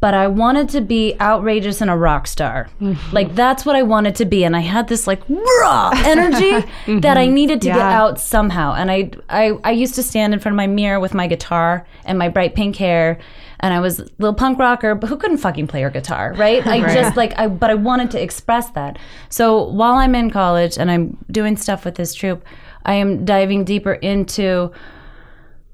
but 0.05 0.13
I 0.13 0.27
wanted 0.27 0.69
to 0.69 0.83
be 0.83 1.17
outrageous 1.19 1.81
and 1.81 1.91
a 1.91 1.97
rock 1.97 2.27
star. 2.27 2.69
Mm-hmm. 2.79 3.15
Like 3.17 3.35
that's 3.35 3.65
what 3.65 3.75
I 3.75 3.85
wanted 3.85 4.15
to 4.17 4.27
be, 4.27 4.45
and 4.45 4.55
I 4.55 4.61
had 4.61 4.87
this 4.89 5.07
like 5.07 5.23
raw 5.31 5.93
energy 5.95 6.51
mm-hmm. 6.51 7.01
that 7.01 7.17
I 7.17 7.25
needed 7.25 7.63
to 7.63 7.69
get 7.69 7.79
out 7.79 8.21
somehow. 8.21 8.75
And 8.75 8.91
I, 8.91 9.13
I, 9.31 9.53
I 9.65 9.71
used 9.71 9.95
to 9.95 10.03
stand 10.03 10.35
in 10.35 10.41
front 10.41 10.53
of 10.53 10.57
my 10.59 10.67
mirror 10.67 11.01
with 11.01 11.15
my 11.15 11.27
guitar 11.27 11.87
and 12.05 12.19
my 12.19 12.29
bright 12.29 12.55
pink 12.55 12.77
hair, 12.77 13.19
and 13.61 13.73
I 13.73 13.81
was 13.81 13.99
a 13.99 14.07
little 14.19 14.35
punk 14.35 14.59
rocker, 14.59 14.95
but 14.95 15.09
who 15.09 15.17
couldn't 15.17 15.39
fucking 15.39 15.69
play 15.69 15.81
her 15.81 15.89
guitar, 15.89 16.35
right? 16.35 16.67
I 16.67 16.81
just 16.93 17.17
like 17.17 17.33
I, 17.39 17.49
but 17.49 17.71
I 17.71 17.75
wanted 17.75 18.11
to 18.11 18.21
express 18.23 18.69
that. 18.73 18.99
So 19.31 19.63
while 19.63 19.95
I'm 19.95 20.15
in 20.15 20.31
college 20.31 20.77
and 20.77 20.91
I'm 20.91 21.17
doing 21.31 21.57
stuff 21.57 21.87
with 21.87 21.95
this 21.95 22.13
troupe, 22.13 22.45
I 22.85 22.93
am 22.93 23.25
diving 23.25 23.65
deeper 23.65 23.95
into 23.95 24.71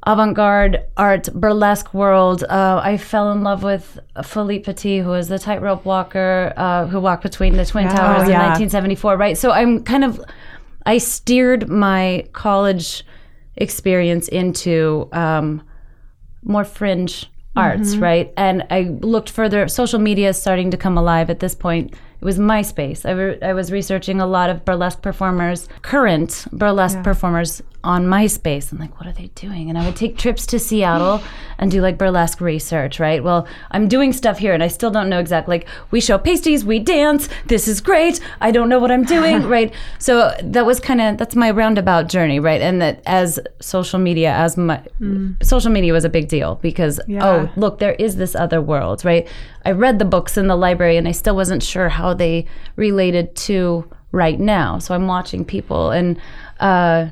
avant-garde 0.06 0.82
art 0.96 1.28
burlesque 1.34 1.92
world 1.92 2.42
uh, 2.44 2.80
i 2.82 2.96
fell 2.96 3.30
in 3.32 3.42
love 3.42 3.62
with 3.62 3.98
philippe 4.24 4.64
petit 4.64 4.98
who 4.98 5.10
was 5.10 5.28
the 5.28 5.38
tightrope 5.38 5.84
walker 5.84 6.52
uh, 6.56 6.86
who 6.86 6.98
walked 6.98 7.22
between 7.22 7.56
the 7.56 7.66
twin 7.66 7.86
towers 7.88 8.22
in 8.22 8.30
yeah. 8.30 8.48
1974 8.48 9.16
right 9.16 9.36
so 9.36 9.50
i'm 9.50 9.82
kind 9.84 10.04
of 10.04 10.20
i 10.86 10.96
steered 10.96 11.68
my 11.68 12.26
college 12.32 13.04
experience 13.56 14.26
into 14.28 15.08
um, 15.12 15.62
more 16.42 16.64
fringe 16.64 17.30
arts, 17.56 17.96
right? 17.96 18.32
And 18.36 18.66
I 18.70 18.82
looked 18.82 19.30
further. 19.30 19.68
Social 19.68 19.98
media 19.98 20.30
is 20.30 20.40
starting 20.40 20.70
to 20.70 20.76
come 20.76 20.96
alive 20.96 21.30
at 21.30 21.40
this 21.40 21.54
point. 21.54 21.92
It 21.92 22.24
was 22.24 22.38
MySpace. 22.38 23.06
I, 23.06 23.12
re- 23.12 23.42
I 23.42 23.52
was 23.52 23.72
researching 23.72 24.20
a 24.20 24.26
lot 24.26 24.50
of 24.50 24.64
burlesque 24.64 25.02
performers, 25.02 25.68
current 25.82 26.46
burlesque 26.52 27.02
performers 27.02 27.62
on 27.82 28.04
MySpace. 28.06 28.72
I'm 28.72 28.78
like, 28.78 28.98
what 28.98 29.06
are 29.06 29.12
they 29.12 29.28
doing? 29.34 29.68
And 29.70 29.78
I 29.78 29.86
would 29.86 29.96
take 29.96 30.18
trips 30.18 30.44
to 30.46 30.58
Seattle 30.58 31.22
and 31.58 31.70
do 31.70 31.80
like 31.80 31.96
burlesque 31.96 32.40
research, 32.40 33.00
right? 33.00 33.24
Well, 33.24 33.46
I'm 33.70 33.88
doing 33.88 34.12
stuff 34.12 34.38
here 34.38 34.52
and 34.52 34.62
I 34.62 34.68
still 34.68 34.90
don't 34.90 35.08
know 35.08 35.18
exactly. 35.18 35.58
Like, 35.58 35.68
we 35.90 36.00
show 36.00 36.18
pasties, 36.18 36.64
we 36.64 36.78
dance. 36.78 37.28
This 37.46 37.66
is 37.68 37.80
great. 37.80 38.20
I 38.40 38.50
don't 38.50 38.68
know 38.68 38.78
what 38.78 38.90
I'm 38.90 39.04
doing, 39.04 39.46
right? 39.48 39.72
So 39.98 40.34
that 40.42 40.66
was 40.66 40.78
kind 40.80 41.00
of 41.00 41.16
that's 41.16 41.34
my 41.36 41.50
roundabout 41.50 42.08
journey, 42.08 42.38
right? 42.38 42.60
And 42.60 42.82
that 42.82 43.02
as 43.06 43.38
social 43.60 43.98
media, 43.98 44.32
as 44.32 44.56
my 44.56 44.82
social 45.42 45.70
media 45.72 45.92
was 45.92 46.04
a 46.04 46.10
big 46.10 46.28
deal 46.28 46.56
because 46.56 47.00
Yeah. 47.06 47.26
oh, 47.26 47.50
look, 47.56 47.78
there 47.78 47.94
is 47.94 48.16
this 48.16 48.34
other 48.34 48.60
world, 48.60 49.04
right? 49.04 49.26
I 49.64 49.72
read 49.72 49.98
the 49.98 50.04
books 50.04 50.36
in 50.36 50.48
the 50.48 50.56
library 50.56 50.96
and 50.96 51.08
I 51.08 51.12
still 51.12 51.36
wasn't 51.36 51.62
sure 51.62 51.88
how 51.88 52.14
they 52.14 52.46
related 52.76 53.34
to 53.36 53.88
right 54.12 54.40
now. 54.40 54.78
So 54.78 54.94
I'm 54.94 55.06
watching 55.06 55.44
people 55.44 55.90
and 55.90 56.18
uh 56.58 57.08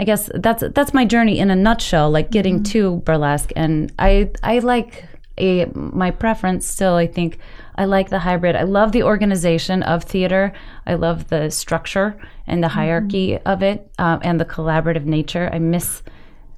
I 0.00 0.04
guess 0.04 0.30
that's 0.34 0.62
that's 0.74 0.94
my 0.94 1.04
journey 1.04 1.38
in 1.38 1.50
a 1.50 1.56
nutshell, 1.56 2.10
like 2.10 2.30
getting 2.30 2.62
to 2.64 2.96
burlesque 2.98 3.52
and 3.56 3.92
I 3.98 4.30
I 4.42 4.60
like 4.60 5.04
a 5.38 5.66
my 5.74 6.10
preference 6.10 6.66
still 6.66 6.94
I 6.94 7.06
think 7.06 7.38
I 7.76 7.84
like 7.84 8.10
the 8.10 8.18
hybrid. 8.18 8.56
I 8.56 8.62
love 8.62 8.92
the 8.92 9.04
organization 9.04 9.82
of 9.84 10.02
theater. 10.02 10.52
I 10.86 10.94
love 10.94 11.28
the 11.28 11.50
structure 11.50 12.16
and 12.46 12.62
the 12.62 12.68
hierarchy 12.68 13.38
of 13.38 13.62
it 13.62 13.88
um, 13.98 14.20
and 14.22 14.40
the 14.40 14.44
collaborative 14.44 15.04
nature. 15.04 15.48
I 15.52 15.60
miss 15.60 16.02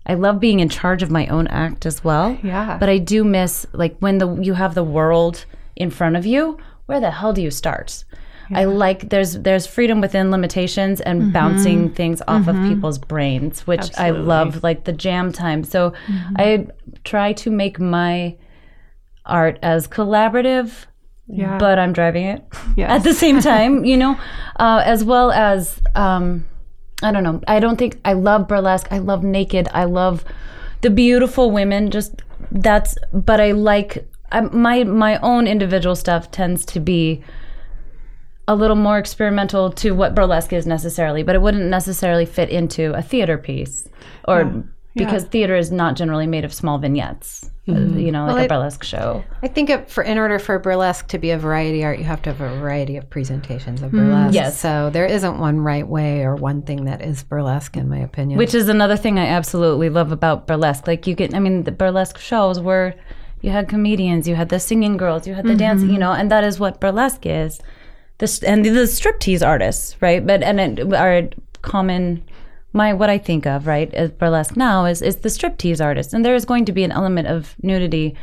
I 0.07 0.14
love 0.14 0.40
being 0.40 0.61
in 0.61 0.68
charge 0.68 1.03
of 1.03 1.11
my 1.11 1.26
own 1.26 1.46
act 1.48 1.85
as 1.87 2.03
well. 2.03 2.38
Yeah. 2.42 2.79
But 2.79 2.88
I 2.88 2.98
do 2.98 3.22
miss 3.22 3.66
like 3.72 3.96
when 3.98 4.18
the 4.18 4.35
you 4.37 4.55
have 4.55 4.74
the 4.74 4.85
world 4.85 5.44
in 5.76 5.90
front 5.90 6.16
of 6.16 6.26
you, 6.26 6.59
where 6.87 7.00
the 7.00 7.11
hell 7.11 7.33
do 7.33 7.42
you 7.42 7.50
start? 7.50 8.05
I 8.54 8.64
like 8.64 9.08
there's 9.10 9.34
there's 9.38 9.66
freedom 9.66 10.00
within 10.00 10.30
limitations 10.30 11.00
and 11.00 11.32
bouncing 11.32 11.90
things 11.94 12.20
off 12.28 12.48
of 12.48 12.56
people's 12.68 12.98
brains, 12.98 13.66
which 13.66 13.90
I 13.98 14.10
love 14.10 14.62
like 14.62 14.84
the 14.84 14.92
jam 14.92 15.32
time. 15.32 15.64
So 15.64 15.92
I 16.36 16.66
try 17.04 17.32
to 17.34 17.50
make 17.50 17.78
my 17.80 18.36
art 19.26 19.58
as 19.62 19.86
collaborative 19.86 20.86
Yeah. 21.28 21.58
but 21.58 21.78
I'm 21.78 21.92
driving 21.92 22.24
it 22.26 22.42
Yes. 22.76 22.90
at 22.96 23.02
the 23.04 23.14
same 23.14 23.40
time, 23.40 23.84
you 23.90 23.96
know, 23.96 24.18
uh, 24.58 24.82
as 24.84 25.04
well 25.04 25.30
as 25.30 25.80
um, 25.94 26.44
I 27.02 27.12
don't 27.12 27.22
know. 27.22 27.40
I 27.46 27.60
don't 27.60 27.76
think 27.76 27.98
I 28.04 28.14
love 28.14 28.48
burlesque. 28.48 28.88
I 28.90 28.98
love 28.98 29.22
naked. 29.22 29.68
I 29.72 29.84
love 29.84 30.24
the 30.82 30.90
beautiful 30.90 31.50
women. 31.50 31.90
Just 31.90 32.22
that's. 32.50 32.96
But 33.12 33.40
I 33.40 33.52
like 33.52 34.06
I, 34.32 34.40
my 34.42 34.84
my 34.84 35.18
own 35.20 35.46
individual 35.46 35.96
stuff 35.96 36.30
tends 36.30 36.64
to 36.66 36.80
be 36.80 37.22
a 38.50 38.54
little 38.56 38.76
more 38.76 38.98
experimental 38.98 39.70
to 39.70 39.92
what 39.92 40.12
burlesque 40.12 40.52
is 40.52 40.66
necessarily, 40.66 41.22
but 41.22 41.36
it 41.36 41.40
wouldn't 41.40 41.66
necessarily 41.66 42.26
fit 42.26 42.50
into 42.50 42.92
a 42.94 43.00
theater 43.00 43.38
piece 43.38 43.88
or. 44.26 44.64
Because 44.92 45.22
theater 45.22 45.54
is 45.54 45.70
not 45.70 45.94
generally 45.94 46.26
made 46.26 46.44
of 46.44 46.52
small 46.52 46.76
vignettes, 46.76 47.48
uh, 47.68 47.72
mm-hmm. 47.72 47.96
you 47.96 48.10
know, 48.10 48.26
like 48.26 48.36
a 48.36 48.44
it- 48.46 48.48
burlesque 48.48 48.82
show. 48.82 49.22
I 49.40 49.46
think 49.46 49.70
it, 49.70 49.88
for 49.88 50.02
in 50.02 50.18
order 50.18 50.40
for 50.40 50.58
burlesque 50.58 51.06
to 51.08 51.18
be 51.18 51.30
a 51.30 51.38
variety 51.38 51.84
art, 51.84 51.98
you 51.98 52.04
have 52.04 52.20
to 52.22 52.32
have 52.32 52.40
a 52.40 52.58
variety 52.58 52.96
of 52.96 53.08
presentations 53.08 53.82
of 53.82 53.92
mm, 53.92 53.98
burlesque. 53.98 54.34
yes. 54.34 54.58
So 54.58 54.90
there 54.90 55.06
isn't 55.06 55.38
one 55.38 55.60
right 55.60 55.86
way 55.86 56.22
or 56.22 56.34
one 56.34 56.62
thing 56.62 56.86
that 56.86 57.02
is 57.02 57.22
burlesque, 57.22 57.76
in 57.76 57.88
my 57.88 57.98
opinion. 57.98 58.36
Which 58.36 58.52
is 58.52 58.68
another 58.68 58.96
thing 58.96 59.16
I 59.16 59.26
absolutely 59.26 59.90
love 59.90 60.10
about 60.10 60.48
burlesque. 60.48 60.88
Like 60.88 61.06
you 61.06 61.14
get, 61.14 61.34
I 61.34 61.38
mean, 61.38 61.62
the 61.62 61.72
burlesque 61.72 62.18
shows 62.18 62.58
where 62.58 62.96
you 63.42 63.50
had 63.50 63.68
comedians, 63.68 64.26
you 64.26 64.34
had 64.34 64.48
the 64.48 64.58
singing 64.58 64.96
girls, 64.96 65.24
you 65.24 65.34
had 65.34 65.46
the 65.46 65.54
dancing, 65.54 65.86
mm-hmm. 65.86 65.94
you 65.94 66.00
know, 66.00 66.12
and 66.12 66.32
that 66.32 66.42
is 66.42 66.58
what 66.58 66.80
burlesque 66.80 67.26
is. 67.26 67.60
This 68.20 68.42
and 68.42 68.64
the 68.64 68.87
striptease 68.87 69.44
artists, 69.46 69.96
right? 70.00 70.24
But 70.24 70.42
and 70.42 70.61
it, 70.61 70.92
our 70.94 71.28
common, 71.62 72.22
my 72.72 72.92
what 72.92 73.11
I 73.11 73.18
think 73.18 73.46
of 73.46 73.66
right 73.66 73.92
as 73.94 74.11
burlesque 74.11 74.56
now 74.56 74.85
is 74.85 75.02
is 75.02 75.16
the 75.16 75.28
striptease 75.28 75.85
artist, 75.85 76.14
and 76.14 76.24
there 76.24 76.35
is 76.35 76.44
going 76.44 76.64
to 76.66 76.72
be 76.72 76.85
an 76.85 76.92
element 76.92 77.28
of 77.28 77.56
nudity 77.62 78.14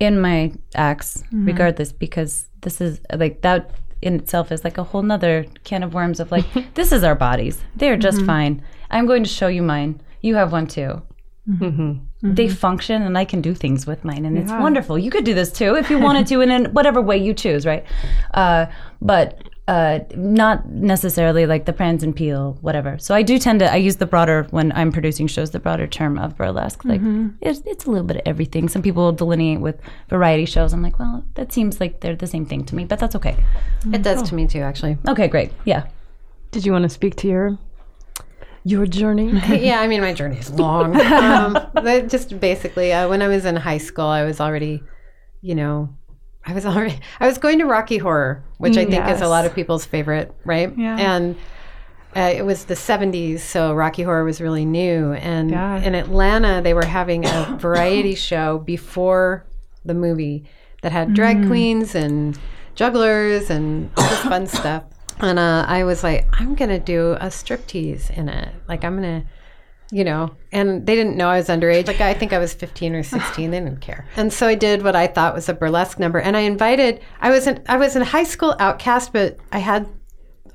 in 0.00 0.20
my 0.20 0.52
acts, 0.74 1.22
mm-hmm. 1.26 1.46
regardless, 1.46 1.92
because 1.92 2.46
this 2.62 2.80
is 2.80 3.00
like 3.14 3.42
that 3.42 3.70
in 4.02 4.16
itself 4.16 4.50
is 4.50 4.64
like 4.64 4.78
a 4.78 4.84
whole 4.84 5.02
nother 5.02 5.46
can 5.62 5.82
of 5.82 5.94
worms 5.94 6.20
of 6.20 6.32
like 6.32 6.46
this 6.74 6.90
is 6.90 7.04
our 7.04 7.14
bodies. 7.14 7.60
They're 7.76 7.96
just 7.96 8.18
mm-hmm. 8.18 8.26
fine. 8.26 8.62
I'm 8.90 9.06
going 9.06 9.22
to 9.24 9.30
show 9.30 9.48
you 9.48 9.62
mine. 9.62 10.00
You 10.22 10.36
have 10.36 10.52
one 10.52 10.66
too 10.66 11.02
mm-hmm. 11.48 11.92
They 12.24 12.48
function 12.48 13.02
and 13.02 13.18
i 13.18 13.24
can 13.24 13.40
do 13.40 13.54
things 13.54 13.86
with 13.86 14.04
mine 14.04 14.24
and 14.24 14.38
it's 14.38 14.50
wonderful 14.52 14.98
you 14.98 15.10
could 15.10 15.24
do 15.24 15.34
this 15.34 15.52
too 15.52 15.76
if 15.76 15.90
you 15.90 15.98
wanted 15.98 16.26
to 16.26 16.40
and 16.40 16.50
in 16.50 16.64
whatever 16.72 17.00
way 17.00 17.16
you 17.16 17.34
choose 17.34 17.66
right 17.66 17.84
uh, 18.32 18.66
but 19.02 19.42
uh, 19.66 20.00
not 20.14 20.68
necessarily 20.68 21.46
like 21.46 21.64
the 21.64 21.72
Prance 21.72 22.02
and 22.02 22.14
Peel, 22.14 22.58
whatever. 22.60 22.98
So 22.98 23.14
I 23.14 23.22
do 23.22 23.38
tend 23.38 23.60
to 23.60 23.72
I 23.72 23.76
use 23.76 23.96
the 23.96 24.04
broader 24.04 24.46
when 24.50 24.72
I'm 24.72 24.92
producing 24.92 25.26
shows, 25.26 25.52
the 25.52 25.58
broader 25.58 25.86
term 25.86 26.18
of 26.18 26.36
burlesque. 26.36 26.84
Like 26.84 27.00
it's, 27.40 27.62
it's 27.64 27.86
a 27.86 27.90
little 27.90 28.06
bit 28.06 28.18
of 28.18 28.22
everything. 28.26 28.68
Some 28.68 28.82
people 28.82 29.10
delineate 29.12 29.60
with 29.60 29.80
variety 30.10 30.44
shows. 30.44 30.74
I'm 30.74 30.82
like, 30.82 30.98
well, 30.98 31.24
that 31.34 31.50
seems 31.52 31.80
like 31.80 32.00
they're 32.00 32.14
the 32.14 32.26
same 32.26 32.44
thing 32.44 32.64
to 32.66 32.74
me, 32.74 32.84
but 32.84 32.98
that's 32.98 33.16
okay. 33.16 33.42
it 33.90 34.02
does 34.02 34.28
to 34.28 34.34
me 34.34 34.46
too, 34.46 34.60
actually. 34.60 34.98
Okay, 35.08 35.28
great. 35.28 35.50
Yeah. 35.64 35.86
Did 36.50 36.66
you 36.66 36.72
want 36.72 36.82
to 36.82 36.90
speak 36.90 37.16
to 37.16 37.28
your 37.28 37.58
your 38.64 38.86
journey? 38.86 39.30
yeah, 39.48 39.80
I 39.80 39.86
mean, 39.86 40.00
my 40.00 40.12
journey 40.12 40.38
is 40.38 40.50
long. 40.50 40.98
um, 41.00 41.52
but 41.74 42.08
just 42.08 42.38
basically, 42.40 42.92
uh, 42.92 43.08
when 43.08 43.22
I 43.22 43.28
was 43.28 43.44
in 43.44 43.56
high 43.56 43.78
school, 43.78 44.06
I 44.06 44.24
was 44.24 44.40
already, 44.40 44.82
you 45.42 45.54
know, 45.54 45.94
I 46.46 46.52
was 46.54 46.66
already, 46.66 46.98
I 47.20 47.26
was 47.26 47.38
going 47.38 47.58
to 47.60 47.66
Rocky 47.66 47.98
Horror, 47.98 48.42
which 48.58 48.76
I 48.76 48.84
think 48.86 49.06
is 49.08 49.20
a 49.20 49.28
lot 49.28 49.44
of 49.46 49.54
people's 49.54 49.84
favorite, 49.84 50.34
right? 50.44 50.72
Yeah. 50.76 50.96
And 50.98 51.36
uh, 52.16 52.32
it 52.34 52.42
was 52.44 52.64
the 52.66 52.74
70s, 52.74 53.40
so 53.40 53.74
Rocky 53.74 54.02
Horror 54.02 54.24
was 54.24 54.40
really 54.40 54.64
new. 54.64 55.12
And 55.12 55.50
Yeah. 55.50 55.82
in 55.82 55.94
Atlanta, 55.94 56.62
they 56.62 56.72
were 56.74 56.84
having 56.84 57.26
a 57.26 57.56
variety 57.60 58.14
show 58.14 58.58
before 58.58 59.44
the 59.84 59.94
movie 59.94 60.44
that 60.82 60.92
had 60.92 61.14
drag 61.14 61.46
queens 61.46 61.94
and 61.94 62.38
jugglers 62.74 63.50
and 63.50 63.90
all 63.96 64.08
this 64.08 64.20
fun 64.20 64.46
stuff. 64.46 64.84
And 65.20 65.38
uh, 65.38 65.64
I 65.68 65.84
was 65.84 66.02
like, 66.02 66.28
I'm 66.32 66.54
to 66.56 66.78
do 66.78 67.12
a 67.12 67.26
striptease 67.26 68.10
in 68.10 68.28
it. 68.28 68.52
Like, 68.68 68.84
I'm 68.84 69.00
to 69.02 69.24
you 69.90 70.02
know, 70.02 70.34
and 70.50 70.86
they 70.86 70.96
didn't 70.96 71.16
know 71.16 71.28
I 71.28 71.36
was 71.36 71.48
underage. 71.48 71.86
Like 71.86 72.00
I 72.00 72.14
think 72.14 72.32
I 72.32 72.38
was 72.38 72.52
15 72.52 72.96
or 72.96 73.02
16. 73.04 73.50
They 73.50 73.60
didn't 73.60 73.80
care. 73.80 74.08
And 74.16 74.32
so 74.32 74.48
I 74.48 74.56
did 74.56 74.82
what 74.82 74.96
I 74.96 75.06
thought 75.06 75.34
was 75.34 75.48
a 75.48 75.54
burlesque 75.54 76.00
number. 76.00 76.18
And 76.18 76.36
I 76.36 76.40
invited. 76.40 77.00
I 77.20 77.30
was 77.30 77.46
in. 77.46 77.62
I 77.68 77.76
was 77.76 77.94
in 77.94 78.02
high 78.02 78.24
school 78.24 78.56
outcast, 78.58 79.12
but 79.12 79.38
I 79.52 79.58
had. 79.58 79.86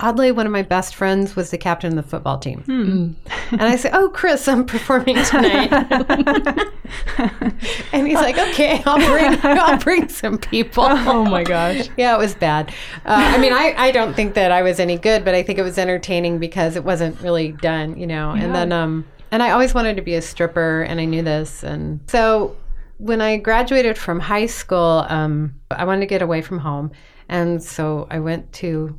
Oddly, 0.01 0.31
one 0.31 0.45
of 0.45 0.53
my 0.53 0.61
best 0.61 0.95
friends 0.95 1.35
was 1.35 1.51
the 1.51 1.57
captain 1.57 1.97
of 1.97 2.03
the 2.03 2.09
football 2.09 2.37
team. 2.37 3.17
And 3.51 3.61
I 3.61 3.75
said, 3.75 3.91
"Oh, 3.93 4.07
Chris, 4.09 4.47
I'm 4.47 4.65
performing 4.65 5.15
tonight." 5.25 5.71
and 7.91 8.07
he's 8.07 8.15
like, 8.15 8.37
"Okay, 8.37 8.81
I'll 8.85 9.05
bring. 9.05 9.37
I'll 9.43 9.77
bring 9.77 10.07
some 10.07 10.37
people." 10.37 10.85
oh 10.87 11.25
my 11.25 11.43
gosh. 11.43 11.89
Yeah, 11.97 12.15
it 12.15 12.17
was 12.17 12.33
bad. 12.33 12.69
Uh, 13.05 13.33
I 13.35 13.37
mean, 13.39 13.51
I, 13.51 13.75
I 13.77 13.91
don't 13.91 14.13
think 14.13 14.35
that 14.35 14.53
I 14.53 14.61
was 14.61 14.79
any 14.79 14.97
good, 14.97 15.25
but 15.25 15.35
I 15.35 15.43
think 15.43 15.59
it 15.59 15.63
was 15.63 15.77
entertaining 15.77 16.39
because 16.39 16.77
it 16.77 16.85
wasn't 16.85 17.19
really 17.19 17.51
done, 17.51 17.97
you 17.97 18.07
know. 18.07 18.31
And 18.31 18.55
then, 18.55 18.71
um, 18.71 19.05
and 19.31 19.43
I 19.43 19.51
always 19.51 19.73
wanted 19.73 19.97
to 19.97 20.01
be 20.01 20.15
a 20.15 20.21
stripper, 20.21 20.83
and 20.83 21.01
I 21.01 21.05
knew 21.05 21.23
this. 21.23 21.61
And 21.61 21.99
so 22.07 22.55
when 22.99 23.19
I 23.19 23.35
graduated 23.35 23.97
from 23.97 24.21
high 24.21 24.45
school, 24.45 25.05
um, 25.09 25.55
I 25.71 25.83
wanted 25.83 26.01
to 26.01 26.07
get 26.07 26.21
away 26.21 26.41
from 26.41 26.59
home, 26.59 26.91
and 27.27 27.61
so 27.61 28.07
I 28.09 28.19
went 28.19 28.53
to 28.53 28.97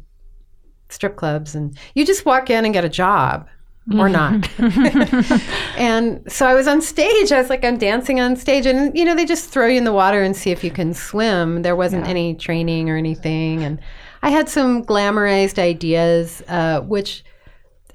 strip 0.91 1.17
clubs, 1.17 1.55
and 1.55 1.77
you 1.95 2.05
just 2.05 2.27
walk 2.27 2.51
in 2.51 2.65
and 2.65 2.75
get 2.75 2.85
a 2.85 2.89
job. 2.89 3.49
Or 3.99 4.09
not. 4.09 4.49
and 5.77 6.23
so 6.31 6.47
I 6.47 6.55
was 6.55 6.69
on 6.69 6.81
stage. 6.81 7.33
I 7.33 7.41
was 7.41 7.51
like, 7.51 7.65
I'm 7.65 7.77
dancing 7.77 8.21
on 8.21 8.37
stage. 8.37 8.65
And, 8.65 8.97
you 8.97 9.05
know, 9.05 9.17
they 9.17 9.25
just 9.25 9.51
throw 9.51 9.67
you 9.67 9.79
in 9.79 9.85
the 9.85 9.93
water 9.93 10.23
and 10.23 10.37
see 10.37 10.53
if 10.53 10.63
you 10.63 10.71
can 10.71 10.95
swim. 10.95 11.63
There 11.63 11.75
wasn't 11.75 12.07
any 12.07 12.35
training 12.35 12.89
or 12.89 12.97
anything. 12.97 13.65
And 13.65 13.81
I 14.23 14.31
had 14.31 14.49
some 14.49 14.85
glamorized 14.85 15.59
ideas, 15.59 16.41
uh, 16.47 16.83
which 16.83 17.25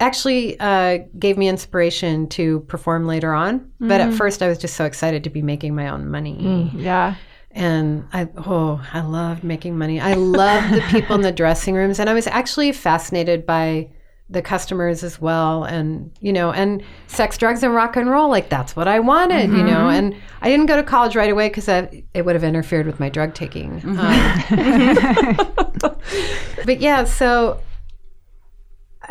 actually 0.02 0.60
uh, 0.60 1.00
gave 1.18 1.38
me 1.38 1.48
inspiration 1.48 2.28
to 2.30 2.62
perform 2.62 3.06
later 3.08 3.34
on. 3.34 3.72
But 3.80 4.02
at 4.02 4.14
first, 4.14 4.44
I 4.44 4.50
was 4.50 4.58
just 4.58 4.76
so 4.76 4.84
excited 4.84 5.24
to 5.24 5.30
be 5.30 5.42
making 5.42 5.76
my 5.76 5.88
own 5.88 6.10
money. 6.10 6.70
Yeah. 6.76 7.16
And 7.56 8.06
I, 8.12 8.28
oh, 8.38 8.86
I 8.92 9.00
loved 9.00 9.44
making 9.44 9.78
money. 9.78 10.00
I 10.00 10.14
loved 10.14 10.74
the 10.74 10.82
people 10.90 11.16
in 11.16 11.22
the 11.22 11.32
dressing 11.44 11.74
rooms. 11.74 12.00
And 12.00 12.10
I 12.10 12.14
was 12.14 12.28
actually 12.28 12.74
fascinated 12.74 13.46
by 13.46 13.90
the 14.30 14.42
customers 14.42 15.04
as 15.04 15.22
well. 15.22 15.64
And, 15.64 16.12
you 16.20 16.34
know, 16.34 16.52
and 16.52 16.84
sex, 17.08 17.38
drugs, 17.38 17.64
and 17.64 17.74
rock 17.74 17.96
and 17.96 18.10
roll. 18.10 18.30
Like, 18.30 18.50
that's 18.50 18.76
what 18.76 18.90
I 18.90 19.00
wanted, 19.00 19.52
you 19.52 19.64
know. 19.64 19.88
And 19.88 20.16
I 20.42 20.50
didn't 20.50 20.66
go 20.66 20.76
to 20.76 20.84
college 20.84 21.16
right 21.16 21.30
away 21.30 21.48
because 21.48 21.70
it 21.70 22.26
would 22.26 22.36
have 22.36 22.44
interfered 22.44 22.88
with 22.88 23.00
my 23.00 23.08
drug 23.08 23.34
taking. 23.34 23.82
Um, 23.86 23.96
but 26.66 26.82
yeah, 26.82 27.06
so 27.06 27.62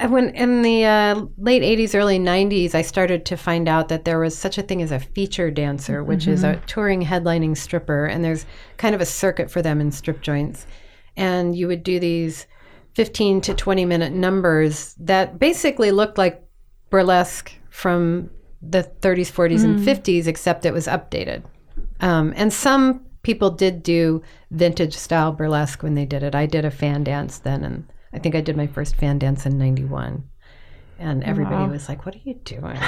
when 0.09 0.31
in 0.31 0.63
the 0.63 0.85
uh, 0.85 1.25
late 1.39 1.63
80s 1.63 1.95
early 1.95 2.19
90s 2.19 2.75
i 2.75 2.83
started 2.83 3.25
to 3.27 3.37
find 3.37 3.69
out 3.69 3.89
that 3.89 4.05
there 4.05 4.19
was 4.19 4.37
such 4.37 4.59
a 4.59 4.63
thing 4.63 4.83
as 4.83 4.93
a 4.93 4.99
feature 4.99 5.51
dancer 5.51 6.03
which 6.03 6.23
mm-hmm. 6.23 6.33
is 6.33 6.45
a 6.45 6.55
mm-hmm. 6.55 6.67
touring 6.67 7.03
headlining 7.03 7.57
stripper 7.57 8.07
and 8.07 8.25
there's 8.25 8.47
kind 8.77 8.95
of 8.95 9.01
a 9.01 9.07
circuit 9.07 9.51
for 9.51 9.63
them 9.63 9.81
in 9.81 9.93
strip 9.93 10.21
joints 10.21 10.67
and 11.17 11.57
you 11.57 11.67
would 11.67 11.83
do 11.83 12.01
these 12.01 12.47
15 12.95 13.41
to 13.43 13.55
20 13.55 13.85
minute 13.85 14.13
numbers 14.13 14.95
that 14.99 15.39
basically 15.39 15.91
looked 15.91 16.19
like 16.19 16.43
burlesque 16.91 17.53
from 17.71 18.31
the 18.63 18.83
30s 19.01 19.31
40s 19.31 19.61
mm. 19.61 19.65
and 19.65 19.81
50s 19.81 20.27
except 20.27 20.65
it 20.65 20.73
was 20.73 20.87
updated 20.87 21.43
um, 22.01 22.33
and 22.37 22.53
some 22.53 23.05
people 23.23 23.51
did 23.51 23.83
do 23.83 24.23
vintage 24.51 24.95
style 24.95 25.33
burlesque 25.33 25.83
when 25.83 25.95
they 25.95 26.05
did 26.05 26.23
it 26.23 26.35
i 26.35 26.47
did 26.47 26.65
a 26.65 26.71
fan 26.71 27.05
dance 27.05 27.39
then 27.39 27.65
and 27.65 27.87
I 28.15 28.19
think 28.19 28.35
I 28.35 28.41
did 28.41 28.57
my 28.57 28.67
first 28.67 28.97
fan 28.97 29.19
dance 29.19 29.45
in 29.45 29.59
91. 29.59 30.25
And 30.99 31.25
everybody 31.25 31.65
wow. 31.65 31.71
was 31.71 31.89
like, 31.89 32.07
What 32.07 32.15
are 32.15 32.21
you 32.23 32.35
doing? 32.45 32.79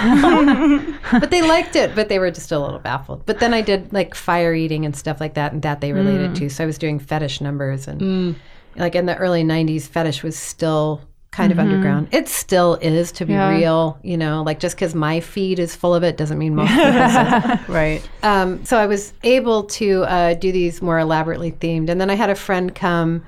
but 1.11 1.31
they 1.31 1.43
liked 1.43 1.75
it, 1.75 1.95
but 1.97 2.09
they 2.09 2.21
were 2.21 2.31
just 2.31 2.53
a 2.53 2.59
little 2.59 2.79
baffled. 2.79 3.27
But 3.27 3.41
then 3.41 3.53
I 3.53 3.63
did 3.63 3.93
like 3.93 4.15
fire 4.15 4.55
eating 4.55 4.85
and 4.87 4.95
stuff 4.95 5.21
like 5.21 5.35
that, 5.35 5.53
and 5.53 5.61
that 5.63 5.81
they 5.81 5.93
related 5.93 6.31
mm. 6.31 6.37
to. 6.37 6.49
So 6.49 6.63
I 6.63 6.67
was 6.67 6.79
doing 6.79 7.01
fetish 7.01 7.41
numbers. 7.41 7.89
And 7.89 8.01
mm. 8.01 8.35
like 8.77 8.95
in 8.95 9.07
the 9.07 9.17
early 9.17 9.43
90s, 9.43 9.89
fetish 9.89 10.23
was 10.23 10.39
still 10.39 11.03
kind 11.33 11.51
mm-hmm. 11.51 11.61
of 11.61 11.67
underground. 11.67 12.09
It 12.13 12.29
still 12.29 12.77
is, 12.77 13.11
to 13.13 13.27
be 13.27 13.33
yeah. 13.33 13.51
real. 13.51 13.99
You 14.05 14.17
know, 14.17 14.45
like 14.45 14.61
just 14.61 14.77
because 14.77 14.95
my 14.95 15.19
feed 15.19 15.59
is 15.59 15.75
full 15.75 15.95
of 15.95 16.05
it 16.05 16.17
doesn't 16.17 16.39
mean 16.39 16.55
most 16.55 16.71
people's 16.71 17.69
right. 17.69 18.09
Um, 18.23 18.65
so 18.65 18.79
I 18.79 18.87
was 18.87 19.15
able 19.25 19.65
to 19.65 20.05
uh, 20.05 20.35
do 20.35 20.53
these 20.53 20.81
more 20.81 21.01
elaborately 21.01 21.51
themed. 21.51 21.91
And 21.91 22.01
then 22.01 22.09
I 22.09 22.15
had 22.15 22.31
a 22.31 22.37
friend 22.37 22.73
come 22.73 23.25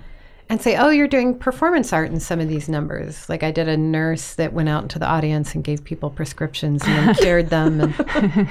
and 0.48 0.60
say, 0.60 0.76
"Oh, 0.76 0.90
you're 0.90 1.08
doing 1.08 1.38
performance 1.38 1.92
art 1.92 2.10
in 2.10 2.20
some 2.20 2.40
of 2.40 2.48
these 2.48 2.68
numbers." 2.68 3.28
Like 3.28 3.42
I 3.42 3.50
did 3.50 3.68
a 3.68 3.76
nurse 3.76 4.34
that 4.34 4.52
went 4.52 4.68
out 4.68 4.82
into 4.82 4.98
the 4.98 5.06
audience 5.06 5.54
and 5.54 5.62
gave 5.62 5.84
people 5.84 6.10
prescriptions 6.10 6.82
and 6.84 7.08
then 7.08 7.14
cured 7.22 7.50
them. 7.50 7.80
And, 7.80 8.48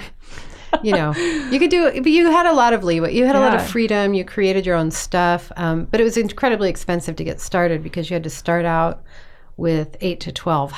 you 0.83 0.91
know, 0.91 1.13
you 1.49 1.59
could 1.59 1.71
do, 1.71 1.91
but 1.91 2.11
you 2.11 2.29
had 2.29 2.45
a 2.45 2.53
lot 2.53 2.73
of 2.73 2.83
leeway. 2.83 3.15
You 3.15 3.25
had 3.25 3.35
a 3.35 3.39
lot 3.39 3.55
of 3.55 3.65
freedom. 3.65 4.13
You 4.13 4.25
created 4.25 4.65
your 4.65 4.75
own 4.75 4.91
stuff, 4.91 5.51
um, 5.57 5.85
but 5.85 5.99
it 5.99 6.03
was 6.03 6.17
incredibly 6.17 6.69
expensive 6.69 7.15
to 7.15 7.23
get 7.23 7.39
started 7.39 7.81
because 7.81 8.09
you 8.09 8.15
had 8.15 8.23
to 8.23 8.29
start 8.29 8.65
out 8.65 9.03
with 9.55 9.97
eight 10.01 10.19
to 10.21 10.31
twelve 10.31 10.73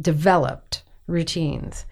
developed 0.00 0.82
routines. 1.06 1.84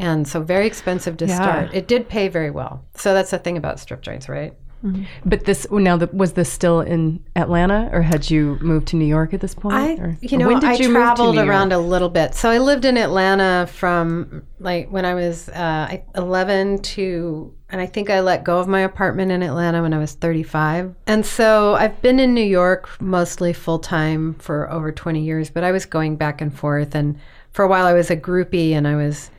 And 0.00 0.28
so 0.28 0.40
very 0.40 0.66
expensive 0.66 1.16
to 1.18 1.26
yeah. 1.26 1.36
start. 1.36 1.74
It 1.74 1.88
did 1.88 2.08
pay 2.08 2.28
very 2.28 2.50
well. 2.50 2.84
So 2.94 3.14
that's 3.14 3.30
the 3.30 3.38
thing 3.38 3.56
about 3.56 3.80
strip 3.80 4.00
joints, 4.00 4.28
right? 4.28 4.54
Mm-hmm. 4.84 5.04
But 5.24 5.44
this 5.44 5.66
now, 5.70 5.96
the, 5.96 6.08
was 6.12 6.34
this 6.34 6.50
still 6.50 6.80
in 6.80 7.22
Atlanta, 7.34 7.90
or 7.92 8.02
had 8.02 8.30
you 8.30 8.58
moved 8.60 8.88
to 8.88 8.96
New 8.96 9.04
York 9.04 9.34
at 9.34 9.40
this 9.40 9.54
point? 9.54 9.74
I, 9.74 9.94
or, 9.94 10.16
you 10.20 10.38
know, 10.38 10.46
when 10.46 10.60
did 10.60 10.70
I 10.70 10.74
you 10.74 10.90
traveled 10.92 11.38
around 11.38 11.72
a 11.72 11.78
little 11.78 12.08
bit. 12.08 12.34
So 12.34 12.50
I 12.50 12.58
lived 12.58 12.84
in 12.84 12.96
Atlanta 12.96 13.66
from 13.66 14.44
like 14.60 14.88
when 14.90 15.04
I 15.04 15.14
was 15.14 15.48
uh, 15.48 15.98
11 16.14 16.82
to, 16.82 17.54
and 17.70 17.80
I 17.80 17.86
think 17.86 18.10
I 18.10 18.20
let 18.20 18.44
go 18.44 18.58
of 18.58 18.68
my 18.68 18.80
apartment 18.80 19.32
in 19.32 19.42
Atlanta 19.42 19.82
when 19.82 19.92
I 19.92 19.98
was 19.98 20.12
35. 20.12 20.94
And 21.06 21.26
so 21.26 21.74
I've 21.74 22.00
been 22.00 22.20
in 22.20 22.34
New 22.34 22.40
York 22.40 22.88
mostly 23.00 23.52
full 23.52 23.78
time 23.80 24.34
for 24.34 24.70
over 24.70 24.92
20 24.92 25.20
years, 25.20 25.50
but 25.50 25.64
I 25.64 25.72
was 25.72 25.86
going 25.86 26.16
back 26.16 26.40
and 26.40 26.56
forth. 26.56 26.94
And 26.94 27.18
for 27.50 27.64
a 27.64 27.68
while, 27.68 27.86
I 27.86 27.94
was 27.94 28.10
a 28.10 28.16
groupie, 28.16 28.72
and 28.72 28.86
I 28.86 28.94
was 28.94 29.30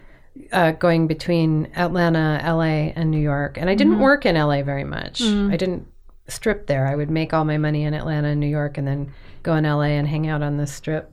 uh, 0.52 0.72
going 0.72 1.08
between 1.08 1.72
Atlanta, 1.76 2.42
LA, 2.44 2.92
and 2.96 3.12
New 3.12 3.20
York. 3.20 3.58
And 3.58 3.70
I 3.70 3.76
didn't 3.76 3.94
mm-hmm. 3.94 4.04
work 4.04 4.26
in 4.26 4.36
LA 4.36 4.64
very 4.64 4.84
much. 4.84 5.22
Mm-hmm. 5.22 5.52
I 5.52 5.58
didn't 5.58 5.88
strip 6.28 6.68
there. 6.68 6.88
I 6.88 6.96
would 6.96 7.10
make 7.10 7.34
all 7.34 7.46
my 7.46 7.58
money 7.58 7.84
in 7.84 7.94
Atlanta 7.94 8.30
and 8.30 8.40
New 8.40 8.48
York 8.48 8.78
and 8.78 8.88
then 8.88 9.14
go 9.44 9.56
in 9.56 9.64
LA 9.64 9.96
and 9.98 10.08
hang 10.08 10.28
out 10.28 10.42
on 10.42 10.58
the 10.58 10.68
strip 10.68 11.12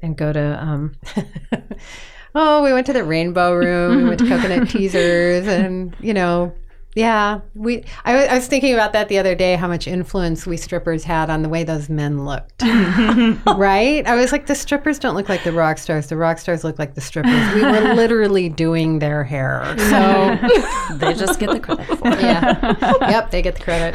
and 0.00 0.16
go 0.16 0.32
to. 0.32 0.62
Um, 0.62 0.96
oh, 2.34 2.62
we 2.62 2.72
went 2.72 2.86
to 2.86 2.92
the 2.92 3.04
Rainbow 3.04 3.54
Room, 3.54 3.98
we 3.98 4.04
went 4.04 4.20
to 4.20 4.28
Coconut 4.28 4.68
Teasers, 4.68 5.46
and, 5.46 5.96
you 6.00 6.14
know, 6.14 6.52
yeah, 6.94 7.40
we. 7.54 7.84
I, 8.04 8.26
I, 8.26 8.34
was 8.34 8.46
thinking 8.46 8.74
about 8.74 8.92
that 8.92 9.08
the 9.08 9.16
other 9.16 9.34
day. 9.34 9.56
How 9.56 9.66
much 9.66 9.88
influence 9.88 10.46
we 10.46 10.58
strippers 10.58 11.04
had 11.04 11.30
on 11.30 11.40
the 11.40 11.48
way 11.48 11.64
those 11.64 11.88
men 11.88 12.26
looked, 12.26 12.60
right? 12.62 14.06
I 14.06 14.14
was 14.14 14.30
like, 14.30 14.46
the 14.46 14.54
strippers 14.54 14.98
don't 14.98 15.14
look 15.14 15.30
like 15.30 15.42
the 15.42 15.52
rock 15.52 15.78
stars. 15.78 16.08
The 16.08 16.18
rock 16.18 16.36
stars 16.36 16.64
look 16.64 16.78
like 16.78 16.94
the 16.94 17.00
strippers. 17.00 17.54
We 17.54 17.62
were 17.62 17.80
literally 17.94 18.50
doing 18.50 18.98
their 18.98 19.24
hair, 19.24 19.74
so 19.78 20.38
they 20.96 21.14
just 21.14 21.40
get 21.40 21.50
the 21.50 21.60
credit 21.60 21.86
for 21.86 22.08
it. 22.08 22.20
Yeah, 22.20 23.08
yep, 23.08 23.30
they 23.30 23.40
get 23.40 23.54
the 23.54 23.62
credit. 23.62 23.94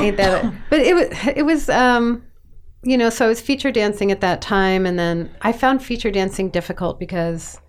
Ain't 0.00 0.16
that? 0.16 0.44
It? 0.44 0.52
But 0.68 0.80
it 0.80 0.94
was. 0.94 1.08
It 1.36 1.44
was. 1.44 1.68
Um, 1.68 2.24
you 2.82 2.96
know, 2.98 3.10
so 3.10 3.24
I 3.26 3.28
was 3.28 3.40
feature 3.40 3.70
dancing 3.70 4.10
at 4.10 4.20
that 4.20 4.40
time, 4.40 4.84
and 4.84 4.98
then 4.98 5.30
I 5.42 5.52
found 5.52 5.82
feature 5.82 6.10
dancing 6.10 6.50
difficult 6.50 6.98
because 6.98 7.60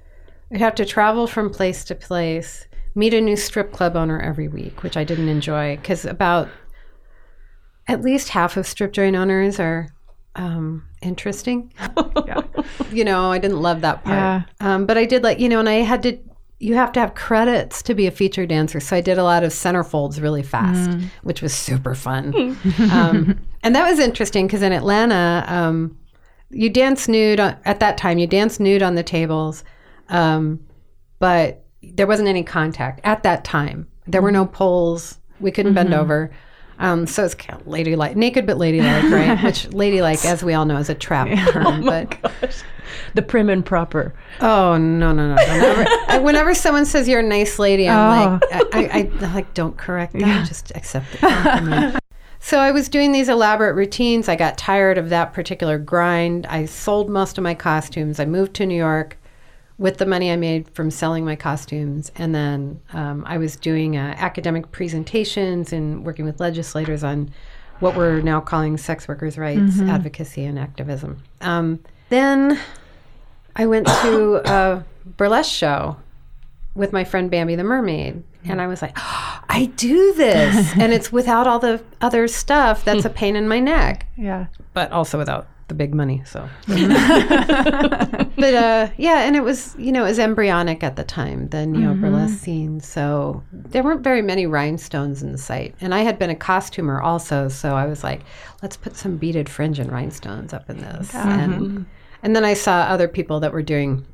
I'd 0.52 0.62
have 0.62 0.76
to 0.76 0.86
travel 0.86 1.28
from 1.28 1.52
place 1.52 1.84
to 1.86 1.96
place 1.96 2.67
meet 2.98 3.14
a 3.14 3.22
new 3.22 3.36
strip 3.36 3.72
club 3.72 3.96
owner 3.96 4.20
every 4.20 4.48
week, 4.48 4.82
which 4.82 4.98
I 4.98 5.04
didn't 5.04 5.30
enjoy 5.30 5.78
because 5.78 6.04
about 6.04 6.50
at 7.88 8.02
least 8.02 8.30
half 8.30 8.58
of 8.58 8.66
strip 8.66 8.92
joint 8.92 9.16
owners 9.16 9.60
are 9.60 9.88
um, 10.36 10.84
interesting. 11.02 11.72
yeah. 12.28 12.42
You 12.92 13.04
know, 13.04 13.32
I 13.32 13.38
didn't 13.38 13.60
love 13.60 13.82
that 13.82 14.04
part. 14.04 14.16
Yeah. 14.16 14.42
Um, 14.62 14.86
but 14.86 14.98
I 14.98 15.06
did 15.06 15.22
like, 15.22 15.40
you 15.40 15.50
know, 15.50 15.60
and 15.60 15.68
I 15.68 15.76
had 15.76 16.04
to, 16.04 16.18
you 16.60 16.76
have 16.76 16.92
to 16.94 17.02
have 17.02 17.16
credits 17.16 17.82
to 17.84 17.94
be 17.94 18.08
a 18.08 18.12
feature 18.12 18.46
dancer. 18.46 18.80
So 18.80 18.96
I 18.96 19.02
did 19.02 19.18
a 19.18 19.24
lot 19.24 19.44
of 19.44 19.52
centerfolds 19.52 20.22
really 20.22 20.42
fast, 20.42 20.90
mm. 20.90 21.04
which 21.24 21.42
was 21.42 21.54
super 21.54 21.96
fun. 21.96 22.34
um, 22.92 23.40
and 23.62 23.76
that 23.76 23.90
was 23.90 24.00
interesting 24.00 24.48
because 24.48 24.62
in 24.62 24.72
Atlanta, 24.72 25.44
um, 25.48 25.98
you 26.50 26.70
dance 26.70 27.08
nude 27.10 27.42
on, 27.42 27.58
at 27.66 27.82
that 27.82 27.98
time, 27.98 28.18
you 28.20 28.28
dance 28.28 28.60
nude 28.60 28.82
on 28.82 28.96
the 28.96 29.04
tables. 29.04 29.66
Um, 30.08 30.66
but 31.20 31.67
there 31.96 32.08
wasn't 32.08 32.28
any 32.28 32.44
contact 32.44 33.02
at 33.04 33.24
that 33.24 33.44
time. 33.44 33.88
There 34.08 34.22
were 34.22 34.32
no 34.32 34.46
mm-hmm. 34.46 34.54
poles. 34.54 35.20
We 35.40 35.52
couldn't 35.52 35.74
mm-hmm. 35.74 35.90
bend 35.90 35.94
over. 35.94 36.32
Um, 36.80 37.08
so 37.08 37.26
it's 37.26 37.34
kind 37.34 37.60
of 37.60 37.68
ladylike, 37.68 38.16
naked 38.16 38.46
but 38.46 38.58
ladylike, 38.58 39.04
right? 39.12 39.44
Which 39.44 39.72
ladylike, 39.74 40.24
as 40.26 40.44
we 40.44 40.54
all 40.54 40.66
know, 40.66 40.78
is 40.78 40.90
a 40.90 40.96
trap 40.96 41.28
term. 41.52 41.66
Oh 41.66 41.82
but 41.84 42.22
gosh. 42.22 42.62
the 43.16 43.22
prim 43.22 43.50
and 43.50 43.66
proper. 43.66 44.14
Oh 44.42 44.78
no 44.78 45.12
no 45.12 45.36
no! 45.36 45.36
Whenever, 45.36 46.22
whenever 46.24 46.54
someone 46.54 46.86
says 46.86 47.08
you're 47.08 47.22
a 47.22 47.24
nice 47.24 47.58
lady, 47.58 47.90
I'm 47.90 47.98
oh. 47.98 48.40
like, 48.52 48.76
I, 48.76 49.00
I, 49.00 49.12
I, 49.22 49.34
like 49.34 49.54
don't 49.54 49.78
correct 49.78 50.14
that. 50.14 50.22
Yeah. 50.22 50.46
Just 50.46 50.72
accept 50.76 51.08
it. 51.22 52.00
so 52.40 52.60
I 52.60 52.72
was 52.72 52.90
doing 52.90 53.12
these 53.12 53.28
elaborate 53.28 53.74
routines. 53.74 54.30
I 54.30 54.36
got 54.36 54.58
tired 54.58 55.00
of 55.00 55.10
that 55.10 55.34
particular 55.34 55.80
grind. 55.80 56.46
I 56.46 56.66
sold 56.66 57.10
most 57.10 57.40
of 57.40 57.44
my 57.44 57.56
costumes. 57.56 58.20
I 58.20 58.26
moved 58.26 58.54
to 58.56 58.66
New 58.68 58.78
York 58.78 59.17
with 59.78 59.98
the 59.98 60.06
money 60.06 60.32
I 60.32 60.36
made 60.36 60.70
from 60.74 60.90
selling 60.90 61.24
my 61.24 61.36
costumes. 61.36 62.12
And 62.16 62.34
then 62.34 62.82
um, 62.94 63.24
I 63.28 63.38
was 63.38 63.56
doing 63.56 63.96
uh, 63.96 64.16
academic 64.18 64.72
presentations 64.72 65.72
and 65.72 66.06
working 66.06 66.26
with 66.26 66.40
legislators 66.40 67.04
on 67.04 67.32
what 67.80 67.96
we're 67.96 68.22
now 68.22 68.42
calling 68.42 68.78
sex 68.78 69.08
workers' 69.08 69.38
rights 69.38 69.78
mm-hmm. 69.78 69.90
advocacy 69.90 70.44
and 70.46 70.58
activism. 70.58 71.22
Um, 71.42 71.80
then 72.10 72.60
I 73.56 73.68
went 73.68 73.86
to 73.88 74.42
a 74.52 74.84
burlesque 75.06 75.52
show 75.52 75.98
with 76.74 76.92
my 76.92 77.04
friend 77.04 77.30
Bambi 77.30 77.56
the 77.56 77.64
Mermaid. 77.64 78.24
And 78.46 78.62
I 78.62 78.68
was 78.68 78.82
like, 78.82 78.94
oh, 78.98 79.42
I 79.50 79.66
do 79.76 80.14
this. 80.14 80.74
and 80.78 80.94
it's 80.94 81.12
without 81.12 81.48
all 81.48 81.60
the 81.60 81.84
other 82.02 82.28
stuff 82.28 82.84
that's 82.84 83.06
a 83.06 83.10
pain 83.22 83.36
in 83.36 83.48
my 83.48 83.60
neck. 83.60 84.08
Yeah. 84.16 84.48
But 84.74 84.92
also 84.92 85.18
without 85.18 85.48
the 85.68 85.74
big 85.74 85.94
money. 85.94 86.24
So, 86.26 86.48
but 86.68 86.80
uh, 88.54 88.90
yeah, 88.98 89.22
and 89.22 89.36
it 89.36 89.44
was 89.44 89.76
you 89.78 89.92
know 89.92 90.06
it 90.06 90.10
was 90.10 90.20
embryonic 90.20 90.84
at 90.84 90.96
the 90.96 91.04
time, 91.04 91.50
the 91.50 91.66
neo 91.66 91.94
mm-hmm. 91.94 92.28
scene. 92.28 92.80
So 92.80 93.44
there 93.52 93.84
weren't 93.84 94.04
very 94.04 94.22
many 94.22 94.46
rhinestones 94.46 95.24
in 95.24 95.32
the 95.32 95.38
site, 95.38 95.76
and 95.82 95.94
I 95.94 96.00
had 96.02 96.18
been 96.20 96.30
a 96.30 96.36
costumer 96.36 97.02
also, 97.02 97.48
so 97.48 97.76
I 97.76 97.86
was 97.86 98.04
like, 98.04 98.22
let's 98.62 98.78
put 98.78 98.96
some 98.96 99.18
beaded 99.18 99.50
fringe 99.50 99.80
and 99.80 99.92
rhinestones 99.92 100.54
up 100.54 100.70
in 100.70 100.78
this, 100.78 101.12
mm-hmm. 101.12 101.30
and 101.30 101.86
and 102.24 102.36
then 102.36 102.44
I 102.44 102.54
saw 102.54 102.82
other 102.82 103.08
people 103.08 103.40
that 103.42 103.54
were 103.54 103.62
doing 103.62 104.06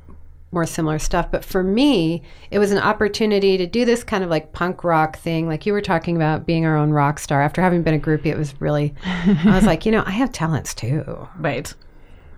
more 0.54 0.66
similar 0.66 0.98
stuff. 0.98 1.30
But 1.30 1.44
for 1.44 1.62
me, 1.62 2.22
it 2.50 2.58
was 2.58 2.72
an 2.72 2.78
opportunity 2.78 3.58
to 3.58 3.66
do 3.66 3.84
this 3.84 4.02
kind 4.02 4.24
of 4.24 4.30
like 4.30 4.52
punk 4.52 4.84
rock 4.84 5.18
thing. 5.18 5.46
Like 5.46 5.66
you 5.66 5.72
were 5.72 5.82
talking 5.82 6.16
about 6.16 6.46
being 6.46 6.64
our 6.64 6.76
own 6.76 6.90
rock 6.90 7.18
star. 7.18 7.42
After 7.42 7.60
having 7.60 7.82
been 7.82 7.94
a 7.94 7.98
groupie, 7.98 8.26
it 8.26 8.38
was 8.38 8.58
really, 8.60 8.94
I 9.04 9.54
was 9.54 9.66
like, 9.66 9.84
you 9.86 9.92
know, 9.92 10.04
I 10.06 10.12
have 10.12 10.32
talents 10.32 10.74
too. 10.74 11.28
Right. 11.38 11.72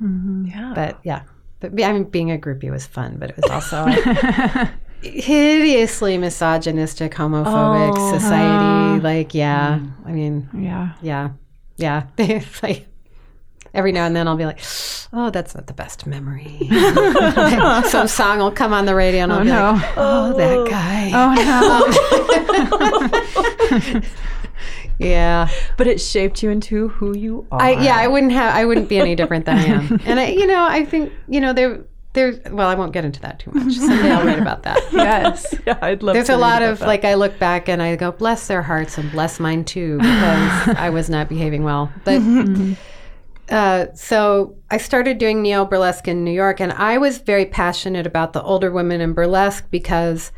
Mm-hmm. 0.03 0.47
Yeah. 0.47 0.73
But 0.75 0.99
yeah. 1.05 1.23
But 1.61 1.81
I 1.83 1.93
mean, 1.93 2.05
being 2.05 2.33
a 2.33 2.39
groupie 2.39 2.71
was 2.71 2.87
fun, 2.87 3.17
but 3.19 3.31
it 3.31 3.37
was 3.37 3.51
also 3.51 3.87
hideously 5.03 6.19
misogynistic, 6.19 7.13
homophobic 7.13 7.95
oh, 7.97 8.19
society. 8.19 9.01
Uh, 9.01 9.03
like, 9.03 9.35
yeah. 9.35 9.79
Mm. 9.79 9.93
I 10.07 10.13
mean, 10.13 10.49
yeah. 10.55 10.93
Yeah. 11.03 11.31
Yeah. 11.77 12.05
It's 12.19 12.63
like, 12.63 12.89
every 13.77 13.93
now 13.93 14.07
and 14.07 14.17
then 14.17 14.27
I'll 14.27 14.37
be 14.37 14.47
like, 14.47 14.61
oh, 15.13 15.29
that's 15.31 15.55
not 15.55 15.67
the 15.67 15.75
best 15.75 16.07
memory. 16.07 16.67
Some 17.91 18.09
song 18.09 18.39
will 18.39 18.51
come 18.51 18.73
on 18.73 18.87
the 18.87 18.95
radio 18.95 19.23
and 19.23 19.33
I'll 19.33 19.41
oh, 19.41 19.45
be 19.45 19.51
no. 19.51 19.73
like, 19.73 19.93
oh, 19.97 20.33
that 20.37 20.57
oh. 20.57 20.67
guy. 20.67 21.11
Oh, 21.15 21.35
no. 23.93 24.01
Yeah. 24.99 25.51
but 25.77 25.87
it 25.87 26.01
shaped 26.01 26.43
you 26.43 26.49
into 26.49 26.89
who 26.89 27.15
you 27.15 27.47
are. 27.51 27.61
I 27.61 27.73
yeah, 27.73 27.97
I 27.97 28.07
wouldn't 28.07 28.33
have 28.33 28.55
I 28.55 28.65
wouldn't 28.65 28.89
be 28.89 28.99
any 28.99 29.15
different 29.15 29.45
than 29.45 29.59
I 29.59 29.65
am. 29.65 30.01
And 30.07 30.19
I 30.19 30.29
you 30.29 30.47
know, 30.47 30.67
I 30.67 30.87
think, 30.87 31.13
you 31.29 31.39
know, 31.39 31.53
there 31.53 31.85
there's 32.15 32.39
well, 32.51 32.67
I 32.67 32.75
won't 32.75 32.95
get 32.95 33.05
into 33.05 33.21
that 33.21 33.39
too 33.39 33.51
much. 33.53 33.75
Someday 33.75 34.11
I'll 34.11 34.25
write 34.25 34.39
about 34.39 34.63
that. 34.63 34.83
Yes. 34.91 35.55
yeah, 35.67 35.79
I'd 35.83 36.03
love. 36.03 36.15
To. 36.15 36.17
There's 36.17 36.29
to 36.29 36.37
a 36.37 36.39
lot 36.39 36.63
of 36.63 36.79
that. 36.79 36.89
like 36.89 37.05
I 37.05 37.13
look 37.13 37.39
back 37.39 37.69
and 37.69 37.83
I 37.83 37.95
go, 37.97 38.11
bless 38.11 38.47
their 38.47 38.63
hearts 38.63 38.97
and 38.97 39.13
bless 39.13 39.39
mine 39.39 39.67
too, 39.67 39.99
because 39.99 40.69
I 40.77 40.89
was 40.89 41.11
not 41.11 41.29
behaving 41.29 41.63
well. 41.63 41.93
But 42.05 42.23
mm-hmm. 42.23 42.73
Uh, 43.51 43.87
so 43.95 44.57
I 44.71 44.79
started 44.79 45.19
doing 45.19 45.43
neo 45.43 45.65
burlesque 45.65 46.09
in 46.09 46.25
New 46.25 46.33
York, 46.33 46.61
and 46.61 46.73
I 46.73 46.99
was 46.99 47.19
very 47.19 47.47
passionate 47.47 48.07
about 48.07 48.33
the 48.33 48.43
older 48.43 48.71
women 48.71 49.01
in 49.01 49.13
burlesque 49.13 49.67
because 49.71 50.33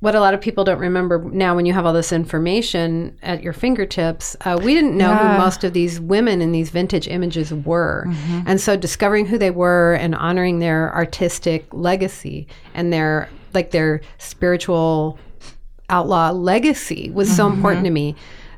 what 0.00 0.14
a 0.14 0.20
lot 0.20 0.34
of 0.34 0.40
people 0.40 0.64
don't 0.64 0.78
remember 0.80 1.18
now 1.32 1.54
when 1.56 1.64
you 1.64 1.72
have 1.72 1.86
all 1.86 1.94
this 1.94 2.12
information 2.12 3.16
at 3.22 3.42
your 3.42 3.54
fingertips, 3.54 4.36
uh, 4.42 4.58
we 4.62 4.74
didn't 4.74 4.96
know 4.98 5.10
Yeah. 5.10 5.32
who 5.36 5.38
most 5.42 5.64
of 5.64 5.72
these 5.72 5.98
women 5.98 6.42
in 6.42 6.52
these 6.52 6.68
vintage 6.68 7.08
images 7.08 7.54
were. 7.54 8.06
And 8.44 8.60
so 8.60 8.76
discovering 8.76 9.24
who 9.24 9.38
they 9.38 9.50
were 9.50 9.94
and 9.94 10.14
honoring 10.14 10.58
their 10.58 10.94
artistic 10.94 11.66
legacy 11.72 12.46
and 12.74 12.92
their 12.92 13.30
like 13.54 13.70
their 13.70 14.02
spiritual 14.18 15.18
outlaw 15.88 16.30
legacy 16.32 17.10
was 17.14 17.34
so 17.34 17.46
important 17.46 17.84
to 17.84 17.90
me. 17.90 18.14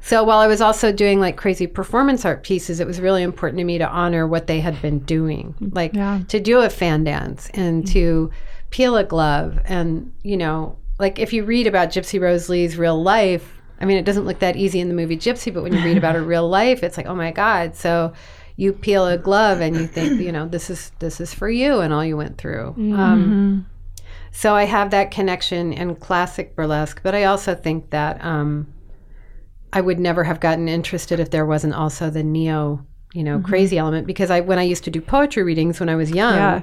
So 0.07 0.23
while 0.23 0.39
I 0.39 0.47
was 0.47 0.61
also 0.61 0.93
doing 0.93 1.19
like 1.19 1.37
crazy 1.37 1.67
performance 1.67 2.25
art 2.25 2.45
pieces, 2.45 2.79
it 2.79 2.87
was 2.87 3.01
really 3.01 3.25
important 3.25 3.59
to 3.59 3.65
me 3.65 3.77
to 3.79 3.89
honor 3.89 4.25
what 4.25 4.47
they 4.47 4.61
had 4.61 4.81
been 4.81 5.01
doing. 5.01 5.57
Like 5.61 5.95
Yeah. 5.95 6.21
to 6.29 6.39
do 6.39 6.61
a 6.61 6.71
fan 6.71 7.03
dance 7.03 7.51
and 7.55 7.85
to 7.89 8.31
peel 8.71 8.97
a 8.97 9.03
glove 9.03 9.59
and, 9.65 10.13
you 10.23 10.37
know, 10.37 10.77
like 11.01 11.19
if 11.19 11.33
you 11.33 11.43
read 11.43 11.67
about 11.67 11.89
Gypsy 11.89 12.21
Rose 12.21 12.49
Lee's 12.49 12.79
real 12.79 13.03
life, 13.03 13.61
I 13.81 13.85
mean, 13.85 13.97
it 13.97 14.05
doesn't 14.05 14.25
look 14.25 14.39
that 14.39 14.55
easy 14.55 14.79
in 14.79 14.87
the 14.87 14.95
movie 14.95 15.17
Gypsy, 15.17 15.53
but 15.53 15.65
when 15.65 15.73
you 15.73 15.83
read 15.83 15.99
about 15.99 16.15
her 16.15 16.23
real 16.35 16.49
life, 16.49 16.85
it's 16.85 16.97
like, 16.97 17.07
oh 17.07 17.17
my 17.17 17.33
God. 17.33 17.75
So 17.75 18.13
you 18.55 18.73
peel 18.73 19.09
a 19.09 19.19
glove 19.19 19.61
and 19.61 19.75
you 19.77 19.89
think, 19.89 20.21
you 20.21 20.31
know, 20.31 20.47
this 20.47 20.71
is 20.71 20.93
this 21.01 21.21
is 21.21 21.35
for 21.35 21.51
you 21.51 21.81
and 21.81 21.93
all 21.93 22.05
you 22.05 22.17
went 22.17 22.39
through. 22.39 22.77
Um, 22.95 23.67
so 24.31 24.55
I 24.55 24.67
have 24.67 24.93
that 24.93 25.11
connection 25.11 25.73
in 25.73 25.97
classic 25.97 26.55
burlesque, 26.55 27.01
but 27.03 27.17
I 27.17 27.25
also 27.25 27.57
think 27.57 27.91
that 27.91 28.25
um, 28.25 28.69
I 29.77 29.83
would 29.83 30.01
never 30.01 30.25
have 30.25 30.41
gotten 30.41 30.71
interested 30.71 31.21
if 31.21 31.29
there 31.29 31.45
wasn't 31.45 31.75
also 31.75 32.09
the 32.09 32.23
neo, 32.23 32.83
you 33.13 33.23
know, 33.23 33.37
mm-hmm. 33.37 33.47
crazy 33.47 33.77
element. 33.77 34.07
Because 34.07 34.31
I, 34.31 34.41
when 34.41 34.59
I 34.59 34.63
used 34.63 34.85
to 34.85 34.91
do 34.91 35.03
poetry 35.03 35.43
readings 35.43 35.79
when 35.81 35.91
I 35.91 35.97
was 35.97 36.11
young, 36.11 36.35
Yeah. 36.35 36.63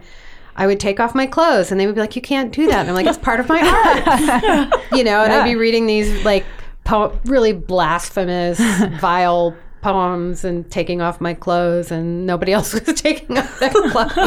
I 0.56 0.66
would 0.66 0.80
take 0.80 1.00
off 1.00 1.14
my 1.14 1.28
clothes, 1.28 1.72
and 1.72 1.80
they 1.80 1.86
would 1.86 1.94
be 1.94 2.02
like, 2.02 2.16
"You 2.16 2.24
can't 2.24 2.52
do 2.52 2.66
that." 2.68 2.80
And 2.82 2.90
I'm 2.90 2.96
like, 2.96 3.06
"It's 3.06 3.20
part 3.20 3.40
of 3.40 3.48
my 3.50 3.60
art," 3.60 4.84
you 4.92 5.04
know. 5.04 5.24
And 5.24 5.32
I'd 5.32 5.44
be 5.44 5.56
reading 5.56 5.86
these 5.86 6.26
like 6.26 6.44
po- 6.86 7.20
really 7.26 7.54
blasphemous, 7.54 8.60
vile 9.00 9.56
poems 9.82 10.44
and 10.44 10.70
taking 10.72 11.02
off 11.02 11.22
my 11.22 11.36
clothes, 11.36 11.92
and 11.92 12.26
nobody 12.26 12.52
else 12.52 12.74
was 12.86 13.00
taking 13.00 13.38
off 13.38 13.60
their 13.60 13.70
clothes. 13.72 14.18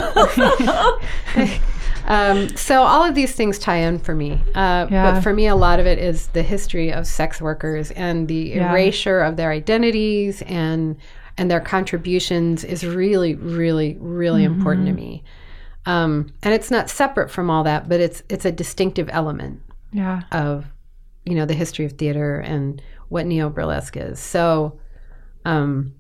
Um, 2.07 2.49
so 2.57 2.83
all 2.83 3.05
of 3.05 3.15
these 3.15 3.33
things 3.33 3.59
tie 3.59 3.77
in 3.79 3.99
for 3.99 4.15
me. 4.15 4.41
Uh, 4.55 4.87
Yeah. 4.91 5.13
But 5.13 5.21
for 5.23 5.33
me, 5.33 5.47
a 5.49 5.57
lot 5.57 5.81
of 5.81 5.87
it 5.87 5.99
is 5.99 6.29
the 6.29 6.43
history 6.43 6.93
of 6.93 7.07
sex 7.07 7.41
workers 7.41 7.91
and 7.93 8.29
the 8.29 8.35
Yeah. 8.55 8.71
erasure 8.71 9.21
of 9.21 9.37
their 9.37 9.51
identities 9.51 10.43
and 10.43 10.97
and 11.39 11.51
their 11.51 11.61
contributions 11.61 12.65
is 12.65 12.87
really, 12.87 13.35
really, 13.35 13.99
really 14.01 14.43
important 14.45 14.87
to 14.87 14.93
me. 14.95 15.23
Um, 15.85 16.29
and 16.43 16.55
it's 16.55 16.71
not 16.71 16.89
separate 16.89 17.31
from 17.31 17.51
all 17.51 17.63
that, 17.65 17.89
but 17.89 18.01
it's 18.01 18.23
it's 18.31 18.45
a 18.47 18.53
distinctive 18.53 19.09
element 19.13 19.61
Yeah. 19.93 20.23
of 20.33 20.67
you 21.25 21.35
know 21.35 21.45
the 21.45 21.55
history 21.55 21.85
of 21.85 21.93
theater 21.93 22.39
and 22.41 22.81
what 23.09 23.27
neo 23.27 23.51
burlesque 23.51 23.97
is. 23.97 24.19
So 24.19 24.79
um, 25.45 25.93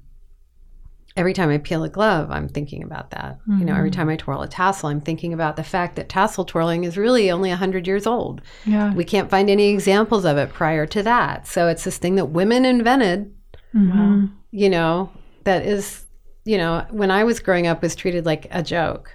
every 1.16 1.32
time 1.32 1.48
I 1.48 1.58
peel 1.58 1.82
a 1.82 1.88
glove, 1.88 2.30
I'm 2.30 2.48
thinking 2.48 2.82
about 2.82 3.10
that. 3.10 3.38
You 3.48 3.64
know, 3.64 3.74
every 3.74 3.90
mm-hmm. 3.90 4.00
time 4.00 4.08
I 4.10 4.16
twirl 4.16 4.42
a 4.42 4.48
tassel, 4.48 4.90
I'm 4.90 5.00
thinking 5.00 5.32
about 5.32 5.56
the 5.56 5.64
fact 5.64 5.96
that 5.96 6.08
tassel 6.08 6.44
twirling 6.44 6.84
is 6.84 6.98
really 6.98 7.30
only 7.30 7.48
100 7.48 7.86
years 7.86 8.06
old. 8.06 8.42
Yeah. 8.66 8.92
We 8.92 9.04
can't 9.04 9.30
find 9.30 9.48
any 9.48 9.68
examples 9.68 10.24
of 10.24 10.36
it 10.36 10.52
prior 10.52 10.86
to 10.86 11.02
that. 11.04 11.46
So 11.46 11.68
it's 11.68 11.84
this 11.84 11.96
thing 11.96 12.16
that 12.16 12.26
women 12.26 12.66
invented, 12.66 13.34
mm-hmm. 13.74 14.26
you 14.50 14.68
know, 14.68 15.10
that 15.44 15.64
is, 15.64 16.04
you 16.44 16.58
know, 16.58 16.84
when 16.90 17.10
I 17.10 17.24
was 17.24 17.40
growing 17.40 17.66
up 17.66 17.82
was 17.82 17.96
treated 17.96 18.26
like 18.26 18.46
a 18.50 18.62
joke. 18.62 19.10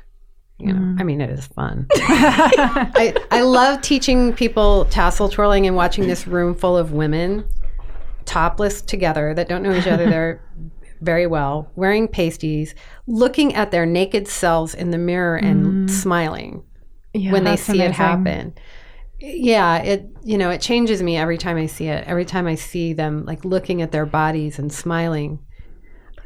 You 0.57 0.67
know, 0.67 0.79
mm-hmm. 0.79 0.99
I 0.99 1.03
mean, 1.03 1.21
it 1.21 1.29
is 1.31 1.47
fun. 1.47 1.87
I, 1.95 3.15
I 3.31 3.41
love 3.41 3.81
teaching 3.81 4.33
people 4.33 4.85
tassel 4.85 5.27
twirling 5.27 5.65
and 5.65 5.75
watching 5.75 6.07
this 6.07 6.27
room 6.27 6.53
full 6.53 6.77
of 6.77 6.91
women 6.91 7.45
topless 8.25 8.81
together 8.81 9.33
that 9.33 9.49
don't 9.49 9.63
know 9.63 9.73
each 9.73 9.87
other 9.87 10.07
there 10.07 10.41
very 11.01 11.27
well, 11.27 11.69
wearing 11.75 12.07
pasties, 12.07 12.75
looking 13.07 13.53
at 13.55 13.71
their 13.71 13.85
naked 13.85 14.27
selves 14.27 14.73
in 14.73 14.91
the 14.91 14.97
mirror 14.97 15.35
and 15.35 15.89
mm. 15.89 15.89
smiling 15.89 16.63
when 17.13 17.43
they 17.43 17.57
see 17.57 17.81
it 17.81 17.91
happen. 17.91 18.53
Yeah, 19.19 19.77
it 19.77 20.09
you 20.23 20.37
know, 20.37 20.49
it 20.49 20.61
changes 20.61 21.03
me 21.03 21.17
every 21.17 21.37
time 21.37 21.57
I 21.57 21.65
see 21.65 21.87
it. 21.87 22.07
Every 22.07 22.25
time 22.25 22.47
I 22.47 22.55
see 22.55 22.93
them 22.93 23.25
like 23.25 23.45
looking 23.45 23.81
at 23.81 23.91
their 23.91 24.05
bodies 24.05 24.57
and 24.57 24.71
smiling. 24.71 25.39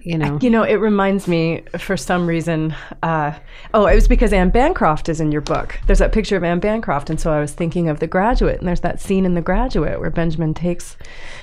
You 0.06 0.20
know. 0.20 0.38
You 0.40 0.52
know, 0.52 0.62
it 0.62 0.76
reminds 0.76 1.28
me 1.28 1.64
for 1.80 1.98
some 1.98 2.28
reason. 2.28 2.76
Uh, 3.02 3.34
oh, 3.74 3.88
it 3.88 3.96
was 3.96 4.08
because 4.08 4.32
Anne 4.32 4.52
Bancroft 4.52 5.10
is 5.10 5.20
in 5.20 5.32
your 5.32 5.42
book. 5.42 5.80
There's 5.88 5.98
that 5.98 6.12
picture 6.12 6.38
of 6.38 6.44
Anne 6.44 6.60
Bancroft, 6.60 7.10
and 7.10 7.20
so 7.20 7.32
I 7.32 7.40
was 7.40 7.54
thinking 7.54 7.90
of 7.90 8.00
The 8.00 8.06
Graduate, 8.08 8.60
and 8.60 8.68
there's 8.68 8.82
that 8.82 9.02
scene 9.02 9.26
in 9.26 9.34
The 9.34 9.42
Graduate 9.42 10.00
where 10.00 10.12
Benjamin 10.12 10.54
takes 10.54 10.96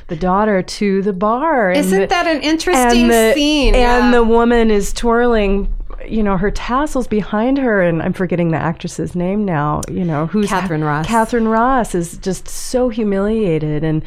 the 0.06 0.14
daughter 0.14 0.62
to 0.62 1.02
the 1.02 1.12
bar. 1.12 1.72
Isn't 1.72 2.00
the- 2.02 2.06
that 2.06 2.28
an 2.28 2.40
interesting 2.42 3.02
and 3.02 3.10
the, 3.10 3.32
scene? 3.34 3.74
And 3.74 4.04
Yeah. 4.06 4.10
the 4.12 4.22
woman 4.22 4.70
is 4.70 4.92
twirling. 4.92 5.68
You 6.06 6.22
know 6.22 6.36
her 6.36 6.50
tassels 6.52 7.06
behind 7.08 7.58
her, 7.58 7.82
and 7.82 8.00
I'm 8.00 8.12
forgetting 8.12 8.52
the 8.52 8.58
actress's 8.58 9.14
name 9.16 9.44
now. 9.44 9.80
You 9.90 10.04
know 10.04 10.26
who's 10.26 10.48
Katharine 10.48 10.84
Ross. 10.84 11.06
Katharine 11.06 11.48
Ross 11.48 11.94
is 11.96 12.16
just 12.18 12.48
so 12.48 12.88
humiliated, 12.90 13.82
and 13.84 14.04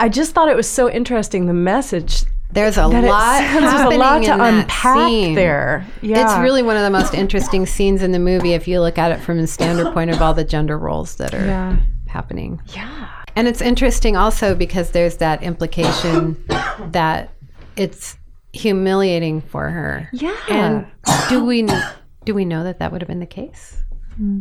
I 0.00 0.08
just 0.08 0.32
thought 0.34 0.48
it 0.48 0.56
was 0.56 0.68
so 0.68 0.90
interesting 0.90 1.46
the 1.46 1.52
message 1.54 2.24
There's 2.50 2.78
a 2.78 2.88
that 2.88 3.04
lot 3.04 3.40
there's 3.60 3.94
a 3.94 3.98
lot 3.98 4.22
to 4.24 4.42
unpack 4.42 5.08
scene. 5.08 5.34
there. 5.34 5.86
Yeah, 6.00 6.24
It's 6.24 6.40
really 6.42 6.62
one 6.62 6.76
of 6.76 6.82
the 6.82 6.90
most 6.90 7.12
interesting 7.14 7.66
scenes 7.66 8.02
in 8.02 8.12
the 8.12 8.18
movie 8.18 8.54
if 8.54 8.66
you 8.66 8.80
look 8.80 8.96
at 8.98 9.12
it 9.12 9.20
from 9.20 9.38
the 9.40 9.46
standard 9.46 9.92
point 9.92 10.10
of 10.10 10.22
all 10.22 10.32
the 10.34 10.44
gender 10.44 10.78
roles 10.78 11.16
that 11.16 11.34
are 11.34 11.44
Yeah. 11.44 11.76
happening. 12.06 12.60
yeah. 12.74 13.08
And 13.36 13.46
it's 13.46 13.60
interesting 13.60 14.16
also 14.16 14.54
because 14.54 14.90
there's 14.90 15.18
that 15.18 15.42
implication 15.42 16.42
that 16.90 17.34
it's 17.76 18.16
humiliating 18.52 19.42
for 19.42 19.68
her. 19.70 20.08
Yeah. 20.12 20.34
And 20.48 20.86
do 21.28 21.44
we 21.44 21.68
do 22.24 22.34
we 22.34 22.44
know 22.44 22.64
that 22.64 22.78
that 22.80 22.90
would 22.92 23.00
have 23.02 23.08
been 23.08 23.20
the 23.20 23.26
case? 23.26 23.82
Hmm. 24.16 24.40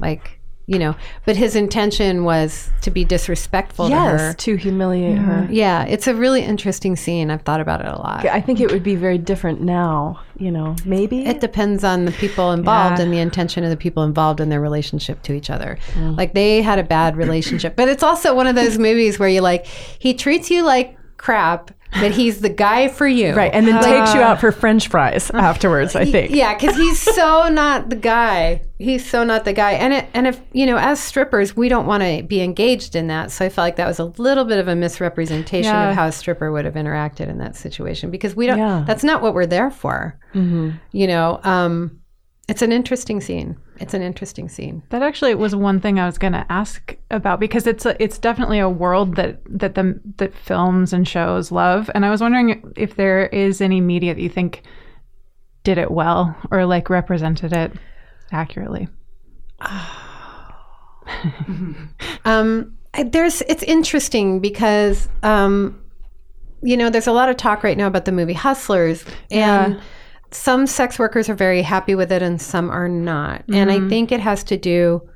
Like, 0.00 0.37
you 0.68 0.78
know, 0.78 0.94
but 1.24 1.34
his 1.34 1.56
intention 1.56 2.24
was 2.24 2.68
to 2.82 2.90
be 2.90 3.02
disrespectful 3.02 3.86
to 3.86 3.90
Yes, 3.90 4.20
her. 4.20 4.32
to 4.34 4.56
humiliate 4.56 5.16
her. 5.16 5.48
Yeah, 5.50 5.84
it's 5.84 6.06
a 6.06 6.14
really 6.14 6.42
interesting 6.42 6.94
scene. 6.94 7.30
I've 7.30 7.40
thought 7.40 7.62
about 7.62 7.80
it 7.80 7.86
a 7.86 7.96
lot. 7.96 8.26
I 8.26 8.42
think 8.42 8.60
it 8.60 8.70
would 8.70 8.82
be 8.82 8.94
very 8.94 9.16
different 9.16 9.62
now. 9.62 10.20
You 10.36 10.50
know, 10.50 10.76
maybe. 10.84 11.24
It 11.24 11.40
depends 11.40 11.84
on 11.84 12.04
the 12.04 12.12
people 12.12 12.52
involved 12.52 12.98
Yeah. 12.98 13.04
and 13.04 13.12
the 13.12 13.18
intention 13.18 13.64
of 13.64 13.70
the 13.70 13.76
people 13.78 14.02
involved 14.04 14.40
in 14.40 14.50
their 14.50 14.60
relationship 14.60 15.22
to 15.22 15.32
each 15.32 15.48
other. 15.48 15.78
Mm. 15.94 16.16
Like 16.18 16.34
they 16.34 16.60
had 16.60 16.78
a 16.78 16.84
bad 16.84 17.16
relationship, 17.16 17.74
but 17.74 17.88
it's 17.88 18.02
also 18.02 18.34
one 18.34 18.46
of 18.46 18.54
those 18.54 18.78
movies 18.78 19.18
where 19.18 19.28
you 19.30 19.40
like 19.40 19.64
he 19.66 20.12
treats 20.14 20.50
you 20.50 20.62
like 20.64 20.96
crap, 21.16 21.70
but 21.92 22.12
he's 22.12 22.40
the 22.40 22.48
guy 22.48 22.88
for 22.88 23.06
you. 23.06 23.32
right, 23.34 23.52
and 23.52 23.66
then 23.66 23.82
takes 23.82 24.14
you 24.14 24.20
out 24.20 24.40
for 24.40 24.52
French 24.52 24.88
fries 24.88 25.30
afterwards. 25.34 25.96
I 25.96 26.04
think. 26.04 26.30
Yeah, 26.32 26.54
because 26.54 26.76
he's 26.76 27.00
so 27.14 27.48
not 27.48 27.88
the 27.90 27.96
guy. 27.96 28.62
He's 28.78 29.08
so 29.08 29.24
not 29.24 29.44
the 29.44 29.52
guy. 29.52 29.72
And 29.72 29.92
it, 29.92 30.06
and 30.14 30.26
if 30.26 30.40
you 30.52 30.66
know, 30.66 30.76
as 30.76 31.00
strippers, 31.00 31.56
we 31.56 31.68
don't 31.68 31.86
want 31.86 32.02
to 32.02 32.22
be 32.22 32.40
engaged 32.42 32.94
in 32.94 33.08
that. 33.08 33.30
So 33.32 33.44
I 33.44 33.48
felt 33.48 33.64
like 33.64 33.76
that 33.76 33.88
was 33.88 33.98
a 33.98 34.04
little 34.04 34.44
bit 34.44 34.58
of 34.58 34.68
a 34.68 34.76
misrepresentation 34.76 35.72
Yeah. 35.72 35.90
of 35.90 35.96
how 35.96 36.06
a 36.06 36.12
stripper 36.12 36.52
would 36.52 36.64
have 36.64 36.74
interacted 36.74 37.28
in 37.28 37.38
that 37.38 37.56
situation 37.56 38.10
because 38.10 38.36
we 38.36 38.46
don't. 38.46 38.58
Yeah. 38.58 38.84
That's 38.86 39.02
not 39.02 39.20
what 39.22 39.34
we're 39.34 39.46
there 39.46 39.70
for. 39.70 40.18
You 40.34 41.06
know, 41.06 41.40
um, 41.42 42.00
it's 42.48 42.62
an 42.62 42.70
interesting 42.72 43.20
scene. 43.20 43.56
It's 43.80 43.94
an 43.94 44.02
interesting 44.02 44.48
scene. 44.48 44.82
That 44.90 45.02
actually 45.02 45.34
was 45.34 45.54
one 45.54 45.80
thing 45.80 45.98
I 45.98 46.06
was 46.06 46.18
going 46.18 46.32
to 46.32 46.44
ask 46.50 46.96
about 47.10 47.38
because 47.40 47.66
it's 47.66 47.86
a, 47.86 48.00
it's 48.02 48.18
definitely 48.18 48.58
a 48.58 48.68
world 48.68 49.16
that 49.16 49.40
that 49.46 49.74
the 49.74 50.00
that 50.16 50.34
films 50.34 50.92
and 50.92 51.06
shows 51.06 51.52
love, 51.52 51.90
and 51.94 52.04
I 52.04 52.10
was 52.10 52.20
wondering 52.20 52.72
if 52.76 52.96
there 52.96 53.26
is 53.26 53.60
any 53.60 53.80
media 53.80 54.14
that 54.14 54.20
you 54.20 54.28
think 54.28 54.62
did 55.62 55.78
it 55.78 55.90
well 55.90 56.36
or 56.50 56.64
like 56.66 56.90
represented 56.90 57.52
it 57.52 57.72
accurately. 58.32 58.88
Um, 62.24 62.76
there's 63.06 63.42
it's 63.42 63.62
interesting 63.62 64.40
because 64.40 65.08
um, 65.22 65.80
you 66.62 66.76
know 66.76 66.90
there's 66.90 67.06
a 67.06 67.12
lot 67.12 67.28
of 67.28 67.36
talk 67.36 67.62
right 67.62 67.76
now 67.76 67.86
about 67.86 68.04
the 68.04 68.12
movie 68.12 68.34
Hustlers, 68.34 69.04
and 69.30 69.80
some 70.30 70.66
sex 70.66 70.98
workers 70.98 71.28
are 71.28 71.34
very 71.34 71.62
happy 71.62 71.94
with 71.94 72.12
it, 72.12 72.22
and 72.22 72.40
some 72.40 72.70
are 72.70 72.88
not. 72.88 73.44
And 73.52 73.70
I 73.70 73.78
mm-hmm. 73.78 73.88
think 73.88 74.12
it 74.12 74.20
has 74.20 74.44
to 74.44 74.56
do. 74.56 75.08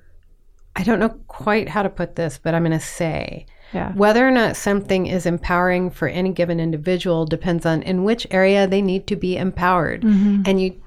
I 0.74 0.84
don't 0.84 0.98
know 0.98 1.10
quite 1.28 1.68
how 1.68 1.82
to 1.82 1.90
put 1.90 2.16
this, 2.16 2.38
but 2.42 2.54
I'm 2.54 2.62
going 2.62 2.72
to 2.78 2.84
say 2.84 3.46
Yeah. 3.72 3.92
Whether 3.92 4.26
or 4.26 4.30
not 4.30 4.56
something 4.56 5.06
is 5.06 5.26
empowering 5.26 5.90
for 5.90 6.08
any 6.08 6.30
given 6.30 6.60
individual 6.60 7.24
depends 7.26 7.64
on 7.64 7.82
in 7.82 8.04
which 8.04 8.26
area 8.30 8.66
they 8.66 8.82
need 8.82 9.06
to 9.06 9.16
be 9.16 9.36
empowered. 9.36 10.02
Mm-hmm. 10.02 10.42
And 10.46 10.60
you 10.60 10.82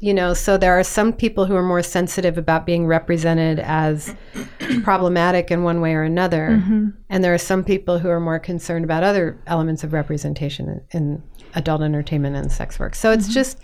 you 0.00 0.14
know, 0.14 0.32
so 0.32 0.56
there 0.56 0.78
are 0.78 0.84
some 0.84 1.12
people 1.12 1.44
who 1.46 1.56
are 1.56 1.62
more 1.62 1.82
sensitive 1.82 2.38
about 2.38 2.64
being 2.64 2.86
represented 2.86 3.58
as 3.58 4.14
problematic 4.84 5.50
in 5.50 5.64
one 5.64 5.80
way 5.80 5.92
or 5.94 6.04
another. 6.04 6.50
Mm-hmm. 6.50 6.90
And 7.10 7.24
there 7.24 7.34
are 7.34 7.38
some 7.38 7.64
people 7.64 7.98
who 7.98 8.08
are 8.08 8.20
more 8.20 8.38
concerned 8.38 8.84
about 8.84 9.02
other 9.02 9.40
elements 9.48 9.82
of 9.82 9.92
representation 9.92 10.68
in, 10.68 11.02
in 11.02 11.22
adult 11.54 11.82
entertainment 11.82 12.36
and 12.36 12.50
sex 12.50 12.78
work. 12.78 12.94
So 12.94 13.12
it's 13.12 13.24
mm-hmm. 13.24 13.34
just 13.34 13.58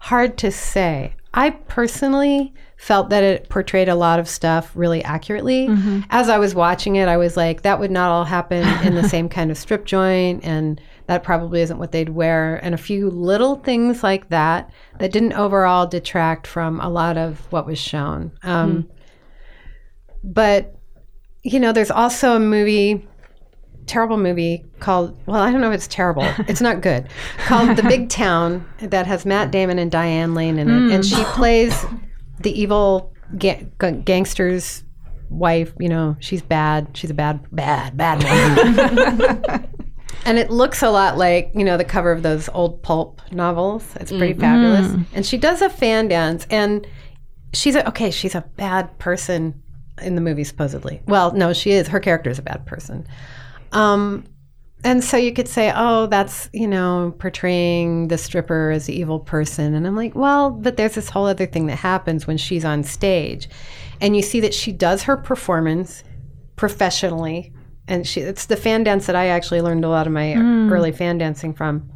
hard 0.00 0.38
to 0.38 0.50
say. 0.50 1.14
I 1.34 1.50
personally 1.50 2.54
felt 2.76 3.10
that 3.10 3.24
it 3.24 3.48
portrayed 3.48 3.88
a 3.88 3.94
lot 3.94 4.20
of 4.20 4.28
stuff 4.28 4.70
really 4.74 5.02
accurately. 5.02 5.66
Mm-hmm. 5.66 6.00
As 6.10 6.28
I 6.28 6.38
was 6.38 6.54
watching 6.54 6.96
it, 6.96 7.08
I 7.08 7.16
was 7.16 7.36
like, 7.36 7.62
that 7.62 7.80
would 7.80 7.90
not 7.90 8.10
all 8.10 8.24
happen 8.24 8.66
in 8.86 8.94
the 8.94 9.08
same 9.08 9.28
kind 9.28 9.50
of 9.50 9.58
strip 9.58 9.84
joint, 9.84 10.44
and 10.44 10.80
that 11.06 11.22
probably 11.22 11.60
isn't 11.60 11.78
what 11.78 11.92
they'd 11.92 12.10
wear. 12.10 12.56
And 12.64 12.74
a 12.74 12.78
few 12.78 13.10
little 13.10 13.56
things 13.56 14.02
like 14.02 14.28
that 14.28 14.70
that 15.00 15.12
didn't 15.12 15.32
overall 15.32 15.86
detract 15.86 16.46
from 16.46 16.80
a 16.80 16.88
lot 16.88 17.18
of 17.18 17.40
what 17.50 17.66
was 17.66 17.78
shown. 17.78 18.32
Um, 18.42 18.82
hmm. 18.82 18.92
But, 20.22 20.76
you 21.42 21.60
know, 21.60 21.72
there's 21.72 21.90
also 21.90 22.36
a 22.36 22.40
movie 22.40 23.06
terrible 23.88 24.16
movie 24.16 24.64
called 24.80 25.18
well 25.26 25.40
i 25.40 25.50
don't 25.50 25.60
know 25.60 25.70
if 25.70 25.74
it's 25.74 25.88
terrible. 25.88 26.28
It's 26.48 26.60
not 26.60 26.80
good. 26.80 27.08
Called 27.46 27.76
the 27.76 27.82
big 27.82 28.08
town 28.08 28.66
that 28.80 29.06
has 29.06 29.26
matt 29.26 29.50
damon 29.50 29.78
and 29.78 29.90
diane 29.90 30.34
lane 30.34 30.58
in 30.58 30.68
it. 30.68 30.72
Hmm. 30.72 30.90
And 30.92 31.04
she 31.04 31.22
plays 31.24 31.84
the 32.40 32.58
evil 32.58 33.12
ga- 33.36 33.66
ga- 33.78 33.92
gangster's 33.92 34.84
wife 35.30 35.72
you 35.78 35.88
know 35.88 36.16
she's 36.20 36.42
bad. 36.42 36.88
She's 36.94 37.10
a 37.10 37.14
bad 37.14 37.44
bad 37.52 37.96
bad 37.96 38.22
woman. 38.24 39.68
And 40.24 40.36
it 40.36 40.50
looks 40.50 40.82
a 40.82 40.90
lot 40.90 41.16
like 41.16 41.50
you 41.54 41.64
know 41.64 41.76
the 41.76 41.84
cover 41.84 42.12
of 42.12 42.22
those 42.22 42.48
old 42.50 42.82
pulp 42.82 43.22
novels. 43.32 43.84
It's 43.96 44.10
pretty 44.10 44.34
mm-hmm. 44.34 44.40
fabulous. 44.40 45.06
And 45.14 45.24
she 45.24 45.38
does 45.38 45.62
a 45.62 45.70
fan 45.70 46.08
dance 46.08 46.46
and 46.50 46.86
she's 47.54 47.76
a, 47.76 47.86
okay 47.88 48.10
she's 48.10 48.34
a 48.34 48.42
bad 48.56 48.98
person 48.98 49.62
in 50.02 50.16
the 50.16 50.20
movie 50.20 50.44
supposedly. 50.44 51.00
Well 51.06 51.32
no 51.32 51.52
she 51.52 51.70
is. 51.70 51.88
Her 51.88 52.00
character 52.00 52.30
is 52.30 52.38
a 52.38 52.42
bad 52.42 52.66
person 52.66 53.06
um, 53.72 54.24
and 54.84 55.02
so 55.02 55.16
you 55.16 55.32
could 55.32 55.48
say, 55.48 55.72
oh, 55.74 56.06
that's, 56.06 56.48
you 56.52 56.66
know, 56.66 57.14
portraying 57.18 58.08
the 58.08 58.18
stripper 58.18 58.70
as 58.70 58.86
the 58.86 58.94
evil 58.94 59.18
person. 59.18 59.74
And 59.74 59.86
I'm 59.86 59.96
like, 59.96 60.14
well, 60.14 60.50
but 60.50 60.76
there's 60.76 60.94
this 60.94 61.10
whole 61.10 61.26
other 61.26 61.46
thing 61.46 61.66
that 61.66 61.76
happens 61.76 62.26
when 62.26 62.36
she's 62.36 62.64
on 62.64 62.84
stage. 62.84 63.48
And 64.00 64.14
you 64.14 64.22
see 64.22 64.38
that 64.40 64.54
she 64.54 64.70
does 64.70 65.02
her 65.02 65.16
performance 65.16 66.04
professionally. 66.54 67.52
And 67.88 68.06
she, 68.06 68.20
it's 68.20 68.46
the 68.46 68.56
fan 68.56 68.84
dance 68.84 69.06
that 69.06 69.16
I 69.16 69.26
actually 69.26 69.62
learned 69.62 69.84
a 69.84 69.88
lot 69.88 70.06
of 70.06 70.12
my 70.12 70.34
early 70.70 70.92
fan 70.92 71.18
dancing 71.18 71.54
from. 71.54 71.90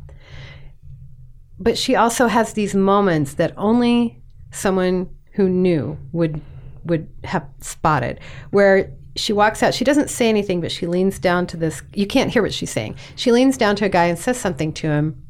But 1.60 1.78
she 1.78 1.94
also 1.94 2.26
has 2.26 2.54
these 2.54 2.74
moments 2.74 3.34
that 3.34 3.54
only 3.56 4.20
someone 4.50 5.08
who 5.34 5.48
knew 5.48 5.98
would 6.10 6.40
would 6.84 7.08
have 7.22 7.46
spotted 7.60 8.18
where 8.50 8.92
she 9.16 9.32
walks 9.32 9.62
out. 9.62 9.74
She 9.74 9.84
doesn't 9.84 10.10
say 10.10 10.28
anything 10.28 10.60
but 10.60 10.72
she 10.72 10.86
leans 10.86 11.18
down 11.18 11.46
to 11.48 11.56
this 11.56 11.82
you 11.94 12.06
can't 12.06 12.30
hear 12.30 12.42
what 12.42 12.54
she's 12.54 12.70
saying. 12.70 12.96
She 13.16 13.32
leans 13.32 13.56
down 13.56 13.76
to 13.76 13.84
a 13.84 13.88
guy 13.88 14.04
and 14.04 14.18
says 14.18 14.38
something 14.38 14.72
to 14.74 14.88
him 14.88 15.26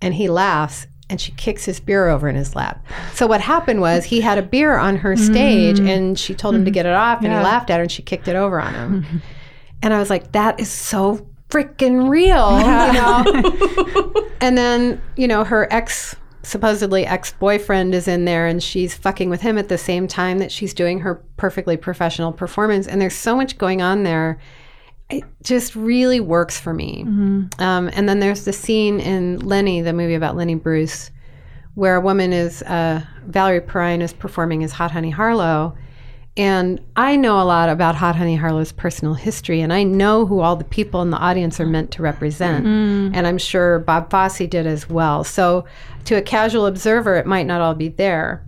and 0.00 0.14
he 0.14 0.28
laughs 0.28 0.86
and 1.10 1.20
she 1.20 1.32
kicks 1.32 1.64
his 1.64 1.80
beer 1.80 2.08
over 2.08 2.28
in 2.28 2.36
his 2.36 2.54
lap. 2.54 2.84
So 3.14 3.26
what 3.26 3.40
happened 3.40 3.80
was 3.80 4.04
he 4.04 4.20
had 4.20 4.36
a 4.36 4.42
beer 4.42 4.76
on 4.76 4.96
her 4.96 5.14
mm-hmm. 5.14 5.32
stage 5.32 5.80
and 5.80 6.18
she 6.18 6.34
told 6.34 6.54
him 6.54 6.64
to 6.64 6.70
mm-hmm. 6.70 6.74
get 6.74 6.86
it 6.86 6.92
off 6.92 7.22
and 7.22 7.32
he 7.32 7.38
laughed 7.38 7.70
at 7.70 7.76
her 7.76 7.82
and 7.82 7.92
she 7.92 8.02
kicked 8.02 8.28
it 8.28 8.36
over 8.36 8.60
on 8.60 8.74
him. 8.74 9.02
Mm-hmm. 9.02 9.16
And 9.80 9.94
i 9.94 9.98
was 9.98 10.10
like 10.10 10.32
that 10.32 10.58
is 10.60 10.68
so 10.68 11.26
freaking 11.48 12.08
real 12.08 12.58
you 12.58 12.92
know? 12.92 14.30
And 14.40 14.56
then 14.56 15.02
you 15.16 15.26
know 15.26 15.44
her 15.44 15.66
ex 15.72 16.14
supposedly 16.42 17.04
ex-boyfriend 17.04 17.94
is 17.94 18.08
in 18.08 18.24
there 18.24 18.46
and 18.46 18.62
she's 18.62 18.94
fucking 18.94 19.28
with 19.28 19.40
him 19.40 19.58
at 19.58 19.68
the 19.68 19.78
same 19.78 20.06
time 20.06 20.38
that 20.38 20.52
she's 20.52 20.72
doing 20.72 21.00
her 21.00 21.16
perfectly 21.36 21.76
professional 21.76 22.32
performance. 22.32 22.86
And 22.86 23.00
there's 23.00 23.14
so 23.14 23.36
much 23.36 23.58
going 23.58 23.82
on 23.82 24.02
there. 24.04 24.38
It 25.10 25.24
just 25.42 25.74
really 25.74 26.20
works 26.20 26.58
for 26.60 26.72
me. 26.74 27.02
Um, 27.58 27.90
and 27.92 28.08
then 28.08 28.20
there's 28.20 28.44
the 28.44 28.52
scene 28.52 29.00
in 29.00 29.40
lenny 29.40 29.80
the 29.80 29.92
movie 29.92 30.14
about 30.14 30.36
lenny 30.36 30.54
bruce 30.54 31.10
where 31.74 31.96
a 31.96 32.00
woman 32.00 32.32
is 32.32 32.62
uh, 32.62 33.02
valerie 33.26 33.60
perrine 33.60 34.02
is 34.02 34.12
performing 34.12 34.64
as 34.64 34.72
hot 34.72 34.90
honey 34.90 35.10
harlow 35.10 35.76
and 36.38 36.80
I 36.94 37.16
know 37.16 37.42
a 37.42 37.42
lot 37.42 37.68
about 37.68 37.96
Hot 37.96 38.14
Honey 38.14 38.36
Harlow's 38.36 38.70
personal 38.70 39.14
history, 39.14 39.60
and 39.60 39.72
I 39.72 39.82
know 39.82 40.24
who 40.24 40.38
all 40.38 40.54
the 40.54 40.64
people 40.64 41.02
in 41.02 41.10
the 41.10 41.16
audience 41.16 41.58
are 41.58 41.66
meant 41.66 41.90
to 41.92 42.02
represent. 42.02 42.64
And 43.12 43.26
I'm 43.26 43.38
sure 43.38 43.80
Bob 43.80 44.08
Fosse 44.08 44.46
did 44.46 44.64
as 44.64 44.88
well. 44.88 45.24
So, 45.24 45.64
to 46.04 46.14
a 46.14 46.22
casual 46.22 46.66
observer, 46.66 47.16
it 47.16 47.26
might 47.26 47.46
not 47.46 47.60
all 47.60 47.74
be 47.74 47.88
there, 47.88 48.46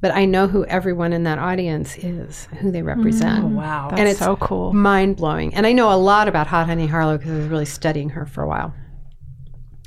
but 0.00 0.12
I 0.12 0.24
know 0.24 0.48
who 0.48 0.64
everyone 0.64 1.12
in 1.12 1.24
that 1.24 1.38
audience 1.38 1.98
is, 1.98 2.46
who 2.60 2.70
they 2.70 2.80
represent. 2.80 3.44
Wow. 3.44 3.90
and 3.92 4.08
it's 4.08 4.18
so 4.18 4.36
cool. 4.36 4.72
mind 4.72 5.16
blowing. 5.16 5.54
And 5.54 5.66
I 5.66 5.72
know 5.72 5.92
a 5.92 5.96
lot 5.98 6.28
about 6.28 6.46
Hot 6.46 6.66
Honey 6.66 6.86
Harlow 6.86 7.18
because 7.18 7.32
I 7.32 7.36
was 7.36 7.48
really 7.48 7.66
studying 7.66 8.08
her 8.10 8.24
for 8.24 8.44
a 8.44 8.48
while. 8.48 8.72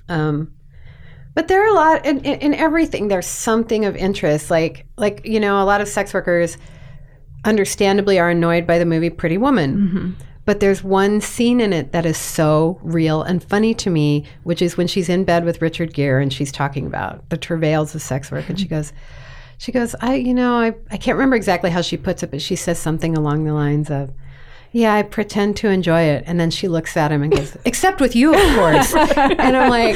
Um, 0.07 0.53
but 1.33 1.47
there 1.47 1.63
are 1.63 1.69
a 1.69 1.73
lot 1.73 2.05
in, 2.05 2.19
in, 2.19 2.39
in 2.39 2.53
everything. 2.53 3.07
There's 3.07 3.25
something 3.25 3.85
of 3.85 3.95
interest, 3.95 4.51
like 4.51 4.85
like 4.97 5.25
you 5.25 5.39
know, 5.39 5.63
a 5.63 5.65
lot 5.65 5.81
of 5.81 5.87
sex 5.87 6.13
workers 6.13 6.57
understandably 7.45 8.19
are 8.19 8.29
annoyed 8.29 8.67
by 8.67 8.77
the 8.79 8.85
movie 8.85 9.09
Pretty 9.09 9.37
Woman. 9.37 10.15
But 10.45 10.61
there's 10.61 10.83
one 10.83 11.21
scene 11.21 11.61
in 11.61 11.73
it 11.73 11.91
that 11.91 12.07
is 12.07 12.17
so 12.17 12.79
real 12.81 13.21
and 13.21 13.43
funny 13.43 13.75
to 13.75 13.89
me, 13.91 14.25
which 14.43 14.63
is 14.63 14.77
when 14.77 14.87
she's 14.87 15.07
in 15.07 15.23
bed 15.23 15.45
with 15.45 15.61
Richard 15.61 15.93
Gere 15.93 16.23
and 16.23 16.33
she's 16.33 16.51
talking 16.51 16.87
about 16.87 17.29
the 17.29 17.37
travails 17.37 17.93
of 17.93 18.01
sex 18.01 18.31
work. 18.31 18.49
And 18.49 18.59
she 18.59 18.67
goes, 18.67 18.91
she 19.59 19.71
goes, 19.71 19.93
I, 20.01 20.15
you 20.15 20.33
know, 20.33 20.55
I, 20.55 20.73
I 20.89 20.97
can't 20.97 21.17
remember 21.17 21.35
exactly 21.35 21.69
how 21.69 21.81
she 21.81 21.97
puts 21.97 22.23
it, 22.23 22.31
but 22.31 22.41
she 22.41 22.55
says 22.55 22.79
something 22.79 23.15
along 23.15 23.43
the 23.43 23.53
lines 23.53 23.91
of, 23.91 24.11
yeah, 24.71 24.95
I 24.95 25.03
pretend 25.03 25.57
to 25.57 25.69
enjoy 25.69 26.01
it. 26.01 26.23
And 26.25 26.39
then 26.39 26.49
she 26.49 26.67
looks 26.67 26.97
at 26.97 27.11
him 27.11 27.21
and 27.21 27.31
goes, 27.31 27.55
except 27.65 28.01
with 28.01 28.15
you, 28.15 28.33
of 28.33 28.55
course. 28.55 28.93
and 29.17 29.55
I'm 29.55 29.69
like, 29.69 29.95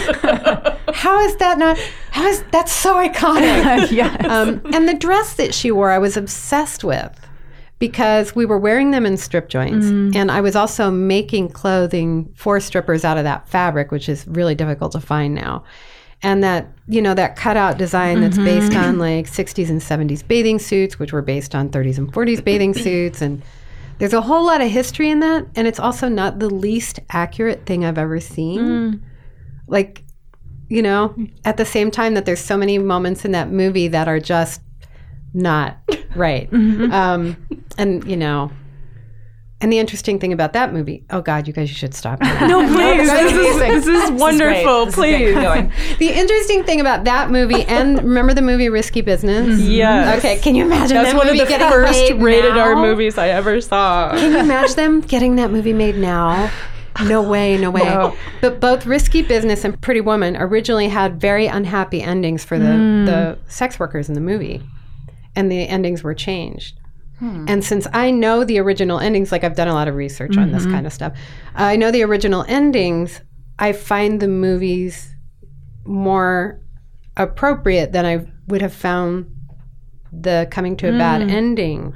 how 0.94 1.20
is 1.22 1.36
that 1.38 1.58
not, 1.58 1.80
how 2.12 2.28
is 2.28 2.44
that 2.52 2.70
so 2.70 2.96
iconic? 2.96 3.90
yes. 3.92 4.24
um, 4.26 4.62
and 4.74 4.88
the 4.88 4.94
dress 4.94 5.34
that 5.36 5.56
she 5.56 5.72
wore, 5.72 5.90
I 5.90 5.98
was 5.98 6.16
obsessed 6.16 6.84
with 6.84 7.23
because 7.84 8.34
we 8.34 8.46
were 8.46 8.58
wearing 8.58 8.92
them 8.92 9.06
in 9.06 9.18
strip 9.18 9.50
joints. 9.50 9.88
Mm. 9.88 10.16
And 10.16 10.32
I 10.32 10.40
was 10.40 10.56
also 10.56 10.90
making 10.90 11.50
clothing 11.50 12.34
for 12.34 12.62
strippers 12.62 13.04
out 13.04 13.18
of 13.18 13.26
that 13.26 13.50
fabric, 13.50 13.92
which 13.92 14.08
is 14.08 14.26
really 14.26 14.56
difficult 14.56 14.94
to 14.94 15.02
find 15.02 15.36
now. 15.36 15.66
And 16.22 16.42
that, 16.46 16.72
you 16.88 17.02
know, 17.02 17.14
that 17.14 17.36
cutout 17.36 17.78
design 17.78 18.22
that's 18.22 18.38
mm-hmm. 18.38 18.46
based 18.46 18.78
on 18.78 19.00
like 19.00 19.30
60s 19.30 19.70
and 19.70 19.82
70s 19.82 20.26
bathing 20.26 20.60
suits, 20.60 20.98
which 20.98 21.12
were 21.12 21.22
based 21.22 21.56
on 21.56 21.68
30s 21.68 21.98
and 21.98 22.10
40s 22.14 22.42
bathing 22.42 22.74
suits. 22.86 23.22
And 23.22 23.44
there's 23.98 24.14
a 24.14 24.22
whole 24.22 24.46
lot 24.46 24.62
of 24.62 24.72
history 24.72 25.10
in 25.10 25.20
that. 25.20 25.46
And 25.54 25.68
it's 25.68 25.80
also 25.80 26.08
not 26.08 26.40
the 26.40 26.50
least 26.50 27.02
accurate 27.10 27.66
thing 27.66 27.84
I've 27.84 27.98
ever 27.98 28.22
seen. 28.22 28.62
Mm. 28.62 29.02
Like, 29.68 30.06
you 30.70 30.82
know, 30.82 31.14
at 31.44 31.58
the 31.58 31.66
same 31.66 31.92
time 31.92 32.14
that 32.14 32.26
there's 32.26 32.40
so 32.40 32.56
many 32.56 32.78
moments 32.78 33.26
in 33.26 33.34
that 33.34 33.52
movie 33.52 33.90
that 33.90 34.08
are 34.08 34.22
just 34.22 34.62
not 35.34 35.80
right. 36.16 36.50
Mm-hmm. 36.52 36.92
Um, 36.92 37.38
and, 37.78 38.04
you 38.10 38.18
know, 38.18 38.52
and 39.64 39.72
the 39.72 39.80
interesting 39.80 40.20
thing 40.20 40.34
about 40.34 40.52
that 40.54 40.74
movie, 40.74 41.06
oh 41.10 41.22
God, 41.22 41.48
you 41.48 41.54
guys 41.54 41.70
you 41.70 41.76
should 41.76 41.94
stop. 41.94 42.20
No, 42.44 42.68
please. 42.68 43.10
this, 43.10 43.32
is, 43.32 43.86
this 43.86 43.88
is 43.88 44.12
wonderful. 44.12 44.88
This 44.88 44.94
is 44.94 45.00
please. 45.00 45.34
Going. 45.36 45.72
the 46.00 46.10
interesting 46.10 46.66
thing 46.66 46.82
about 46.82 47.06
that 47.06 47.32
movie, 47.32 47.64
and 47.64 47.96
remember 48.04 48.34
the 48.34 48.42
movie 48.42 48.68
Risky 48.68 49.00
Business? 49.00 49.48
Mm-hmm. 49.48 49.72
Yes. 49.72 50.18
Okay, 50.20 50.38
can 50.40 50.56
you 50.56 50.66
imagine 50.66 50.98
That's 50.98 51.14
that 51.14 51.18
one 51.18 51.30
of 51.30 51.38
the 51.38 51.46
first 51.46 52.12
rated 52.16 52.58
R 52.58 52.76
movies 52.76 53.18
I 53.18 53.30
ever 53.30 53.62
saw. 53.62 54.12
Can 54.12 54.34
you 54.34 54.40
imagine 54.40 54.76
them 54.76 55.00
getting 55.00 55.38
that 55.38 55.52
movie 55.52 55.72
made 55.72 55.96
now? 55.96 56.52
No 57.06 57.22
way, 57.30 57.58
no 57.58 57.72
way. 57.72 58.14
But 58.42 58.60
both 58.60 58.86
Risky 58.86 59.22
Business 59.22 59.64
and 59.64 59.80
Pretty 59.80 60.02
Woman 60.02 60.36
originally 60.36 60.90
had 60.90 61.22
very 61.22 61.48
unhappy 61.48 62.02
endings 62.02 62.44
for 62.44 62.60
the, 62.60 62.66
mm. 62.66 63.06
the 63.06 63.38
sex 63.48 63.80
workers 63.80 64.10
in 64.10 64.16
the 64.16 64.22
movie. 64.22 64.62
And 65.36 65.52
the 65.52 65.68
endings 65.68 66.04
were 66.04 66.14
changed. 66.14 66.80
Hmm. 67.20 67.46
And 67.48 67.64
since 67.64 67.88
I 67.94 68.12
know 68.12 68.44
the 68.44 68.60
original 68.60 69.00
endings, 69.00 69.32
like 69.32 69.44
I've 69.44 69.56
done 69.56 69.68
a 69.68 69.74
lot 69.74 69.88
of 69.88 69.96
research 69.96 70.38
on 70.38 70.52
this 70.52 70.64
mm-hmm. 70.64 70.74
kind 70.74 70.88
of 70.88 70.94
stuff, 70.94 71.18
I 71.56 71.76
know 71.76 71.92
the 71.92 72.04
original 72.04 72.46
endings, 72.48 73.22
I 73.60 73.74
find 73.74 74.20
the 74.20 74.28
movies 74.28 75.14
more 75.86 76.60
appropriate 77.16 77.92
than 77.92 78.06
I 78.06 78.26
would 78.48 78.62
have 78.62 78.74
found 78.74 79.30
the 80.12 80.48
coming 80.52 80.76
to 80.78 80.90
a 80.90 80.98
bad 80.98 81.22
hmm. 81.22 81.30
ending 81.30 81.94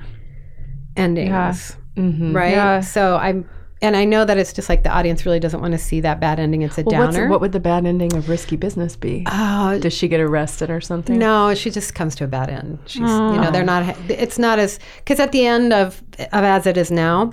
endings 0.96 1.78
Mm-hmm. 1.98 2.36
right? 2.36 2.52
Yeah. 2.52 2.80
So 2.82 3.18
I'm, 3.18 3.50
and 3.82 3.96
I 3.96 4.06
know 4.06 4.26
that 4.26 4.38
it's 4.38 4.54
just 4.54 4.70
like 4.70 4.84
the 4.84 4.90
audience 4.90 5.26
really 5.26 5.40
doesn't 5.40 5.62
want 5.62 5.74
to 5.74 5.78
see 5.78 6.02
that 6.02 6.20
bad 6.20 6.40
ending. 6.40 6.64
It's 6.64 6.78
a 6.78 6.84
Well, 6.84 7.12
downer. 7.12 7.28
what 7.28 7.42
would 7.42 7.52
the 7.52 7.60
bad 7.60 7.86
ending 7.86 8.16
of 8.16 8.28
Risky 8.28 8.56
Business 8.56 8.96
be? 8.96 9.24
Oh, 9.28 9.78
Does 9.80 9.94
she 9.94 10.08
get 10.08 10.20
arrested 10.20 10.70
or 10.70 10.82
something? 10.82 11.18
no, 11.18 11.54
she 11.54 11.70
just 11.70 11.94
comes 11.94 12.16
to 12.16 12.24
a 12.24 12.28
bad 12.28 12.50
end. 12.50 12.80
She's, 12.86 13.02
you 13.02 13.08
know, 13.08 13.46
ah. 13.48 13.52
they're 13.52 13.64
not. 13.64 13.96
It's 14.10 14.40
not 14.40 14.60
as 14.60 14.80
because 14.98 15.20
at 15.20 15.32
the 15.32 15.46
end 15.46 15.74
of 15.74 16.02
of 16.20 16.44
as 16.44 16.66
it 16.66 16.78
is 16.78 16.90
now, 16.90 17.32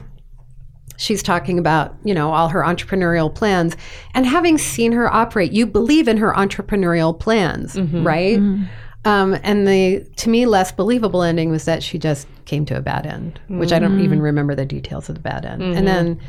she's 0.97 1.23
talking 1.23 1.59
about 1.59 1.95
you 2.05 2.15
know 2.15 2.33
all 2.33 2.49
her 2.49 2.63
entrepreneurial 2.63 3.35
plans 3.35 3.77
and 4.15 4.27
having 4.27 4.59
seen 4.59 4.93
her 4.93 5.13
operate 5.13 5.53
you 5.53 5.67
believe 5.67 6.09
in 6.09 6.19
her 6.19 6.33
entrepreneurial 6.35 7.19
plans 7.19 7.75
mm-hmm. 7.75 8.07
right 8.07 8.39
mm-hmm. 8.39 8.65
Um, 9.05 9.39
and 9.43 9.67
the 9.67 10.07
to 10.17 10.29
me 10.29 10.47
less 10.47 10.73
believable 10.73 11.23
ending 11.23 11.51
was 11.51 11.65
that 11.65 11.83
she 11.83 11.99
just 11.99 12.27
came 12.45 12.65
to 12.67 12.77
a 12.77 12.81
bad 12.81 13.07
end 13.07 13.41
which 13.49 13.73
i 13.73 13.79
don't 13.79 14.01
even 14.01 14.21
remember 14.21 14.55
the 14.55 14.67
details 14.67 15.09
of 15.09 15.15
the 15.15 15.21
bad 15.21 15.45
end. 15.45 15.63
And 15.63 15.87
then 15.87 16.21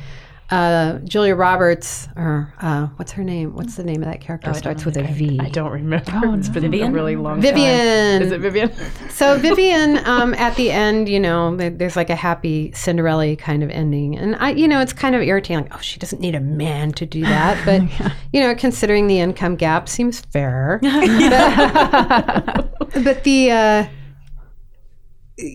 uh, 0.52 1.00
Julia 1.00 1.36
Roberts, 1.36 2.08
or 2.16 2.54
uh, 2.60 2.88
what's 2.98 3.12
her 3.14 3.24
name? 3.24 3.56
What's 3.56 3.76
the 3.76 3.84
name 3.84 4.04
of 4.04 4.10
that 4.10 4.22
character? 4.22 4.54
Starts 4.54 4.86
with 4.86 4.96
a 4.98 5.04
V. 5.04 5.40
I 5.40 5.50
don't 5.50 5.72
remember. 5.72 6.12
it's 6.38 6.50
been 6.50 6.72
a 6.72 6.92
really 6.92 7.16
long 7.16 7.42
time. 7.42 7.42
Vivian. 7.42 8.20
time. 8.20 8.22
Is 8.22 8.32
it 8.32 8.42
Vivian? 8.42 8.72
So 9.10 9.38
Vivian, 9.40 10.06
um, 10.06 10.34
at 10.34 10.56
the 10.56 10.72
end, 10.72 11.08
you 11.08 11.22
know, 11.22 11.56
there's 11.56 11.96
like 11.96 12.10
a 12.10 12.16
happy 12.16 12.72
Cinderella 12.74 13.36
kind 13.38 13.64
of 13.64 13.70
ending, 13.70 14.18
and 14.18 14.36
I, 14.36 14.52
you 14.52 14.68
know, 14.68 14.82
it's 14.82 14.94
kind 14.94 15.16
of 15.16 15.22
irritating. 15.22 15.64
Like, 15.64 15.76
oh, 15.76 15.80
she 15.80 16.00
doesn't 16.00 16.20
need 16.20 16.36
a 16.36 16.42
man 16.42 16.92
to 16.94 17.06
do 17.06 17.22
that, 17.22 17.64
but 17.66 17.82
you 18.34 18.42
know, 18.42 18.54
considering 18.54 19.08
the 19.08 19.20
income 19.20 19.56
gap, 19.56 19.88
seems 19.88 20.20
fair. 20.20 20.80
but, 20.82 22.74
but 23.04 23.24
the 23.24 23.52
uh, 23.52 23.86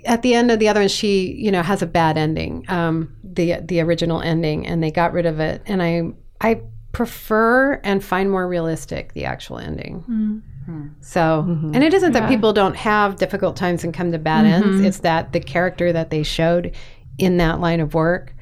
at 0.05 0.23
the 0.23 0.35
end 0.35 0.51
of 0.51 0.59
the 0.59 0.69
other 0.69 0.81
one, 0.81 0.89
she, 0.89 1.33
you 1.33 1.51
know, 1.51 1.63
has 1.63 1.83
a 1.83 1.87
bad 1.87 2.19
ending. 2.19 2.65
Um, 2.69 3.17
the 3.33 3.57
the 3.63 3.81
original 3.81 4.21
ending, 4.21 4.67
and 4.67 4.83
they 4.83 4.91
got 4.91 5.13
rid 5.13 5.27
of 5.27 5.41
it, 5.41 5.63
and 5.67 5.83
I 5.83 6.13
I 6.41 6.63
prefer 6.93 7.75
and 7.85 8.03
find 8.03 8.31
more 8.31 8.49
realistic 8.49 9.13
the 9.13 9.25
actual 9.25 9.59
ending. 9.59 10.01
Hmm. 10.01 10.39
Hmm. 10.67 10.89
So, 11.01 11.45
mm-hmm. 11.49 11.75
and 11.75 11.83
it 11.83 11.95
isn't 11.95 12.13
that 12.13 12.29
people 12.29 12.53
don't 12.53 12.77
have 12.77 13.17
difficult 13.17 13.57
times 13.57 13.85
and 13.85 13.95
come 13.95 14.13
to 14.13 14.19
bad 14.19 14.45
mm-hmm. 14.45 14.69
ends. 14.69 14.85
It's 14.85 14.99
that 15.01 15.33
the 15.33 15.41
character 15.41 15.93
that 15.93 16.11
they 16.11 16.23
showed 16.23 16.75
in 17.19 17.39
that 17.39 17.61
line 17.61 17.81
of 17.81 17.95
work, 17.95 18.35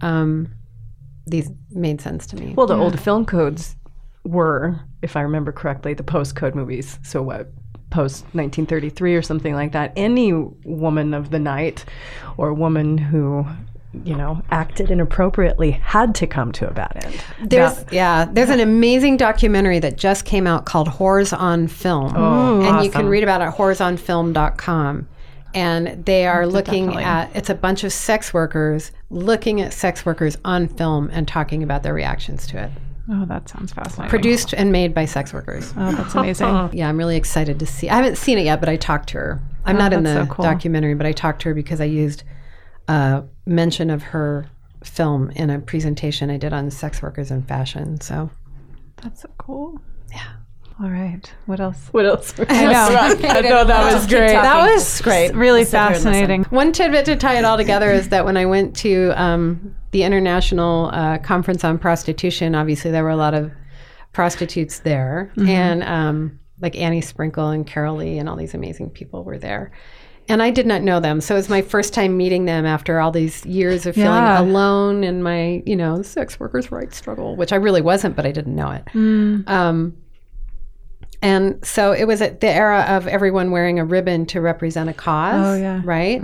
um, 0.00 0.54
these 1.26 1.50
made 1.70 2.00
sense 2.00 2.26
to 2.28 2.36
me. 2.36 2.54
Well, 2.56 2.66
the 2.66 2.76
old 2.76 2.98
film 3.00 3.24
codes 3.24 3.76
were, 4.24 4.80
if 5.02 5.16
I 5.16 5.22
remember 5.22 5.52
correctly, 5.52 5.94
the 5.94 6.02
post 6.02 6.36
code 6.36 6.54
movies. 6.54 6.98
So 7.02 7.22
what? 7.22 7.50
Post 7.90 8.22
1933 8.32 9.14
or 9.14 9.22
something 9.22 9.54
like 9.54 9.72
that. 9.72 9.92
Any 9.96 10.32
woman 10.32 11.14
of 11.14 11.30
the 11.30 11.38
night 11.38 11.84
or 12.36 12.52
woman 12.52 12.98
who, 12.98 13.46
you 14.04 14.14
know, 14.14 14.42
acted 14.50 14.90
inappropriately 14.90 15.70
had 15.70 16.14
to 16.16 16.26
come 16.26 16.52
to 16.52 16.68
a 16.68 16.72
bad 16.72 16.92
end. 17.04 17.24
There's 17.50 17.84
yeah, 17.90 18.26
there's 18.30 18.50
an 18.50 18.60
amazing 18.60 19.16
documentary 19.16 19.78
that 19.78 19.96
just 19.96 20.24
came 20.24 20.46
out 20.46 20.66
called 20.66 20.88
Whores 20.88 21.36
on 21.36 21.68
Film, 21.68 22.12
Oh, 22.14 22.60
and 22.60 22.84
you 22.84 22.90
can 22.90 23.08
read 23.08 23.22
about 23.22 23.40
it 23.40 23.44
at 23.44 23.54
whoresonfilm.com. 23.54 25.08
And 25.54 26.04
they 26.04 26.26
are 26.26 26.46
looking 26.46 26.94
at 26.96 27.34
it's 27.34 27.48
a 27.48 27.54
bunch 27.54 27.82
of 27.82 27.92
sex 27.92 28.34
workers 28.34 28.92
looking 29.08 29.62
at 29.62 29.72
sex 29.72 30.04
workers 30.04 30.36
on 30.44 30.68
film 30.68 31.08
and 31.10 31.26
talking 31.26 31.62
about 31.62 31.82
their 31.82 31.94
reactions 31.94 32.46
to 32.48 32.62
it. 32.64 32.70
Oh, 33.10 33.24
that 33.24 33.48
sounds 33.48 33.72
fascinating. 33.72 34.10
Produced 34.10 34.52
and 34.52 34.70
made 34.70 34.92
by 34.92 35.06
sex 35.06 35.32
workers. 35.32 35.72
oh, 35.78 35.92
that's 35.92 36.14
amazing. 36.14 36.68
Yeah, 36.74 36.90
I'm 36.90 36.98
really 36.98 37.16
excited 37.16 37.58
to 37.60 37.66
see. 37.66 37.88
I 37.88 37.96
haven't 37.96 38.16
seen 38.18 38.36
it 38.36 38.44
yet, 38.44 38.60
but 38.60 38.68
I 38.68 38.76
talked 38.76 39.08
to 39.10 39.18
her. 39.18 39.40
I'm 39.64 39.78
not 39.78 39.94
in 39.94 40.02
the 40.02 40.26
so 40.26 40.26
cool. 40.26 40.44
documentary, 40.44 40.94
but 40.94 41.06
I 41.06 41.12
talked 41.12 41.40
to 41.42 41.48
her 41.48 41.54
because 41.54 41.80
I 41.80 41.84
used 41.84 42.24
uh, 42.86 43.22
mention 43.48 43.90
of 43.90 44.02
her 44.02 44.46
film 44.84 45.30
in 45.30 45.50
a 45.50 45.58
presentation 45.58 46.30
I 46.30 46.36
did 46.36 46.52
on 46.52 46.70
sex 46.70 47.02
workers 47.02 47.30
and 47.30 47.46
fashion. 47.46 48.00
So 48.00 48.30
That's 49.02 49.22
so 49.22 49.30
cool. 49.38 49.80
Yeah. 50.10 50.34
All 50.80 50.90
right. 50.90 51.32
What 51.46 51.58
else? 51.58 51.88
What 51.90 52.06
else? 52.06 52.32
I 52.48 52.66
know. 52.66 53.18
I 53.28 53.40
know 53.40 53.64
that 53.64 53.92
was 53.92 54.06
great. 54.06 54.32
That 54.32 54.72
was 54.72 55.00
great. 55.00 55.34
Really 55.34 55.64
fascinating. 55.64 56.44
One 56.44 56.72
tidbit 56.72 57.06
to 57.06 57.16
tie 57.16 57.38
it 57.38 57.44
all 57.44 57.56
together 57.56 57.90
is 57.90 58.10
that 58.10 58.24
when 58.24 58.36
I 58.36 58.46
went 58.46 58.76
to 58.76 59.10
um, 59.20 59.74
the 59.90 60.04
International 60.04 60.90
uh, 60.92 61.18
Conference 61.18 61.64
on 61.64 61.78
Prostitution, 61.78 62.54
obviously 62.54 62.92
there 62.92 63.02
were 63.02 63.10
a 63.10 63.16
lot 63.16 63.34
of 63.34 63.50
prostitutes 64.12 64.80
there, 64.80 65.32
and 65.36 65.82
um, 65.84 66.38
like 66.60 66.76
Annie 66.76 67.00
Sprinkle 67.00 67.50
and 67.50 67.66
Carol 67.66 67.96
Leigh 67.96 68.18
and 68.18 68.28
all 68.28 68.36
these 68.36 68.54
amazing 68.54 68.90
people 68.90 69.24
were 69.24 69.38
there. 69.38 69.72
And 70.30 70.42
I 70.42 70.50
did 70.50 70.66
not 70.66 70.82
know 70.82 71.00
them, 71.00 71.20
so 71.22 71.34
it 71.34 71.38
was 71.38 71.48
my 71.48 71.62
first 71.62 71.94
time 71.94 72.16
meeting 72.16 72.44
them 72.44 72.66
after 72.66 73.00
all 73.00 73.10
these 73.10 73.46
years 73.46 73.86
of 73.86 73.94
feeling 73.94 74.08
Yeah. 74.22 74.40
alone 74.40 75.02
in 75.02 75.22
my, 75.22 75.62
you 75.64 75.74
know, 75.74 76.02
sex 76.02 76.38
workers' 76.38 76.70
rights 76.70 76.96
struggle, 76.98 77.34
which 77.36 77.52
I 77.52 77.56
really 77.56 77.80
wasn't, 77.80 78.14
but 78.14 78.26
I 78.26 78.32
didn't 78.32 78.54
know 78.54 78.70
it. 78.72 78.82
Um, 79.48 79.96
and 81.22 81.64
so 81.64 81.92
it 81.92 82.04
was 82.04 82.20
at 82.22 82.40
the 82.40 82.48
era 82.50 82.84
of 82.88 83.06
everyone 83.08 83.50
wearing 83.50 83.78
a 83.78 83.84
ribbon 83.84 84.26
to 84.26 84.40
represent 84.40 84.88
a 84.88 84.92
cause. 84.92 85.56
Oh, 85.56 85.60
yeah. 85.60 85.80
Right. 85.84 86.22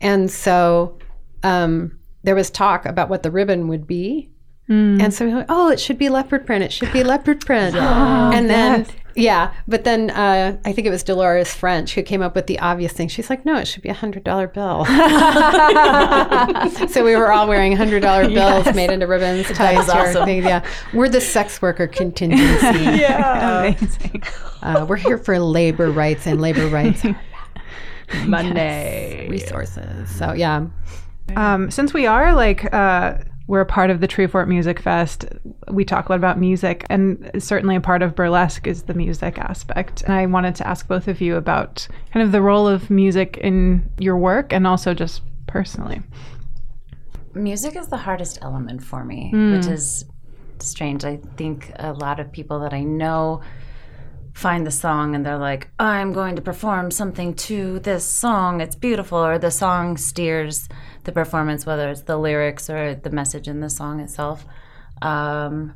And 0.00 0.30
so 0.30 0.98
um, 1.42 1.98
there 2.24 2.34
was 2.34 2.50
talk 2.50 2.84
about 2.84 3.08
what 3.08 3.22
the 3.22 3.30
ribbon 3.30 3.68
would 3.68 3.86
be. 3.86 4.30
And 4.66 5.12
so 5.12 5.26
we 5.26 5.32
were 5.32 5.38
like, 5.40 5.46
oh, 5.50 5.70
it 5.70 5.78
should 5.78 5.98
be 5.98 6.08
leopard 6.08 6.46
print. 6.46 6.64
It 6.64 6.72
should 6.72 6.90
be 6.92 7.04
leopard 7.04 7.44
print. 7.44 7.76
and 7.76 8.48
then, 8.48 8.86
yeah. 9.16 9.52
But 9.68 9.84
then 9.84 10.10
uh, 10.10 10.56
I 10.64 10.72
think 10.72 10.86
it 10.86 10.90
was 10.90 11.02
Dolores 11.02 11.52
French 11.54 11.94
who 11.94 12.02
came 12.02 12.22
up 12.22 12.34
with 12.34 12.46
the 12.46 12.58
obvious 12.58 12.92
thing. 12.92 13.08
She's 13.08 13.30
like, 13.30 13.44
no, 13.44 13.56
it 13.58 13.66
should 13.66 13.82
be 13.82 13.88
a 13.88 13.94
$100 13.94 14.52
bill. 14.54 14.84
so 16.88 17.04
we 17.04 17.16
were 17.16 17.32
all 17.32 17.46
wearing 17.48 17.76
$100 17.76 18.34
bills 18.34 18.74
made 18.74 18.90
into 18.90 19.06
ribbons. 19.06 19.46
Ties 19.48 19.86
to 19.86 19.96
our 19.96 20.12
thing. 20.24 20.42
Yeah. 20.42 20.64
We're 20.92 21.08
the 21.08 21.20
sex 21.20 21.60
worker 21.62 21.86
contingency. 21.86 22.44
yeah, 23.00 23.60
Amazing. 23.60 24.22
Uh, 24.62 24.86
we're 24.88 24.96
here 24.96 25.18
for 25.18 25.38
labor 25.38 25.90
rights 25.90 26.26
and 26.26 26.40
labor 26.40 26.66
rights 26.68 27.02
Monday. 28.26 29.28
resources. 29.28 30.08
So 30.10 30.32
yeah, 30.32 30.66
Um, 31.36 31.70
since 31.70 31.94
we 31.94 32.06
are 32.06 32.34
like 32.34 32.72
uh, 32.72 33.18
we're 33.46 33.60
a 33.60 33.66
part 33.66 33.90
of 33.90 34.00
the 34.00 34.08
Treefort 34.08 34.48
Music 34.48 34.80
Fest, 34.80 35.26
we 35.70 35.84
talk 35.84 36.08
a 36.08 36.12
lot 36.12 36.16
about 36.16 36.38
music, 36.38 36.86
and 36.88 37.30
certainly 37.38 37.76
a 37.76 37.80
part 37.80 38.02
of 38.02 38.14
burlesque 38.14 38.66
is 38.66 38.84
the 38.84 38.94
music 38.94 39.38
aspect. 39.38 40.02
And 40.02 40.14
I 40.14 40.24
wanted 40.26 40.54
to 40.56 40.66
ask 40.66 40.88
both 40.88 41.08
of 41.08 41.20
you 41.20 41.36
about 41.36 41.86
kind 42.12 42.24
of 42.24 42.32
the 42.32 42.40
role 42.40 42.66
of 42.66 42.88
music 42.88 43.36
in 43.38 43.90
your 43.98 44.16
work, 44.16 44.52
and 44.52 44.66
also 44.66 44.94
just 44.94 45.22
personally. 45.46 46.00
music 47.34 47.76
is 47.76 47.88
the 47.88 47.98
hardest 47.98 48.38
element 48.40 48.82
for 48.82 49.04
me, 49.04 49.30
hmm. 49.30 49.52
which 49.52 49.66
is 49.66 50.06
strange. 50.58 51.04
I 51.04 51.16
think 51.36 51.70
a 51.76 51.92
lot 51.92 52.20
of 52.20 52.32
people 52.32 52.60
that 52.60 52.72
I 52.72 52.82
know 52.82 53.42
find 54.34 54.66
the 54.66 54.70
song 54.70 55.14
and 55.14 55.24
they're 55.24 55.38
like, 55.38 55.68
I'm 55.78 56.12
going 56.12 56.36
to 56.36 56.42
perform 56.42 56.90
something 56.90 57.34
to 57.34 57.78
this 57.78 58.04
song. 58.04 58.60
It's 58.60 58.74
beautiful. 58.76 59.18
Or 59.24 59.38
the 59.38 59.50
song 59.50 59.96
steers 59.96 60.68
the 61.04 61.12
performance, 61.12 61.64
whether 61.64 61.88
it's 61.90 62.02
the 62.02 62.16
lyrics 62.18 62.68
or 62.68 62.94
the 62.96 63.10
message 63.10 63.46
in 63.48 63.60
the 63.60 63.70
song 63.70 64.00
itself. 64.00 64.44
Um, 65.02 65.74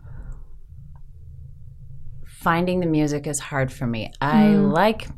finding 2.26 2.80
the 2.80 2.86
music 2.86 3.26
is 3.26 3.38
hard 3.40 3.72
for 3.72 3.86
me. 3.86 4.12
I 4.20 4.48
like 4.56 5.08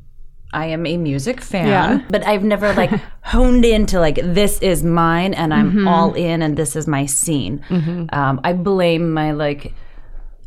I 0.53 0.67
am 0.67 0.85
a 0.85 0.97
music 0.97 1.41
fan, 1.41 1.69
Yeah. 1.69 2.05
but 2.11 2.27
I've 2.27 2.43
never 2.43 2.73
like 2.75 2.91
honed 3.23 3.65
into 3.65 4.01
like 4.01 4.17
this 4.17 4.59
is 4.61 4.83
mine 4.83 5.33
and 5.33 5.55
I'm 5.55 5.87
all 5.87 6.13
in 6.15 6.43
and 6.43 6.57
this 6.57 6.75
is 6.75 6.87
my 6.89 7.07
scene. 7.07 7.65
Um, 8.13 8.41
I 8.43 8.53
blame 8.53 9.13
my 9.13 9.31
like 9.31 9.73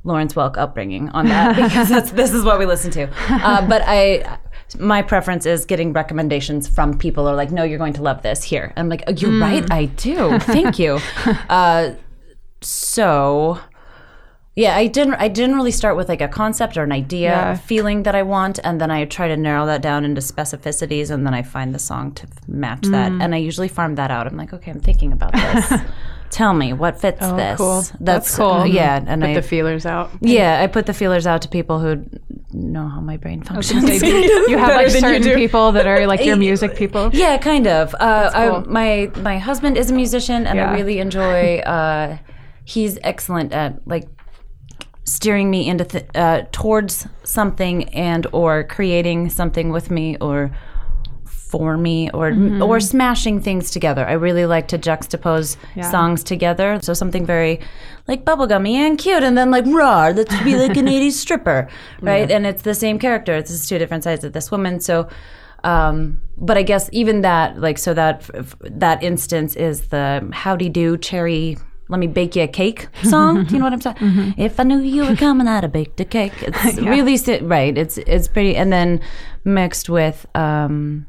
Lawrence 0.03 0.33
Welk 0.33 0.57
upbringing 0.57 1.09
on 1.09 1.27
that 1.27 1.55
because 1.63 1.89
that's 1.89 2.11
this 2.11 2.33
is 2.33 2.43
what 2.43 2.59
we 2.59 2.65
listen 2.65 2.91
to. 2.91 3.09
Uh, 3.29 3.67
but 3.67 3.81
I. 3.85 4.39
My 4.79 5.03
preference 5.03 5.45
is 5.45 5.65
getting 5.65 5.93
recommendations 5.93 6.67
from 6.67 6.97
people 6.97 7.27
are 7.27 7.35
like, 7.35 7.51
no, 7.51 7.61
you're 7.63 7.77
going 7.77 7.93
to 7.93 8.01
love 8.01 8.23
this 8.23 8.41
here. 8.41 8.73
I'm 8.75 8.89
like, 8.89 9.03
oh, 9.05 9.11
you're 9.11 9.39
right, 9.39 9.63
I 9.71 9.85
do. 9.85 10.39
Thank 10.39 10.79
you. 10.79 10.99
Uh, 11.49 11.93
so 12.61 13.59
yeah, 14.55 14.75
I 14.75 14.85
didn't. 14.87 15.15
I 15.15 15.29
generally 15.29 15.71
start 15.71 15.95
with 15.95 16.07
like 16.09 16.21
a 16.21 16.27
concept 16.27 16.77
or 16.77 16.83
an 16.83 16.91
idea, 16.91 17.29
Yeah. 17.29 17.55
feeling 17.55 18.03
that 18.03 18.13
I 18.13 18.21
want, 18.21 18.59
and 18.63 18.79
then 18.79 18.91
I 18.91 19.05
try 19.05 19.27
to 19.27 19.35
narrow 19.35 19.65
that 19.65 19.81
down 19.81 20.05
into 20.05 20.21
specificities, 20.21 21.09
and 21.09 21.25
then 21.25 21.33
I 21.33 21.41
find 21.41 21.73
the 21.73 21.79
song 21.79 22.11
to 22.13 22.27
match 22.47 22.83
that. 22.83 23.11
Mm. 23.11 23.23
And 23.23 23.35
I 23.35 23.39
usually 23.39 23.67
farm 23.67 23.95
that 23.95 24.11
out. 24.11 24.27
I'm 24.27 24.37
like, 24.37 24.53
okay, 24.53 24.69
I'm 24.69 24.79
thinking 24.79 25.11
about 25.11 25.33
this. 25.33 25.73
Tell 26.33 26.53
me 26.53 26.73
what 26.73 26.99
fits 26.99 27.19
this. 27.19 27.57
cool. 27.57 27.81
That's, 27.81 27.91
That's 27.99 28.35
cool. 28.35 28.65
Yeah, 28.65 28.97
and 29.07 29.21
Put 29.21 29.29
I 29.29 29.33
the 29.35 29.41
feelers 29.43 29.85
out. 29.85 30.09
yeah 30.19 30.61
I 30.63 30.67
put 30.67 30.87
the 30.87 30.93
feelers 30.93 31.27
out 31.27 31.43
to 31.43 31.47
people 31.47 31.79
who 31.79 32.03
know 32.51 32.87
how 32.87 32.99
my 33.01 33.17
brain 33.17 33.43
functions. 33.43 34.01
you 34.03 34.57
have 34.57 34.75
like 34.75 34.89
certain 34.89 35.35
people 35.35 35.71
that 35.73 35.85
are 35.85 36.07
like 36.07 36.25
your 36.25 36.35
music 36.49 36.75
people. 36.75 37.09
Yeah, 37.13 37.37
kind 37.37 37.67
of. 37.67 37.93
Uh, 37.95 38.31
I, 38.33 38.59
my 38.67 39.11
my 39.21 39.37
husband 39.37 39.77
is 39.77 39.91
a 39.91 39.93
musician, 39.93 40.47
and 40.47 40.57
Yeah. 40.57 40.71
I 40.71 40.73
really 40.75 40.99
enjoy. 40.99 41.61
Uh, 41.73 42.17
he's 42.65 42.97
excellent 43.03 43.51
at 43.53 43.85
like 43.87 44.05
steering 45.05 45.49
me 45.51 45.67
into 45.67 45.83
th- 45.83 46.05
uh, 46.15 46.43
towards 46.51 47.07
something 47.23 47.83
and 47.93 48.25
or 48.31 48.63
creating 48.63 49.29
something 49.29 49.69
with 49.69 49.91
me 49.91 50.15
or 50.21 50.49
for 51.53 51.77
me 51.87 51.97
or 52.17 52.31
Mm-hmm. 52.31 52.61
or 52.67 52.79
smashing 52.79 53.37
things 53.47 53.65
together. 53.77 54.03
I 54.13 54.15
really 54.27 54.45
like 54.55 54.67
to 54.73 54.77
juxtapose 54.89 55.49
Yeah. 55.75 55.91
songs 55.95 56.23
together. 56.23 56.79
So 56.81 56.93
something 56.93 57.25
very 57.35 57.59
like 58.11 58.21
bubblegummy 58.25 58.73
and 58.85 58.97
cute 59.05 59.23
and 59.27 59.37
then 59.37 59.49
like 59.57 59.65
raw, 59.81 60.07
should 60.15 60.43
be 60.51 60.55
like 60.65 60.77
an 60.77 60.87
80s 60.87 61.13
stripper, 61.25 61.59
right? 62.11 62.29
And 62.35 62.45
it's 62.45 62.63
the 62.63 62.73
same 62.75 62.97
character. 62.99 63.33
It's 63.39 63.51
just 63.51 63.69
two 63.69 63.77
different 63.77 64.03
sides 64.03 64.23
of 64.23 64.31
this 64.33 64.49
woman. 64.51 64.79
So 64.79 64.95
um, 65.63 66.19
but 66.37 66.57
I 66.57 66.63
guess 66.63 66.89
even 66.91 67.21
that, 67.21 67.57
like, 67.65 67.77
so 67.77 67.93
that 67.93 68.15
f- 68.37 68.55
that 68.85 69.01
instance 69.03 69.55
is 69.55 69.87
the 69.95 70.07
howdy 70.33 70.69
do 70.69 70.97
cherry 70.97 71.57
let 71.89 71.99
me 71.99 72.07
bake 72.07 72.35
you 72.37 72.43
a 72.43 72.47
cake 72.47 72.87
song. 73.03 73.43
Do 73.45 73.53
you 73.53 73.59
know 73.59 73.65
what 73.69 73.73
I'm 73.73 73.81
saying? 73.81 73.97
Mm-hmm. 74.09 74.41
If 74.41 74.59
I 74.59 74.63
knew 74.63 74.79
you 74.79 75.03
were 75.07 75.15
coming, 75.15 75.47
I'd 75.47 75.63
have 75.63 75.71
baked 75.71 75.99
a 76.01 76.05
cake. 76.05 76.33
It's 76.41 76.79
really 76.79 77.17
si- 77.17 77.43
right. 77.57 77.77
It's 77.83 77.97
it's 78.15 78.27
pretty, 78.27 78.55
and 78.61 78.71
then 78.77 78.99
mixed 79.45 79.87
with 79.89 80.25
um, 80.35 81.05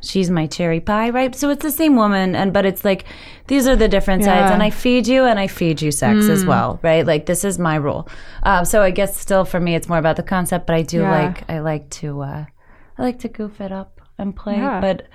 she's 0.00 0.30
my 0.30 0.46
cherry 0.46 0.80
pie, 0.80 1.10
right? 1.10 1.34
So 1.34 1.50
it's 1.50 1.62
the 1.62 1.70
same 1.70 1.96
woman, 1.96 2.34
and 2.36 2.52
but 2.52 2.64
it's 2.66 2.84
like 2.84 3.04
these 3.46 3.66
are 3.66 3.76
the 3.76 3.88
different 3.88 4.24
sides, 4.24 4.50
and 4.52 4.62
I 4.62 4.70
feed 4.70 5.06
you 5.06 5.24
and 5.24 5.38
I 5.38 5.46
feed 5.46 5.80
you 5.82 5.90
sex 5.90 6.26
Mm. 6.26 6.30
as 6.30 6.44
well, 6.46 6.78
right? 6.82 7.06
Like 7.06 7.26
this 7.26 7.44
is 7.44 7.58
my 7.58 7.76
rule. 7.76 8.08
Um, 8.42 8.64
so 8.64 8.82
I 8.82 8.90
guess 8.90 9.16
still 9.18 9.44
for 9.44 9.60
me, 9.60 9.74
it's 9.74 9.88
more 9.88 9.98
about 9.98 10.16
the 10.16 10.22
concept, 10.22 10.66
but 10.66 10.76
I 10.76 10.82
do 10.82 11.00
Yeah. 11.00 11.10
like 11.26 11.50
I 11.50 11.58
like 11.60 11.88
to 12.00 12.20
uh, 12.22 12.44
I 12.98 13.02
like 13.02 13.18
to 13.20 13.28
goof 13.28 13.60
it 13.60 13.72
up 13.72 14.00
and 14.18 14.36
play, 14.36 14.56
Yeah. 14.58 14.80
but 14.80 15.06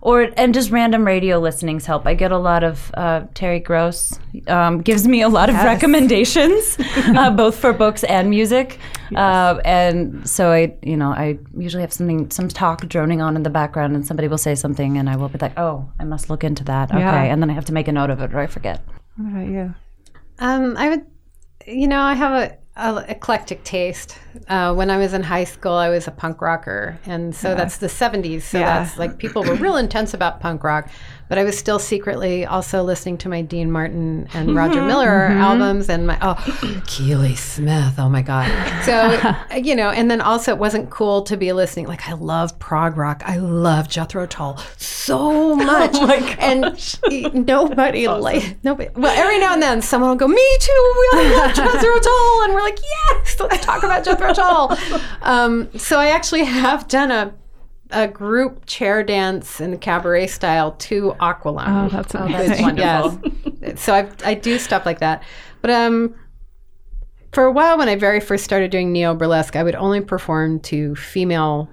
or 0.00 0.28
and 0.36 0.54
just 0.54 0.70
random 0.70 1.04
radio 1.04 1.38
listenings 1.38 1.86
help. 1.86 2.06
I 2.06 2.14
get 2.14 2.32
a 2.32 2.38
lot 2.38 2.64
of 2.64 2.90
uh, 2.94 3.22
Terry 3.34 3.60
Gross 3.60 4.18
um, 4.46 4.80
gives 4.82 5.06
me 5.06 5.22
a 5.22 5.28
lot 5.28 5.48
of 5.48 5.56
recommendations, 5.56 6.76
uh, 6.96 7.30
both 7.30 7.56
for 7.58 7.72
books 7.72 8.04
and 8.04 8.30
music, 8.30 8.78
uh, 9.16 9.60
and 9.64 10.28
so 10.28 10.50
I 10.52 10.74
you 10.82 10.96
know 10.96 11.10
I 11.10 11.38
usually 11.56 11.82
have 11.82 11.92
something 11.92 12.30
some 12.30 12.48
talk 12.48 12.86
droning 12.88 13.20
on 13.20 13.36
in 13.36 13.42
the 13.42 13.50
background, 13.50 13.94
and 13.96 14.06
somebody 14.06 14.28
will 14.28 14.38
say 14.38 14.54
something, 14.54 14.98
and 14.98 15.08
I 15.10 15.16
will 15.16 15.28
be 15.28 15.38
like, 15.38 15.58
oh, 15.58 15.90
I 15.98 16.04
must 16.04 16.30
look 16.30 16.44
into 16.44 16.64
that, 16.64 16.90
okay, 16.90 17.00
Yeah. 17.00 17.22
and 17.24 17.42
then 17.42 17.50
I 17.50 17.54
have 17.54 17.64
to 17.66 17.72
make 17.72 17.88
a 17.88 17.92
note 17.92 18.10
of 18.10 18.20
it, 18.20 18.34
or 18.34 18.38
I 18.40 18.46
forget. 18.46 18.80
What 19.16 19.32
about 19.32 19.48
you? 19.48 19.74
Um, 20.38 20.76
I 20.76 20.88
would, 20.90 21.06
you 21.66 21.88
know, 21.88 22.00
I 22.00 22.14
have 22.14 22.32
a, 22.32 22.57
a 22.78 23.04
eclectic 23.08 23.64
taste. 23.64 24.16
Uh, 24.48 24.72
when 24.72 24.90
I 24.90 24.96
was 24.98 25.12
in 25.12 25.22
high 25.24 25.44
school, 25.44 25.72
I 25.74 25.88
was 25.88 26.06
a 26.06 26.10
punk 26.12 26.40
rocker, 26.40 26.98
and 27.06 27.34
so 27.34 27.54
that's 27.54 27.78
the 27.78 27.88
'70s. 27.88 28.42
So 28.42 28.58
Yeah. 28.58 28.78
that's 28.84 28.96
like 28.98 29.18
people 29.18 29.42
were 29.42 29.54
real 29.54 29.76
intense 29.76 30.14
about 30.14 30.40
punk 30.40 30.62
rock, 30.62 30.88
but 31.28 31.38
I 31.38 31.44
was 31.44 31.58
still 31.58 31.78
secretly 31.78 32.46
also 32.46 32.82
listening 32.82 33.18
to 33.18 33.28
my 33.28 33.42
Dean 33.42 33.70
Martin 33.70 34.28
and 34.32 34.54
Roger 34.54 34.82
Miller 34.82 35.26
albums 35.26 35.88
and 35.88 36.06
my 36.06 36.18
oh, 36.22 36.82
Keely 36.86 37.34
Smith. 37.34 37.94
Oh 37.98 38.08
my 38.08 38.22
god. 38.22 38.48
So 38.84 39.56
you 39.56 39.74
know, 39.74 39.90
and 39.90 40.10
then 40.10 40.20
also 40.20 40.52
it 40.52 40.58
wasn't 40.58 40.90
cool 40.90 41.22
to 41.22 41.36
be 41.36 41.52
listening. 41.52 41.86
Like 41.86 42.08
I 42.08 42.14
love 42.14 42.58
prog 42.58 42.96
rock. 42.96 43.22
I 43.26 43.36
love 43.36 43.88
Jethro 43.88 44.26
Tull 44.26 44.58
so 44.76 45.54
much. 45.56 45.92
Oh 45.94 46.06
my 46.06 46.16
And 46.38 47.46
nobody 47.46 48.08
like 48.08 48.62
nobody. 48.64 48.90
Well, 48.94 49.16
every 49.16 49.38
now 49.38 49.52
and 49.52 49.62
then 49.62 49.82
someone 49.82 50.10
will 50.10 50.16
go, 50.16 50.28
"Me 50.28 50.56
too. 50.60 50.94
We 50.98 51.18
all 51.18 51.38
love 51.38 51.54
Jethro 51.54 51.98
Tull," 51.98 52.42
and 52.44 52.54
we're 52.54 52.62
like, 52.62 52.78
"Yes, 52.82 53.38
let's 53.40 53.64
talk 53.64 53.82
about 53.82 54.04
Jethro 54.04 54.32
Tull." 54.32 54.76
Um, 55.22 55.68
so 55.76 55.98
I 55.98 56.08
actually 56.08 56.44
have 56.44 56.88
done 56.88 57.10
a 57.10 57.34
a 57.90 58.06
group 58.08 58.66
chair 58.66 59.02
dance 59.02 59.60
in 59.60 59.70
the 59.70 59.76
cabaret 59.78 60.26
style 60.26 60.72
to 60.72 61.14
Aqualung. 61.20 61.86
Oh, 61.86 61.88
that's 61.88 62.14
amazing. 62.14 62.76
Yes. 62.76 63.16
so 63.76 63.94
I 63.94 64.10
I 64.24 64.34
do 64.34 64.58
stuff 64.58 64.86
like 64.86 65.00
that, 65.00 65.22
but 65.62 65.70
um. 65.70 66.14
For 67.32 67.44
a 67.44 67.52
while, 67.52 67.76
when 67.76 67.90
I 67.90 67.96
very 67.96 68.20
first 68.20 68.42
started 68.42 68.70
doing 68.70 68.90
neo 68.90 69.14
burlesque, 69.14 69.54
I 69.54 69.62
would 69.62 69.74
only 69.74 70.00
perform 70.00 70.60
to 70.60 70.94
female 70.96 71.68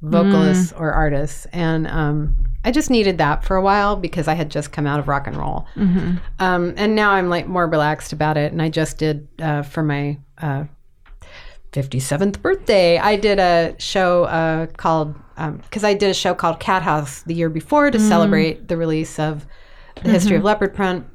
vocalists 0.00 0.72
or 0.72 0.90
artists, 0.90 1.46
and 1.52 1.86
um, 1.86 2.34
I 2.64 2.70
just 2.70 2.88
needed 2.88 3.18
that 3.18 3.44
for 3.44 3.56
a 3.56 3.62
while 3.62 3.96
because 3.96 4.26
I 4.26 4.32
had 4.32 4.50
just 4.50 4.72
come 4.72 4.86
out 4.86 4.98
of 4.98 5.06
rock 5.06 5.26
and 5.26 5.36
roll, 5.36 5.66
um, 6.38 6.72
and 6.78 6.94
now 6.94 7.10
I'm 7.10 7.28
like 7.28 7.46
more 7.46 7.66
relaxed 7.66 8.14
about 8.14 8.38
it. 8.38 8.52
And 8.52 8.62
I 8.62 8.70
just 8.70 8.96
did 8.96 9.28
uh, 9.38 9.62
for 9.62 9.82
my 9.82 10.18
uh, 10.40 10.64
57th 11.76 12.40
birthday, 12.40 12.98
I 12.98 13.16
did 13.16 13.38
a 13.38 13.74
show 13.78 14.24
uh, 14.24 14.66
called, 14.66 15.14
because 15.36 15.84
I 15.84 15.94
did 15.94 16.10
a 16.10 16.14
show 16.14 16.34
called 16.34 16.58
Cat 16.60 16.82
House 16.82 17.22
the 17.22 17.34
year 17.34 17.50
before 17.50 17.90
to 17.90 17.98
celebrate 18.00 18.68
the 18.68 18.76
release 18.76 19.18
of 19.18 19.46
The 20.02 20.10
History 20.10 20.36
of 20.36 20.44
Leopard 20.44 20.74
Print. 20.74 21.06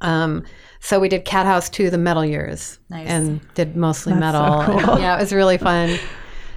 Um, 0.00 0.44
so 0.78 1.00
we 1.00 1.08
did 1.08 1.24
Cat 1.24 1.46
House 1.46 1.68
2, 1.68 1.90
the 1.90 1.98
metal 1.98 2.24
years. 2.24 2.78
Nice. 2.88 3.08
And 3.08 3.40
did 3.54 3.76
mostly 3.76 4.14
metal. 4.14 4.40
yeah, 4.98 5.16
it 5.16 5.20
was 5.20 5.32
really 5.32 5.58
fun. 5.58 5.98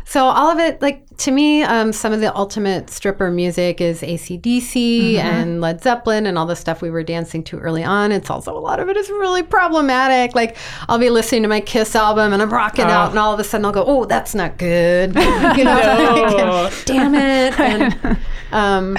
So 0.06 0.26
all 0.26 0.50
of 0.50 0.60
it, 0.60 0.82
like 0.82 1.06
to 1.18 1.32
me, 1.32 1.64
um, 1.64 1.94
some 1.94 2.12
of 2.12 2.20
the 2.20 2.36
ultimate 2.36 2.90
stripper 2.90 3.32
music 3.32 3.82
is 3.82 4.02
ACDC 4.02 5.16
and 5.16 5.62
Led 5.62 5.82
Zeppelin 5.82 6.26
and 6.26 6.38
all 6.38 6.46
the 6.46 6.56
stuff 6.56 6.82
we 6.82 6.90
were 6.90 7.04
dancing 7.04 7.44
to 7.46 7.60
early 7.60 7.84
on. 7.84 8.12
It's 8.12 8.30
also 8.30 8.58
a 8.58 8.60
lot 8.60 8.80
of 8.80 8.90
it 8.90 8.98
is 8.98 9.10
really 9.10 9.44
problematic. 9.44 10.36
Like 10.36 10.58
I'll 10.90 11.00
be 11.00 11.10
listening 11.10 11.44
to 11.44 11.48
my 11.48 11.62
Kiss 11.62 11.96
album 11.96 12.34
and 12.34 12.42
I'm 12.42 12.52
rocking 12.52 12.86
out, 12.86 13.12
and 13.12 13.20
all 13.20 13.34
of 13.34 13.40
a 13.40 13.44
sudden 13.44 13.66
I'll 13.66 13.72
go, 13.72 13.84
"Oh, 13.86 14.06
that's 14.06 14.36
not 14.36 14.58
good," 14.58 15.16
you 15.58 15.64
know, 15.64 16.70
damn 16.86 17.16
it. 17.16 17.60
And, 17.60 18.18
um, 18.52 18.98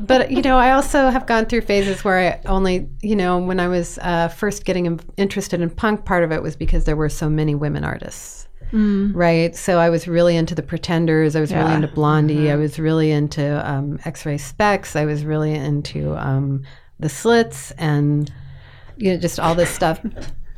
but 0.00 0.30
you 0.30 0.42
know, 0.42 0.58
I 0.58 0.72
also 0.72 1.10
have 1.10 1.26
gone 1.26 1.46
through 1.46 1.62
phases 1.62 2.04
where 2.04 2.18
I 2.18 2.48
only, 2.48 2.88
you 3.02 3.16
know, 3.16 3.38
when 3.38 3.60
I 3.60 3.68
was 3.68 3.98
uh, 4.02 4.28
first 4.28 4.64
getting 4.64 5.00
interested 5.16 5.60
in 5.60 5.70
punk, 5.70 6.04
part 6.04 6.24
of 6.24 6.32
it 6.32 6.42
was 6.42 6.56
because 6.56 6.84
there 6.84 6.96
were 6.96 7.08
so 7.08 7.28
many 7.28 7.54
women 7.54 7.84
artists 7.84 8.47
right? 8.72 9.54
So 9.56 9.78
I 9.78 9.90
was 9.90 10.06
really 10.08 10.36
into 10.36 10.54
the 10.54 10.62
Pretenders. 10.62 11.34
I 11.36 11.40
was 11.40 11.52
really 11.52 11.72
into 11.74 11.88
Blondie. 11.88 12.50
I 12.50 12.56
was 12.56 12.78
really 12.78 13.10
into 13.10 13.68
um, 13.68 13.98
X-Ray 14.04 14.36
Spex. 14.36 14.96
I 14.96 15.04
was 15.04 15.24
really 15.24 15.54
into 15.54 16.14
um, 16.16 16.62
the 17.00 17.08
Slits 17.08 17.70
and 17.72 18.32
you 18.96 19.12
know 19.12 19.18
just 19.20 19.38
all 19.40 19.54
this 19.54 19.70
stuff. 19.70 20.00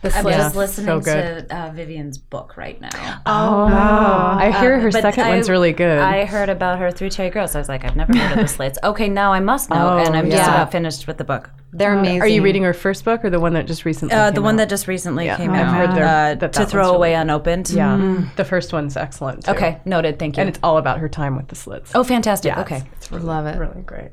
The 0.03 0.09
I'm 0.17 0.23
Slits. 0.23 0.37
just 0.39 0.57
listening 0.57 1.01
good. 1.01 1.49
to 1.51 1.55
uh, 1.55 1.71
Vivian's 1.73 2.17
book 2.17 2.57
right 2.57 2.81
now. 2.81 3.21
Oh, 3.27 3.67
I 3.67 4.51
hear 4.59 4.81
her 4.81 4.91
But 4.91 5.03
second 5.03 5.25
I- 5.25 5.29
one's 5.29 5.51
really 5.51 5.75
good. 5.75 5.99
I 5.99 6.25
heard 6.25 6.49
about 6.49 6.79
her 6.79 6.91
through 6.91 7.11
Terry 7.11 7.29
Gross. 7.29 7.55
I 7.55 7.59
was 7.59 7.69
like, 7.69 7.85
I've 7.85 7.97
never 7.97 8.17
heard 8.17 8.33
of 8.33 8.39
the 8.39 8.49
Slits. 8.55 8.79
Okay, 8.83 9.11
now 9.11 9.31
I 9.35 9.41
must 9.41 9.69
know, 9.69 9.77
Oh, 9.77 9.99
and 9.99 10.17
I'm 10.17 10.31
just 10.31 10.49
about 10.49 10.73
finished 10.73 11.07
with 11.07 11.19
the 11.19 11.25
book. 11.25 11.51
They're 11.73 11.93
amazing. 11.97 12.23
Are 12.23 12.27
you 12.27 12.43
reading 12.43 12.65
her 12.65 12.73
first 12.73 13.05
book 13.05 13.25
or 13.25 13.31
the 13.31 13.39
one 13.39 13.53
that 13.55 13.67
just 13.67 13.85
recently? 13.85 14.15
Uh, 14.15 14.27
came 14.27 14.35
the 14.35 14.43
one 14.43 14.55
out? 14.55 14.59
that 14.59 14.69
just 14.69 14.89
recently 14.89 15.27
came 15.27 15.51
I've 15.53 15.67
out. 15.67 15.75
heard 15.75 15.97
there- 15.97 16.05
uh, 16.05 16.09
that 16.35 16.41
that 16.41 16.53
to 16.55 16.61
one's 16.63 16.71
throw 16.73 16.95
away 16.95 17.13
good. 17.13 17.21
unopened. 17.21 17.71
Yeah, 17.71 18.25
the 18.37 18.45
first 18.45 18.73
one's 18.73 18.97
excellent. 18.97 19.45
Too. 19.45 19.53
Okay, 19.53 19.81
noted. 19.85 20.19
Thank 20.19 20.37
you. 20.37 20.41
and 20.41 20.49
it's 20.49 20.59
all 20.63 20.79
about 20.79 20.99
her 20.99 21.09
time 21.09 21.37
with 21.37 21.49
the 21.49 21.55
slits. 21.55 21.93
oh, 21.95 22.03
fantastic. 22.03 22.49
Yeah, 22.53 22.61
okay. 22.63 22.77
it's, 22.79 22.87
it's 22.97 23.13
really, 23.13 23.25
Love 23.25 23.47
it. 23.47 23.59
really 23.59 23.83
great. 23.83 24.11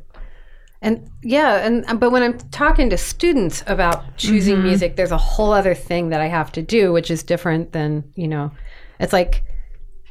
And 0.81 1.09
yeah, 1.23 1.65
and 1.65 1.83
uh, 1.87 1.95
but 1.95 2.11
when 2.11 2.21
I'm 2.21 2.37
talking 2.51 2.91
to 2.91 2.97
students 2.97 3.63
about 3.65 4.15
choosing 4.17 4.61
music, 4.61 4.95
there's 4.95 5.11
a 5.11 5.17
whole 5.17 5.51
other 5.51 5.73
thing 5.73 6.09
that 6.09 6.21
I 6.21 6.27
have 6.27 6.51
to 6.51 6.61
do, 6.61 6.93
which 6.93 7.09
is 7.09 7.23
different 7.23 7.71
than 7.71 8.03
you 8.15 8.27
know. 8.27 8.51
It's 8.99 9.13
like 9.13 9.43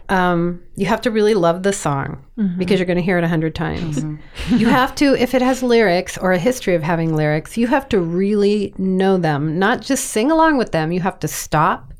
um, 0.08 0.62
you 0.76 0.86
have 0.86 1.00
to 1.02 1.10
really 1.10 1.34
love 1.34 1.62
the 1.62 1.72
song 1.72 2.24
mm-hmm. 2.38 2.58
because 2.58 2.78
you're 2.78 2.86
going 2.86 2.98
to 2.98 3.02
hear 3.02 3.18
it 3.18 3.24
a 3.24 3.28
hundred 3.28 3.54
times. 3.54 4.00
Mm-hmm. 4.00 4.56
you 4.56 4.68
have 4.68 4.94
to, 4.96 5.14
if 5.20 5.34
it 5.34 5.42
has 5.42 5.62
lyrics 5.62 6.16
or 6.18 6.32
a 6.32 6.38
history 6.38 6.74
of 6.74 6.82
having 6.82 7.14
lyrics, 7.14 7.56
you 7.56 7.66
have 7.66 7.88
to 7.90 8.00
really 8.00 8.74
know 8.78 9.16
them, 9.16 9.58
not 9.58 9.82
just 9.82 10.06
sing 10.06 10.30
along 10.30 10.58
with 10.58 10.72
them. 10.72 10.92
You 10.92 11.00
have 11.00 11.18
to 11.20 11.28
stop, 11.28 11.92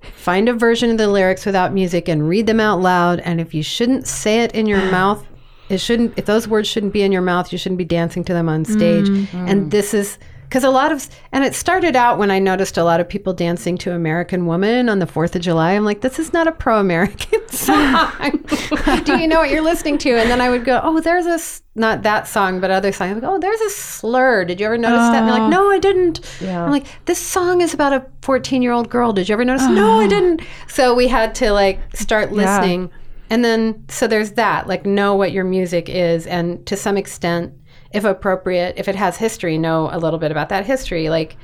find 0.00 0.48
a 0.48 0.54
version 0.54 0.90
of 0.90 0.98
the 0.98 1.08
lyrics 1.08 1.44
without 1.44 1.72
music, 1.72 2.08
and 2.08 2.28
read 2.28 2.46
them 2.46 2.60
out 2.60 2.80
loud. 2.80 3.20
And 3.20 3.40
if 3.40 3.52
you 3.52 3.62
shouldn't 3.62 4.06
say 4.06 4.40
it 4.42 4.52
in 4.54 4.66
your 4.66 4.82
mouth, 4.90 5.26
it 5.68 5.78
shouldn't. 5.78 6.18
If 6.18 6.24
those 6.24 6.48
words 6.48 6.68
shouldn't 6.68 6.94
be 6.94 7.02
in 7.02 7.12
your 7.12 7.22
mouth, 7.22 7.52
you 7.52 7.58
shouldn't 7.58 7.78
be 7.78 7.84
dancing 7.84 8.24
to 8.24 8.32
them 8.32 8.48
on 8.48 8.64
stage. 8.64 9.08
Mm-hmm. 9.08 9.48
And 9.48 9.70
this 9.70 9.92
is 9.92 10.18
because 10.48 10.64
a 10.64 10.70
lot 10.70 10.90
of 10.92 11.06
and 11.30 11.44
it 11.44 11.54
started 11.54 11.94
out 11.94 12.18
when 12.18 12.30
I 12.30 12.38
noticed 12.38 12.78
a 12.78 12.84
lot 12.84 13.00
of 13.00 13.08
people 13.08 13.34
dancing 13.34 13.76
to 13.78 13.92
American 13.92 14.46
Woman 14.46 14.88
on 14.88 14.98
the 14.98 15.06
Fourth 15.06 15.36
of 15.36 15.42
July. 15.42 15.72
I'm 15.72 15.84
like, 15.84 16.00
this 16.00 16.18
is 16.18 16.32
not 16.32 16.46
a 16.46 16.52
pro-American 16.52 17.48
song. 17.50 18.10
Do 19.04 19.18
you 19.18 19.28
know 19.28 19.38
what 19.38 19.50
you're 19.50 19.62
listening 19.62 19.98
to? 19.98 20.10
And 20.10 20.30
then 20.30 20.40
I 20.40 20.48
would 20.48 20.64
go, 20.64 20.80
oh, 20.82 21.00
there's 21.00 21.26
a 21.26 21.38
not 21.78 22.02
that 22.02 22.26
song, 22.26 22.60
but 22.60 22.70
other 22.70 22.92
song. 22.92 23.10
I 23.10 23.12
would 23.12 23.22
go, 23.22 23.34
oh, 23.34 23.38
there's 23.38 23.60
a 23.60 23.70
slur. 23.70 24.44
Did 24.44 24.58
you 24.58 24.66
ever 24.66 24.78
notice 24.78 24.98
that? 24.98 25.16
And 25.16 25.28
they're 25.28 25.34
like, 25.34 25.42
oh. 25.42 25.48
no, 25.48 25.70
I 25.70 25.78
didn't. 25.78 26.20
Yeah. 26.40 26.64
I'm 26.64 26.70
like, 26.70 26.86
this 27.04 27.18
song 27.18 27.60
is 27.60 27.74
about 27.74 27.92
a 27.92 28.06
14 28.22 28.62
year 28.62 28.72
old 28.72 28.88
girl. 28.88 29.12
Did 29.12 29.28
you 29.28 29.34
ever 29.34 29.44
notice? 29.44 29.66
No, 29.66 30.00
I 30.00 30.04
oh. 30.04 30.08
didn't. 30.08 30.42
So 30.66 30.94
we 30.94 31.08
had 31.08 31.34
to 31.36 31.52
like 31.52 31.78
start 31.94 32.32
listening. 32.32 32.90
And 33.30 33.44
then, 33.44 33.84
so 33.88 34.06
there's 34.06 34.32
that, 34.32 34.66
like, 34.66 34.86
know 34.86 35.14
what 35.14 35.32
your 35.32 35.44
music 35.44 35.88
is. 35.88 36.26
And 36.26 36.64
to 36.66 36.76
some 36.76 36.96
extent, 36.96 37.52
if 37.92 38.04
appropriate, 38.04 38.74
if 38.76 38.88
it 38.88 38.96
has 38.96 39.16
history, 39.16 39.58
know 39.58 39.88
a 39.90 39.98
little 39.98 40.18
bit 40.18 40.30
about 40.30 40.50
that 40.50 40.66
history. 40.66 41.08
Like, 41.08 41.36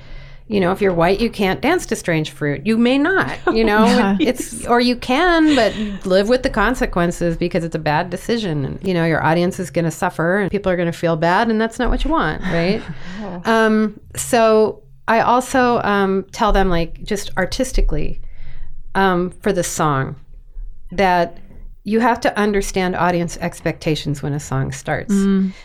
you 0.47 0.61
know, 0.61 0.72
if 0.72 0.82
you're 0.82 0.92
white, 0.92 1.20
you 1.20 1.30
can't 1.30 1.62
dance 1.62 1.86
to 1.86 1.97
strange 1.97 2.30
fruit. 2.30 2.66
You 2.66 2.76
may 2.76 2.99
not, 2.99 3.38
you 3.55 3.64
know, 3.70 4.16
it's, 4.20 4.66
or 4.66 4.78
you 4.78 4.97
can, 4.97 5.55
but 5.55 5.74
live 6.07 6.28
with 6.28 6.42
the 6.42 6.51
consequences 6.51 7.36
because 7.36 7.64
it's 7.64 7.74
a 7.74 7.78
bad 7.78 8.11
decision. 8.11 8.64
And, 8.64 8.86
you 8.86 8.92
know, 8.92 9.07
your 9.07 9.24
audience 9.24 9.59
is 9.59 9.70
going 9.70 9.86
to 9.86 9.90
suffer 9.90 10.38
and 10.38 10.51
people 10.51 10.70
are 10.70 10.76
going 10.76 10.90
to 10.90 10.99
feel 10.99 11.16
bad, 11.16 11.51
and 11.51 11.61
that's 11.61 11.78
not 11.78 11.88
what 11.88 12.05
you 12.05 12.11
want, 12.11 12.42
right? 12.42 12.82
um, 13.47 13.99
so 14.16 14.82
I 15.09 15.20
also 15.20 15.78
um, 15.78 16.26
tell 16.32 16.53
them, 16.53 16.68
like, 16.68 17.03
just 17.03 17.30
artistically 17.38 18.20
um, 18.95 19.30
for 19.30 19.53
the 19.53 19.64
song, 19.64 20.16
that 20.92 21.38
you 21.87 22.01
have 22.01 22.18
to 22.18 22.37
understand 22.39 22.97
audience 22.97 23.37
expectations 23.39 24.22
when 24.22 24.32
a 24.32 24.41
song 24.41 24.72
starts. 24.72 25.12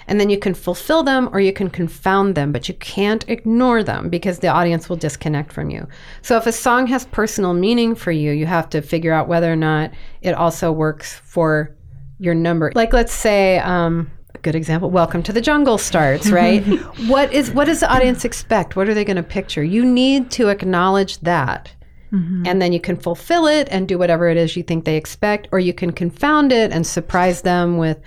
And 0.08 0.20
then 0.20 0.30
you 0.30 0.38
can 0.38 0.54
fulfill 0.54 1.02
them 1.02 1.30
or 1.32 1.40
you 1.40 1.54
can 1.54 1.70
confound 1.70 2.36
them, 2.36 2.52
but 2.52 2.68
you 2.68 2.76
can't 2.76 3.24
ignore 3.30 3.84
them 3.84 4.10
because 4.10 4.40
the 4.40 4.50
audience 4.50 4.90
will 4.90 4.98
disconnect 4.98 5.54
from 5.54 5.70
you. 5.70 5.88
So 6.22 6.36
if 6.36 6.46
a 6.46 6.52
song 6.52 6.88
has 6.88 7.06
personal 7.06 7.54
meaning 7.54 7.96
for 7.96 8.12
you, 8.12 8.34
you 8.34 8.46
have 8.48 8.70
to 8.72 8.82
figure 8.82 9.14
out 9.14 9.30
whether 9.30 9.52
or 9.52 9.56
not 9.56 9.92
it 10.22 10.34
also 10.34 10.74
works 10.74 11.16
for 11.24 11.74
your 12.20 12.36
number. 12.36 12.74
Like, 12.76 12.92
let's 12.92 13.14
say, 13.14 13.60
um, 13.60 14.12
a 14.36 14.38
good 14.40 14.56
example 14.56 14.92
welcome 14.92 15.24
to 15.24 15.34
the 15.34 15.42
jungle 15.42 15.80
starts 15.80 16.30
right 16.32 16.62
what 17.08 17.34
is 17.34 17.50
what 17.50 17.66
does 17.66 17.80
the 17.80 17.92
audience 17.92 18.24
expect 18.24 18.76
what 18.76 18.88
are 18.88 18.94
they 18.94 19.04
going 19.04 19.18
to 19.18 19.24
picture 19.24 19.64
you 19.64 19.84
need 19.84 20.30
to 20.30 20.50
acknowledge 20.50 21.18
that 21.22 21.74
Mm-hmm. 22.12 22.44
and 22.48 22.62
then 22.62 22.74
you 22.74 22.80
can 22.80 22.98
fulfill 22.98 23.46
it 23.46 23.68
and 23.70 23.88
do 23.88 24.00
whatever 24.00 24.30
it 24.30 24.38
is 24.38 24.56
you 24.56 24.64
think 24.64 24.86
they 24.86 24.96
expect 24.96 25.48
or 25.52 25.60
you 25.60 25.74
can 25.74 25.92
confound 25.92 26.52
it 26.52 26.72
and 26.72 26.88
surprise 26.88 27.44
them 27.44 27.78
with 27.78 28.00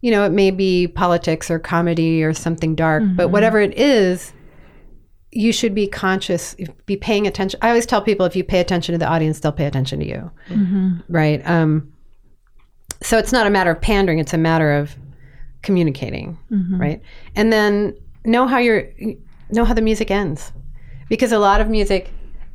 you 0.00 0.10
know 0.10 0.24
it 0.24 0.32
may 0.32 0.50
be 0.50 0.88
politics 0.88 1.50
or 1.50 1.60
comedy 1.60 2.24
or 2.24 2.34
something 2.34 2.74
dark 2.74 3.04
but 3.14 3.24
mm-hmm. 3.24 3.32
whatever 3.32 3.60
it 3.60 3.78
is 3.78 4.32
you 5.34 5.52
should 5.52 5.74
be 5.74 5.86
conscious 5.86 6.54
be 6.86 6.96
paying 6.96 7.26
attention. 7.26 7.58
I 7.60 7.68
always 7.68 7.86
tell 7.86 8.00
people 8.00 8.24
if 8.24 8.36
you 8.36 8.44
pay 8.44 8.60
attention 8.60 8.92
to 8.92 8.98
the 8.98 9.06
audience 9.06 9.40
they'll 9.40 9.52
pay 9.52 9.66
attention 9.66 9.98
to 9.98 10.06
you. 10.06 10.30
Mm-hmm. 10.48 10.98
Right? 11.08 11.46
Um, 11.46 11.92
so 13.02 13.18
it's 13.18 13.32
not 13.32 13.46
a 13.46 13.50
matter 13.50 13.72
of 13.72 13.80
pandering 13.80 14.20
it's 14.20 14.32
a 14.32 14.38
matter 14.38 14.72
of 14.72 14.96
communicating. 15.62 16.38
Right? 16.78 17.02
And 17.34 17.52
then 17.52 17.96
know 18.24 18.46
how 18.46 18.58
you're 18.58 18.88
know 19.50 19.64
how 19.64 19.74
the 19.74 19.82
music 19.82 20.10
ends. 20.10 20.52
Because 21.08 21.32
a 21.32 21.38
lot 21.38 21.60
of 21.60 21.68
music 21.68 22.10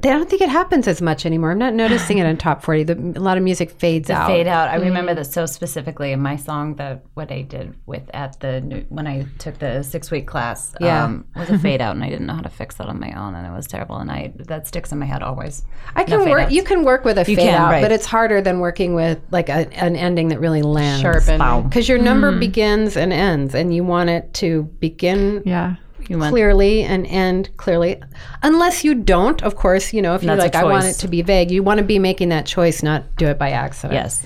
I 0.05 0.09
don't 0.13 0.29
think 0.29 0.41
it 0.41 0.49
happens 0.49 0.87
as 0.87 1.01
much 1.01 1.25
anymore. 1.25 1.51
I'm 1.51 1.57
not 1.57 1.73
noticing 1.73 2.17
it 2.17 2.25
in 2.25 2.37
top 2.47 2.63
40. 2.63 2.83
The, 2.83 2.93
a 3.17 3.19
lot 3.21 3.37
of 3.37 3.43
music 3.43 3.71
fades 3.71 4.09
out. 4.09 4.27
Fade 4.27 4.47
out. 4.47 4.69
I 4.69 4.75
remember 4.75 5.13
that 5.15 5.25
so 5.25 5.45
specifically 5.45 6.11
in 6.11 6.21
my 6.21 6.35
song 6.35 6.75
that 6.75 7.03
what 7.15 7.31
I 7.31 7.41
did 7.41 7.75
with 7.85 8.03
at 8.13 8.39
the 8.39 8.61
new- 8.61 8.85
when 8.89 9.07
I 9.07 9.25
took 9.39 9.59
the 9.59 9.83
six 9.83 10.09
week 10.11 10.27
class 10.27 10.73
Yeah. 10.79 11.03
um, 11.05 11.25
was 11.35 11.49
a 11.49 11.59
fade 11.67 11.81
out, 11.81 11.95
and 11.95 12.03
I 12.03 12.09
didn't 12.09 12.27
know 12.27 12.35
how 12.35 12.41
to 12.41 12.49
fix 12.49 12.75
that 12.75 12.87
on 12.87 12.99
my 12.99 13.11
own, 13.13 13.35
and 13.35 13.45
it 13.45 13.51
was 13.51 13.67
terrible. 13.67 13.97
And 13.97 14.11
I 14.11 14.33
that 14.37 14.67
sticks 14.67 14.91
in 14.91 14.99
my 14.99 15.05
head 15.05 15.21
always. 15.23 15.63
I 15.95 16.03
can 16.03 16.19
fade 16.19 16.29
work. 16.29 16.41
outs. 16.43 16.53
You 16.53 16.63
can 16.63 16.83
work 16.83 17.03
with 17.05 17.17
a 17.17 17.25
fade 17.25 17.37
can, 17.39 17.55
out, 17.61 17.71
right. 17.71 17.81
but 17.81 17.91
it's 17.91 18.05
harder 18.05 18.41
than 18.41 18.59
working 18.59 18.95
with 18.95 19.19
like 19.31 19.49
a, 19.49 19.67
an 19.77 19.95
ending 19.95 20.29
that 20.29 20.39
really 20.39 20.61
lands. 20.61 21.01
Sharp 21.01 21.27
ending. 21.27 21.69
Because 21.69 21.89
your 21.89 21.97
number 21.97 22.37
begins 22.37 22.95
and 22.95 23.11
ends, 23.11 23.53
and 23.55 23.73
you 23.73 23.83
want 23.83 24.09
it 24.09 24.33
to 24.35 24.63
begin 24.79 25.43
Yeah. 25.45 25.75
Clearly 26.17 26.83
and 26.83 27.05
end 27.07 27.55
clearly. 27.57 28.01
Unless 28.41 28.83
you 28.83 28.95
don't, 28.95 29.41
of 29.43 29.55
course, 29.55 29.93
you 29.93 30.01
know, 30.01 30.15
if 30.15 30.23
you're 30.23 30.35
like, 30.35 30.55
I 30.55 30.63
want 30.63 30.85
it 30.85 30.93
to 30.93 31.07
be 31.07 31.21
vague, 31.21 31.51
you 31.51 31.61
want 31.61 31.77
to 31.77 31.83
be 31.83 31.99
making 31.99 32.29
that 32.29 32.45
choice, 32.45 32.81
not 32.81 33.03
do 33.17 33.27
it 33.27 33.37
by 33.37 33.51
accident. 33.51 33.93
yes. 33.93 34.25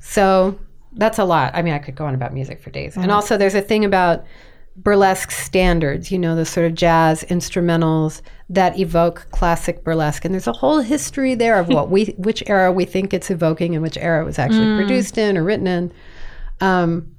So 0.00 0.58
that's 0.94 1.18
a 1.18 1.24
lot. 1.24 1.54
I 1.54 1.62
mean, 1.62 1.74
I 1.74 1.78
could 1.78 1.94
go 1.94 2.04
on 2.06 2.14
about 2.14 2.34
music 2.34 2.60
for 2.60 2.70
days. 2.70 2.96
And 2.96 3.12
also, 3.12 3.36
there's 3.36 3.54
a 3.54 3.60
thing 3.60 3.84
about 3.84 4.24
burlesque 4.76 5.30
standards, 5.30 6.10
you 6.10 6.18
know, 6.18 6.34
the 6.34 6.46
sort 6.46 6.66
of 6.66 6.74
jazz 6.74 7.22
instrumentals 7.24 8.22
that 8.48 8.78
evoke 8.78 9.26
classic 9.30 9.84
burlesque. 9.84 10.24
And 10.24 10.34
there's 10.34 10.46
a 10.46 10.52
whole 10.52 10.80
history 10.80 11.34
there 11.34 11.58
of 11.58 11.68
what 11.68 11.90
we, 11.94 12.06
which 12.16 12.42
era 12.46 12.72
we 12.72 12.84
think 12.84 13.12
it's 13.12 13.30
evoking 13.30 13.74
and 13.74 13.82
which 13.82 13.98
era 13.98 14.22
it 14.22 14.26
was 14.26 14.38
actually 14.38 14.76
produced 14.76 15.18
in 15.18 15.36
or 15.36 15.44
written 15.44 15.66
in. 15.66 15.92
Um, 16.60 17.14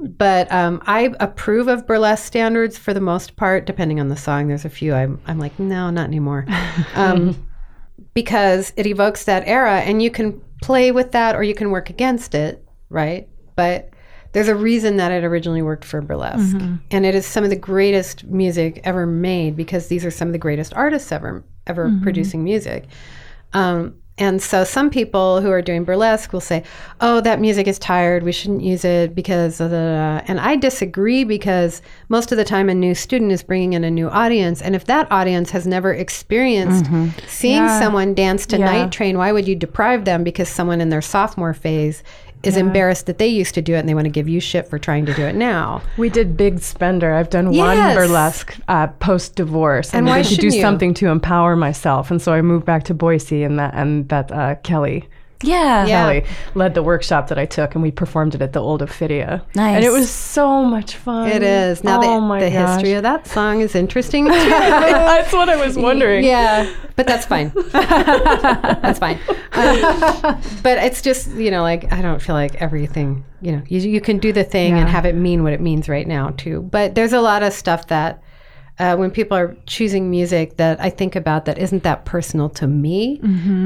but 0.00 0.50
um, 0.52 0.82
I 0.86 1.14
approve 1.20 1.68
of 1.68 1.86
burlesque 1.86 2.24
standards 2.24 2.78
for 2.78 2.94
the 2.94 3.00
most 3.00 3.36
part, 3.36 3.66
depending 3.66 4.00
on 4.00 4.08
the 4.08 4.16
song. 4.16 4.48
There's 4.48 4.64
a 4.64 4.70
few 4.70 4.94
I'm, 4.94 5.20
I'm 5.26 5.38
like, 5.38 5.58
no, 5.58 5.90
not 5.90 6.06
anymore. 6.06 6.46
Um, 6.94 7.46
because 8.14 8.72
it 8.76 8.86
evokes 8.86 9.24
that 9.24 9.44
era 9.46 9.80
and 9.80 10.02
you 10.02 10.10
can 10.10 10.40
play 10.62 10.90
with 10.92 11.12
that 11.12 11.34
or 11.34 11.42
you 11.42 11.54
can 11.54 11.70
work 11.70 11.88
against 11.90 12.34
it, 12.34 12.64
right? 12.90 13.28
But 13.56 13.90
there's 14.32 14.48
a 14.48 14.54
reason 14.54 14.96
that 14.96 15.12
it 15.12 15.24
originally 15.24 15.62
worked 15.62 15.84
for 15.84 16.00
burlesque. 16.00 16.56
And 16.90 17.06
it 17.06 17.14
is 17.14 17.26
some 17.26 17.44
of 17.44 17.50
the 17.50 17.56
greatest 17.56 18.24
music 18.24 18.80
ever 18.84 19.06
made 19.06 19.56
because 19.56 19.88
these 19.88 20.04
are 20.04 20.10
some 20.10 20.28
of 20.28 20.32
the 20.32 20.38
greatest 20.38 20.72
artists 20.74 21.12
ever 21.12 21.44
ever 21.66 21.88
producing 22.02 22.42
music. 22.44 22.86
Um, 23.52 23.94
and 24.18 24.42
so 24.42 24.62
some 24.62 24.90
people 24.90 25.40
who 25.40 25.50
are 25.50 25.62
doing 25.62 25.84
burlesque 25.84 26.32
will 26.32 26.40
say, 26.40 26.62
"Oh, 27.00 27.20
that 27.22 27.40
music 27.40 27.66
is 27.66 27.78
tired. 27.78 28.22
We 28.22 28.32
shouldn't 28.32 28.62
use 28.62 28.84
it 28.84 29.14
because." 29.14 29.58
Da, 29.58 29.68
da, 29.68 30.18
da." 30.18 30.24
And 30.28 30.38
I 30.38 30.56
disagree 30.56 31.24
because 31.24 31.80
most 32.10 32.30
of 32.30 32.36
the 32.38 32.44
time 32.44 32.68
a 32.68 32.74
new 32.74 32.94
student 32.94 33.32
is 33.32 33.42
bringing 33.42 33.72
in 33.72 33.84
a 33.84 33.90
new 33.90 34.08
audience, 34.10 34.60
and 34.60 34.76
if 34.76 34.84
that 34.84 35.10
audience 35.10 35.50
has 35.52 35.66
never 35.66 35.94
experienced 35.94 36.84
mm-hmm. 36.84 37.08
seeing 37.26 37.62
Yeah. 37.62 37.80
someone 37.80 38.12
dance 38.12 38.44
to 38.46 38.58
Yeah. 38.58 38.66
Night 38.66 38.92
Train, 38.92 39.16
why 39.16 39.32
would 39.32 39.48
you 39.48 39.56
deprive 39.56 40.04
them 40.04 40.22
because 40.24 40.48
someone 40.48 40.80
in 40.80 40.90
their 40.90 41.02
sophomore 41.02 41.54
phase 41.54 42.02
is 42.42 42.56
embarrassed 42.56 43.06
that 43.06 43.18
they 43.18 43.26
used 43.28 43.54
to 43.54 43.62
do 43.62 43.74
it 43.74 43.78
and 43.78 43.88
they 43.88 43.94
want 43.94 44.04
to 44.06 44.10
give 44.10 44.28
you 44.28 44.40
shit 44.40 44.66
for 44.68 44.78
trying 44.78 45.06
to 45.06 45.14
do 45.14 45.22
it 45.22 45.34
now? 45.34 45.80
We 45.96 46.08
did 46.10 46.36
Big 46.36 46.60
Spender. 46.60 47.14
I've 47.14 47.30
done 47.30 47.52
Yes. 47.52 47.76
one 47.76 47.94
burlesque 47.96 48.56
uh, 48.68 48.88
post 48.88 49.36
divorce, 49.36 49.94
And 49.94 50.06
why 50.06 50.22
needed 50.22 50.34
to 50.36 50.40
do 50.48 50.56
you? 50.56 50.60
something 50.60 50.94
to 50.94 51.08
empower 51.08 51.56
myself. 51.56 52.10
And 52.10 52.20
so 52.20 52.32
I 52.32 52.42
moved 52.42 52.66
back 52.66 52.84
to 52.84 52.94
Boise, 52.94 53.42
and 53.42 53.58
that 53.58 53.74
and 53.74 54.08
that 54.08 54.32
uh, 54.32 54.54
Kelly. 54.62 55.08
Yeah. 55.42 55.86
Yeah. 55.86 56.02
Kelly 56.20 56.26
led 56.54 56.74
the 56.74 56.82
workshop 56.82 57.28
that 57.28 57.38
I 57.38 57.46
took, 57.46 57.74
and 57.74 57.82
we 57.82 57.90
performed 57.90 58.34
it 58.34 58.42
at 58.42 58.52
the 58.52 58.60
old 58.60 58.80
Ophidia. 58.82 59.42
Nice. 59.54 59.76
And 59.76 59.84
it 59.84 59.90
was 59.90 60.10
so 60.10 60.64
much 60.64 60.96
fun. 60.96 61.28
It 61.28 61.42
is. 61.42 61.84
Now 61.84 62.00
oh 62.02 62.28
the, 62.38 62.40
the 62.40 62.50
history 62.50 62.92
of 62.92 63.02
that 63.02 63.26
song 63.26 63.60
is 63.60 63.74
interesting 63.74 64.26
too. 64.26 64.32
that's 64.32 65.32
what 65.32 65.48
I 65.48 65.56
was 65.64 65.76
wondering. 65.76 66.24
Yeah, 66.24 66.72
but 66.96 67.06
that's 67.06 67.26
fine. 67.26 67.52
that's 67.72 68.98
fine. 68.98 69.18
Um, 69.52 70.40
but 70.62 70.78
it's 70.78 71.02
just 71.02 71.30
you 71.32 71.50
know 71.50 71.62
like 71.62 71.92
I 71.92 72.02
don't 72.02 72.20
feel 72.20 72.34
like 72.34 72.54
everything 72.56 73.24
you 73.40 73.52
know 73.52 73.62
you 73.66 73.80
you 73.80 74.00
can 74.00 74.18
do 74.18 74.32
the 74.32 74.44
thing 74.44 74.78
and 74.78 74.88
have 74.88 75.04
it 75.06 75.14
mean 75.14 75.42
what 75.42 75.52
it 75.52 75.60
means 75.60 75.88
right 75.88 76.06
now 76.06 76.30
too. 76.30 76.62
But 76.62 76.94
there's 76.94 77.12
a 77.12 77.20
lot 77.20 77.42
of 77.42 77.52
stuff 77.52 77.88
that. 77.88 78.22
Uh, 78.82 78.96
when 78.96 79.12
people 79.12 79.36
are 79.36 79.54
choosing 79.66 80.10
music 80.10 80.56
that 80.56 80.80
I 80.80 80.90
think 80.90 81.14
about 81.14 81.44
that 81.44 81.56
isn't 81.56 81.84
that 81.84 82.04
personal 82.04 82.48
to 82.50 82.66
me 82.66 83.18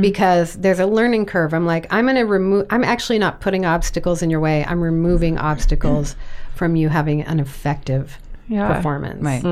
because 0.02 0.56
there's 0.56 0.78
a 0.78 0.84
learning 0.84 1.24
curve. 1.24 1.54
I'm 1.54 1.64
like, 1.64 1.86
I'm 1.90 2.04
going 2.04 2.16
to 2.16 2.24
remove, 2.24 2.66
I'm 2.68 2.84
actually 2.84 3.18
not 3.18 3.40
putting 3.40 3.64
obstacles 3.64 4.20
in 4.20 4.28
your 4.28 4.40
way. 4.40 4.62
I'm 4.66 4.82
removing 4.82 5.38
obstacles 5.38 6.16
from 6.54 6.76
you 6.76 6.90
having 6.90 7.22
an 7.22 7.40
effective 7.40 8.18
Yeah. 8.46 8.74
performance 8.74 9.22
Right. 9.22 9.42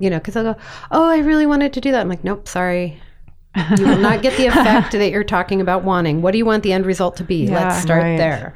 you 0.00 0.10
know, 0.10 0.18
because 0.18 0.34
they'll 0.34 0.52
go, 0.52 0.56
"Oh, 0.90 1.08
I 1.08 1.18
really 1.18 1.46
wanted 1.46 1.72
to 1.72 1.80
do 1.80 1.92
that." 1.92 2.00
I'm 2.02 2.08
like, 2.10 2.22
"Nope, 2.24 2.46
sorry. 2.46 3.00
You 3.78 3.86
will 3.86 3.96
not 3.98 4.20
get 4.20 4.36
the 4.36 4.46
effect 4.52 4.92
that 4.92 5.10
you're 5.10 5.24
talking 5.24 5.62
about 5.62 5.82
wanting. 5.82 6.20
What 6.20 6.32
do 6.32 6.38
you 6.38 6.44
want 6.44 6.62
the 6.62 6.74
end 6.74 6.84
result 6.84 7.16
to 7.16 7.24
be? 7.24 7.48
Let's 7.48 7.80
start 7.80 8.02
right. 8.02 8.18
there." 8.18 8.54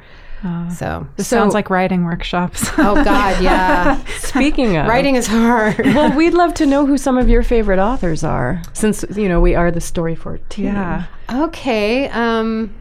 So, 0.75 1.07
This 1.15 1.27
sounds 1.27 1.53
like 1.53 1.69
writing 1.69 2.03
workshops. 2.05 2.67
oh 2.77 3.03
God, 3.03 3.41
yeah, 3.41 4.03
Speaking 4.19 4.77
of 4.77 4.87
writing 4.87 5.15
is 5.15 5.25
hard. 5.27 5.77
well, 5.79 6.15
we'd 6.15 6.33
love 6.33 6.53
to 6.55 6.65
know 6.65 6.85
who 6.85 6.97
some 6.97 7.17
of 7.17 7.29
your 7.29 7.41
favorite 7.43 7.79
authors 7.79 8.23
are, 8.23 8.61
since 8.73 9.03
you 9.15 9.27
know 9.27 9.41
we 9.41 9.55
are 9.55 9.71
the 9.71 9.79
Storyfort. 9.79 10.41
yeah. 10.57 11.05
okay. 11.31 12.09
Um. 12.09 12.73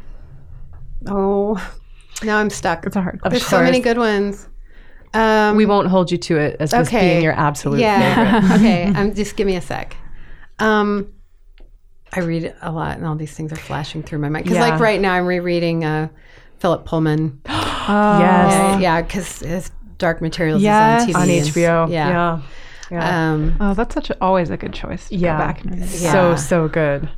Oh, 1.07 1.57
now 2.23 2.39
I'm 2.39 2.51
stuck. 2.51 2.87
It's 2.87 2.97
a 2.97 3.03
hard 3.03 3.21
question. 3.21 3.31
There's 3.39 3.47
so 3.47 3.63
many 3.63 3.81
good 3.81 3.99
ones. 3.99 4.49
Um, 5.13 5.57
We 5.57 5.65
won't 5.67 5.89
hold 5.89 6.11
you 6.11 6.19
to 6.19 6.39
it 6.39 6.57
as 6.61 6.75
Okay. 6.75 7.01
being 7.13 7.23
your 7.23 7.35
absolute 7.35 7.77
favorite. 7.79 7.87
yeah. 7.89 8.51
okay. 8.55 8.93
Um, 8.97 9.15
just 9.15 9.37
give 9.37 9.47
me 9.47 9.57
a 9.57 9.61
sec. 9.61 9.97
Um, 10.59 11.13
I 12.13 12.21
read 12.21 12.55
a 12.63 12.73
lot, 12.73 12.97
and 12.97 13.07
all 13.07 13.17
these 13.17 13.33
things 13.33 13.53
are 13.53 13.57
flashing 13.57 14.03
through 14.03 14.19
my 14.21 14.29
mind. 14.29 14.45
Because, 14.45 14.59
Yeah. 14.59 14.69
like 14.71 14.81
right 14.81 15.01
now, 15.01 15.13
I'm 15.15 15.27
rereading 15.27 15.85
uh, 15.85 16.09
Philip 16.59 16.85
Pullman. 16.85 17.41
Yes. 17.87 18.53
Yeah, 18.53 18.79
yeah, 18.79 19.03
because 19.03 19.41
his 19.41 19.71
Dark 19.99 20.23
Materials 20.23 20.63
Yes. 20.63 21.07
is 21.09 21.15
on 21.15 21.29
TV 21.29 21.71
On 21.71 21.87
HBO. 21.87 21.91
Yeah. 21.93 22.09
Yeah. 22.09 22.41
Yeah. 22.91 23.33
Um, 23.33 23.57
Oh, 23.61 23.75
that's 23.75 23.95
such 23.95 24.09
a, 24.11 24.17
always 24.23 24.49
a 24.51 24.57
good 24.57 24.73
choice. 24.73 25.09
To 25.09 25.17
Yeah. 25.17 25.37
Go 25.37 25.45
back. 25.45 25.63
Yeah. 26.01 26.13
So, 26.13 26.37
so 26.37 26.69
good. 26.69 27.09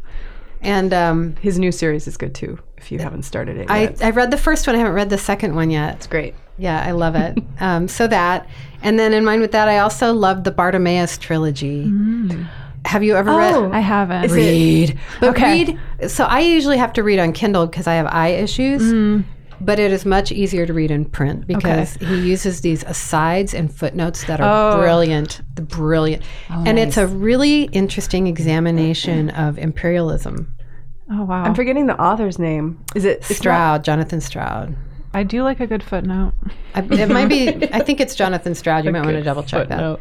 and 0.61 0.93
um, 0.93 1.37
His 1.41 1.59
new 1.61 1.71
series 1.71 2.07
is 2.09 2.17
good 2.17 2.35
too, 2.35 2.59
if 2.79 2.91
you 2.91 2.99
haven't 2.99 3.23
started 3.23 3.59
it 3.59 3.71
I, 3.71 3.83
yet. 3.83 4.03
I 4.03 4.11
read 4.11 4.31
the 4.33 4.37
first 4.37 4.67
one. 4.67 4.75
I 4.75 4.79
haven't 4.81 4.95
read 4.95 5.11
the 5.11 5.19
second 5.19 5.55
one 5.55 5.71
yet. 5.71 5.95
it's 5.97 6.07
great. 6.09 6.35
Yeah, 6.59 6.83
I 6.85 6.91
love 6.93 7.15
it. 7.15 7.39
um, 7.61 7.87
so 7.87 8.07
that, 8.09 8.49
and 8.83 8.99
then 8.99 9.13
in 9.13 9.25
mind 9.25 9.43
with 9.43 9.53
that, 9.53 9.69
I 9.69 9.79
also 9.79 10.13
loved 10.13 10.43
the 10.45 10.51
Bartimaeus 10.51 11.19
trilogy. 11.19 11.85
Have 12.87 13.03
you 13.03 13.17
ever 13.17 13.31
read? 13.37 13.55
Oh. 13.55 13.71
I 13.73 13.81
haven't. 13.81 14.31
read. 14.31 14.99
But 15.21 15.31
Okay. 15.31 15.77
read. 15.99 16.11
So 16.11 16.25
I 16.25 16.41
usually 16.41 16.79
have 16.79 16.93
to 16.95 17.03
read 17.03 17.19
on 17.19 17.33
Kindle 17.33 17.67
because 17.67 17.87
I 17.87 17.95
have 17.95 18.07
eye 18.07 18.29
issues. 18.29 18.83
Mm. 18.83 19.25
But 19.61 19.79
it 19.79 19.91
is 19.91 20.05
much 20.05 20.31
easier 20.33 20.67
to 20.67 20.73
read 20.75 20.91
in 20.91 21.07
print 21.07 21.47
because 21.47 21.95
he 21.95 22.21
uses 22.21 22.61
these 22.61 22.85
asides 22.85 23.55
and 23.55 23.73
footnotes 23.75 24.25
that 24.25 24.39
are 24.39 24.75
Oh. 24.75 24.81
brilliant. 24.81 25.41
The 25.55 25.63
brilliant, 25.63 26.23
oh, 26.51 26.63
and 26.67 26.79
it's 26.79 26.99
a 26.99 27.07
really 27.07 27.63
interesting 27.73 28.27
examination 28.27 29.31
of 29.31 29.59
imperialism. 29.59 30.53
Oh 31.11 31.25
wow. 31.25 31.43
I'm 31.45 31.55
forgetting 31.55 31.87
the 31.87 31.99
author's 31.99 32.39
name. 32.39 32.79
Is 32.95 33.07
it 33.07 33.19
it's 33.21 33.31
not- 33.31 33.37
Stroud, 33.39 33.85
Jonathan 33.85 34.21
Stroud. 34.21 34.77
I 35.15 35.23
do 35.23 35.43
like 35.43 35.61
a 35.61 35.67
good 35.67 35.83
footnote. 35.83 36.35
I, 36.75 36.81
it 36.83 37.09
might 37.09 37.31
be. 37.31 37.49
I 37.73 37.81
think 37.81 38.01
it's 38.03 38.15
Jonathan 38.15 38.55
Stroud. 38.55 38.85
You 38.85 38.93
might 38.93 39.05
want 39.07 39.17
to 39.17 39.23
double 39.23 39.43
check 39.43 39.69
that. 39.69 39.99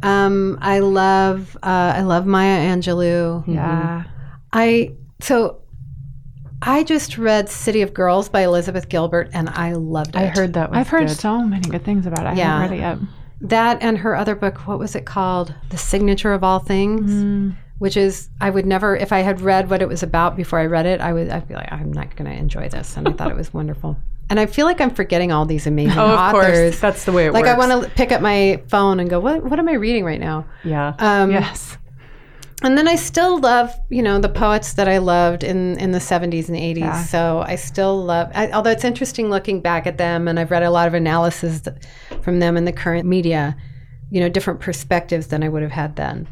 Footnote. 0.00 0.08
Um, 0.08 0.58
I 0.60 0.78
love. 0.80 1.56
Uh, 1.62 1.92
I 1.96 2.02
love 2.02 2.26
Maya 2.26 2.58
Angelou. 2.74 3.44
Yeah. 3.46 4.04
I 4.52 4.94
so 5.20 5.60
I 6.62 6.82
just 6.84 7.18
read 7.18 7.48
City 7.48 7.82
of 7.82 7.94
Girls 7.94 8.28
by 8.28 8.40
Elizabeth 8.42 8.88
Gilbert 8.88 9.30
and 9.32 9.48
I 9.50 9.72
loved 9.74 10.10
it. 10.10 10.16
I 10.16 10.26
heard 10.26 10.54
that 10.54 10.70
was 10.70 10.78
I've 10.78 10.88
heard 10.88 11.08
good. 11.08 11.16
so 11.16 11.42
many 11.42 11.68
good 11.68 11.84
things 11.84 12.06
about 12.06 12.20
it. 12.20 12.28
I 12.30 12.32
Yeah. 12.34 12.60
haven't 12.62 12.70
read 12.70 12.76
it 12.78 12.80
yet. 12.80 12.98
that 13.42 13.82
and 13.82 13.98
her 13.98 14.16
other 14.16 14.34
book, 14.34 14.66
what 14.66 14.78
was 14.78 14.94
it 14.96 15.04
called? 15.06 15.54
The 15.70 15.76
Signature 15.78 16.32
of 16.32 16.42
All 16.42 16.58
Things. 16.58 17.54
Which 17.78 17.96
is 17.96 18.28
I 18.40 18.50
would 18.50 18.66
never 18.66 18.96
if 18.96 19.12
I 19.12 19.20
had 19.20 19.40
read 19.40 19.70
what 19.70 19.82
it 19.82 19.88
was 19.88 20.02
about 20.02 20.34
before 20.36 20.58
I 20.58 20.66
read 20.66 20.86
it, 20.86 21.00
I 21.00 21.12
would 21.12 21.28
I'd 21.30 21.46
be 21.46 21.54
like, 21.54 21.70
I'm 21.70 21.92
not 21.92 22.16
gonna 22.16 22.30
enjoy 22.32 22.68
this. 22.68 22.96
And 22.96 23.06
I 23.08 23.12
thought 23.12 23.30
it 23.30 23.36
was 23.36 23.54
wonderful. 23.54 23.96
And 24.30 24.38
I 24.40 24.46
feel 24.46 24.66
like 24.66 24.80
I'm 24.80 24.90
forgetting 24.94 25.32
all 25.32 25.46
these 25.46 25.66
amazing 25.66 25.98
Oh, 25.98 26.04
of 26.06 26.18
authors. 26.18 26.58
course. 26.72 26.80
That's 26.80 27.04
the 27.04 27.12
way 27.12 27.26
it 27.26 27.32
works. 27.32 27.42
like 27.46 27.54
I 27.54 27.58
want 27.58 27.82
to 27.84 27.90
pick 27.90 28.12
up 28.12 28.20
my 28.20 28.62
phone 28.68 29.00
and 29.00 29.08
go, 29.08 29.20
what 29.20 29.42
What 29.44 29.58
am 29.58 29.68
I 29.68 29.74
reading 29.74 30.04
right 30.04 30.20
now? 30.20 30.46
Yeah. 30.64 30.94
Um, 30.98 31.30
Yes. 31.30 31.76
and 32.62 32.76
then 32.76 32.88
I 32.88 32.96
still 32.96 33.38
love, 33.40 33.72
you 33.88 34.02
know, 34.02 34.18
the 34.18 34.28
poets 34.28 34.72
that 34.74 34.88
I 34.88 34.98
loved 34.98 35.44
in 35.44 35.78
in 35.78 35.92
the 35.92 35.98
70s 36.00 36.48
and 36.48 36.56
80s. 36.58 36.78
Yeah. 36.78 37.02
So 37.04 37.44
I 37.46 37.54
still 37.56 38.02
love, 38.04 38.30
I, 38.34 38.50
although 38.50 38.70
it's 38.72 38.84
interesting 38.84 39.30
looking 39.30 39.60
back 39.60 39.86
at 39.86 39.96
them, 39.98 40.26
and 40.28 40.38
I've 40.40 40.50
read 40.50 40.62
a 40.62 40.70
lot 40.70 40.88
of 40.88 40.94
analysis 40.94 41.60
th- 41.62 41.76
from 42.22 42.40
them 42.40 42.56
in 42.56 42.64
the 42.64 42.72
current 42.72 43.06
media, 43.06 43.56
you 44.10 44.20
know, 44.20 44.28
different 44.28 44.60
perspectives 44.60 45.28
than 45.28 45.42
I 45.44 45.48
would 45.48 45.62
have 45.62 45.70
had 45.72 45.96
then. 45.96 46.26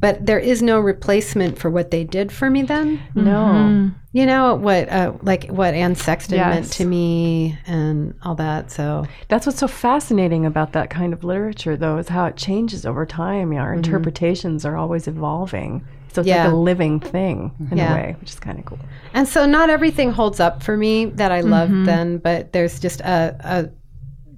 But 0.00 0.24
there 0.26 0.38
is 0.38 0.62
no 0.62 0.78
replacement 0.80 1.58
for 1.58 1.70
what 1.70 1.90
they 1.90 2.04
did 2.04 2.30
for 2.32 2.48
me 2.50 2.62
then. 2.62 3.00
no. 3.14 3.90
You 4.12 4.24
know 4.24 4.54
what, 4.54 4.88
uh, 4.88 5.12
like 5.22 5.48
what 5.48 5.74
Anne 5.74 5.94
Sexton 5.94 6.38
meant 6.38 6.72
to 6.72 6.84
me, 6.86 7.56
and 7.66 8.14
all 8.22 8.34
that. 8.36 8.70
So 8.70 9.06
That's 9.28 9.44
what's 9.46 9.58
so 9.58 9.68
fascinating 9.68 10.46
about 10.46 10.72
that 10.72 10.88
kind 10.88 11.12
of 11.12 11.24
literature, 11.24 11.76
though, 11.76 11.98
is 11.98 12.08
how 12.08 12.24
it 12.24 12.36
changes 12.36 12.86
over 12.86 13.04
time. 13.04 13.52
Our 13.52 13.74
interpretations 13.74 14.64
are 14.64 14.76
always 14.76 15.06
evolving. 15.08 15.84
So 16.14 16.22
it's 16.22 16.28
Yeah. 16.28 16.44
like 16.44 16.52
a 16.54 16.56
living 16.56 17.00
thing 17.00 17.52
in 17.70 17.76
Yeah. 17.76 17.92
a 17.92 17.94
way, 17.94 18.16
which 18.18 18.30
is 18.30 18.40
kind 18.40 18.58
of 18.58 18.64
cool. 18.64 18.78
And 19.12 19.28
so 19.28 19.44
not 19.44 19.68
everything 19.68 20.10
holds 20.10 20.40
up 20.40 20.62
for 20.62 20.76
me 20.76 21.04
that 21.04 21.30
I 21.30 21.42
loved 21.42 21.84
then, 21.84 22.16
but 22.16 22.52
there's 22.54 22.80
just 22.80 23.00
a, 23.02 23.36
a 23.44 23.68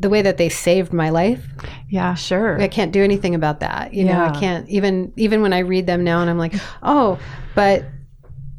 the 0.00 0.08
way 0.08 0.22
that 0.22 0.36
they 0.38 0.48
saved 0.48 0.92
my 0.92 1.10
life. 1.10 1.46
Yeah. 1.88 2.14
Sure. 2.14 2.60
I 2.60 2.66
can't 2.68 2.90
do 2.90 3.04
anything 3.04 3.34
about 3.34 3.60
that. 3.60 3.92
You 3.94 4.04
know, 4.04 4.18
I 4.24 4.30
can't 4.30 4.68
even 4.68 5.12
even 5.16 5.42
when 5.42 5.52
I 5.52 5.58
read 5.60 5.86
them 5.86 6.02
now 6.02 6.20
and 6.20 6.28
I'm 6.30 6.38
like, 6.38 6.54
"Oh, 6.82 7.18
but 7.54 7.84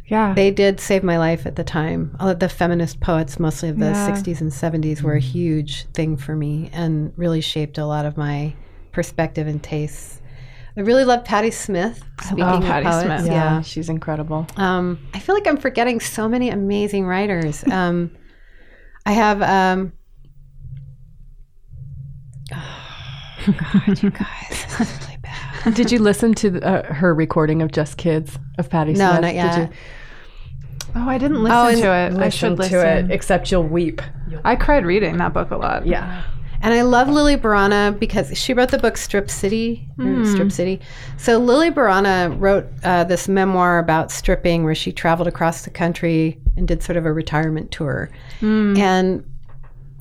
Yeah. 0.06 0.34
they 0.36 0.52
did 0.52 0.80
save 0.80 1.04
my 1.04 1.18
life 1.18 1.46
at 1.48 1.56
the 1.56 1.64
time." 1.64 2.16
All 2.20 2.30
of 2.30 2.40
the 2.40 2.48
feminist 2.50 3.00
poets 3.00 3.40
mostly 3.40 3.70
of 3.70 3.80
the 3.80 3.88
Yeah. 3.88 4.06
60s 4.08 4.40
and 4.40 4.52
70s 4.54 5.02
were 5.02 5.16
a 5.16 5.20
huge 5.20 5.88
thing 5.94 6.16
for 6.16 6.36
me 6.36 6.70
and 6.74 7.12
really 7.18 7.42
shaped 7.42 7.78
a 7.78 7.86
lot 7.86 8.06
of 8.06 8.18
my 8.18 8.54
perspective 8.92 9.48
and 9.48 9.62
tastes. 9.64 10.22
I 10.78 10.82
really 10.82 11.04
love 11.04 11.26
Patti 11.26 11.52
Smith. 11.52 12.02
Speaking 12.22 12.44
of 12.44 12.62
Patti 12.64 12.86
poets, 12.86 13.04
Smith. 13.06 13.26
yeah, 13.26 13.34
yeah. 13.34 13.62
she's 13.62 13.90
incredible. 13.90 14.46
Um, 14.58 15.00
I 15.14 15.20
feel 15.20 15.36
like 15.36 15.48
I'm 15.48 15.58
forgetting 15.58 16.00
so 16.00 16.30
many 16.30 16.50
amazing 16.50 17.06
writers. 17.08 17.64
Um, 17.72 18.12
I 19.08 19.14
have. 19.14 19.42
Um, 19.42 19.94
oh, 22.56 23.54
God, 23.86 24.04
you 24.04 24.10
guys, 24.12 24.28
this 24.50 24.80
is 24.82 25.00
really 25.08 25.18
bad. 25.22 25.74
Did 25.74 25.92
you 25.92 26.00
listen 26.00 26.34
to 26.36 26.50
the, 26.50 26.66
uh, 26.66 26.94
her 26.94 27.14
recording 27.14 27.62
of 27.62 27.72
Just 27.72 27.98
Kids 27.98 28.38
of 28.58 28.70
Patti 28.70 28.94
No, 28.94 29.10
Smith? 29.12 29.22
not 29.22 29.28
Did 29.28 29.36
yet. 29.36 29.58
you 29.72 29.78
oh, 30.96 31.10
I 31.10 31.18
didn't 31.18 31.42
listen 31.44 31.58
Oh, 31.58 31.72
to 31.72 31.94
it. 31.94 32.14
I 32.20 32.30
should 32.30 32.58
listen 32.58 32.78
listen. 32.78 33.08
to 33.08 33.12
it, 33.12 33.12
except 33.16 33.52
you'll 33.52 33.64
weep. 33.64 34.02
I 34.44 34.56
cried 34.56 34.86
reading 34.86 35.18
that 35.18 35.34
book 35.34 35.52
a 35.52 35.58
lot. 35.58 35.86
Yeah. 35.86 36.24
And 36.64 36.76
I 36.76 36.84
love 36.84 37.08
Lily 37.10 37.38
Burana 37.38 37.98
because 37.98 38.38
she 38.38 38.54
wrote 38.54 38.70
the 38.70 38.78
book 38.78 38.96
Strip 38.96 39.32
City. 39.32 39.88
or 39.98 40.24
Strip 40.26 40.52
City. 40.52 40.80
So 41.18 41.40
Lily 41.40 41.72
Burana 41.72 42.40
wrote 42.40 42.68
uh, 42.84 43.04
this 43.06 43.28
memoir 43.28 43.80
about 43.80 44.12
stripping, 44.12 44.64
where 44.64 44.76
she 44.76 44.92
traveled 44.92 45.28
across 45.28 45.64
the 45.64 45.72
country 45.72 46.40
and 46.58 46.68
did 46.68 46.84
sort 46.84 46.98
of 46.98 47.06
a 47.08 47.14
retirement 47.14 47.72
tour. 47.72 48.12
And 48.42 49.26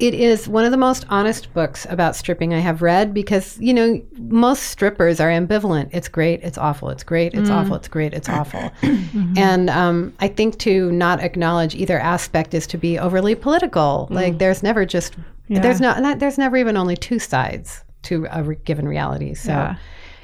it 0.00 0.14
is 0.14 0.48
one 0.48 0.64
of 0.64 0.70
the 0.70 0.78
most 0.78 1.04
honest 1.10 1.52
books 1.52 1.86
about 1.90 2.16
stripping 2.16 2.54
I 2.54 2.58
have 2.58 2.80
read 2.80 3.12
because 3.12 3.58
you 3.60 3.74
know 3.74 4.00
most 4.18 4.64
strippers 4.64 5.20
are 5.20 5.28
ambivalent. 5.28 5.90
It's 5.92 6.08
great, 6.08 6.40
it's 6.42 6.56
awful. 6.56 6.88
It's 6.88 7.04
great, 7.04 7.34
it's 7.34 7.50
awful. 7.50 7.76
It's 7.76 7.88
great, 7.88 8.14
it's 8.14 8.28
awful. 8.28 8.70
Mm-hmm. 8.90 9.38
And 9.38 9.70
um, 9.70 10.14
I 10.20 10.28
think 10.28 10.58
to 10.60 10.90
not 10.92 11.20
acknowledge 11.20 11.74
either 11.74 11.98
aspect 11.98 12.54
is 12.54 12.66
to 12.68 12.78
be 12.78 12.98
overly 12.98 13.34
political. 13.34 14.08
Mm. 14.10 14.14
Like 14.14 14.38
there's 14.38 14.62
never 14.62 14.84
just 14.84 15.14
there's 15.48 15.80
not, 15.80 16.00
not 16.00 16.18
there's 16.18 16.38
never 16.38 16.56
even 16.56 16.76
only 16.76 16.96
two 16.96 17.18
sides 17.18 17.84
to 18.02 18.26
a 18.30 18.42
re- 18.42 18.56
given 18.64 18.86
reality. 18.86 19.34
So. 19.34 19.50
Yeah. 19.50 19.76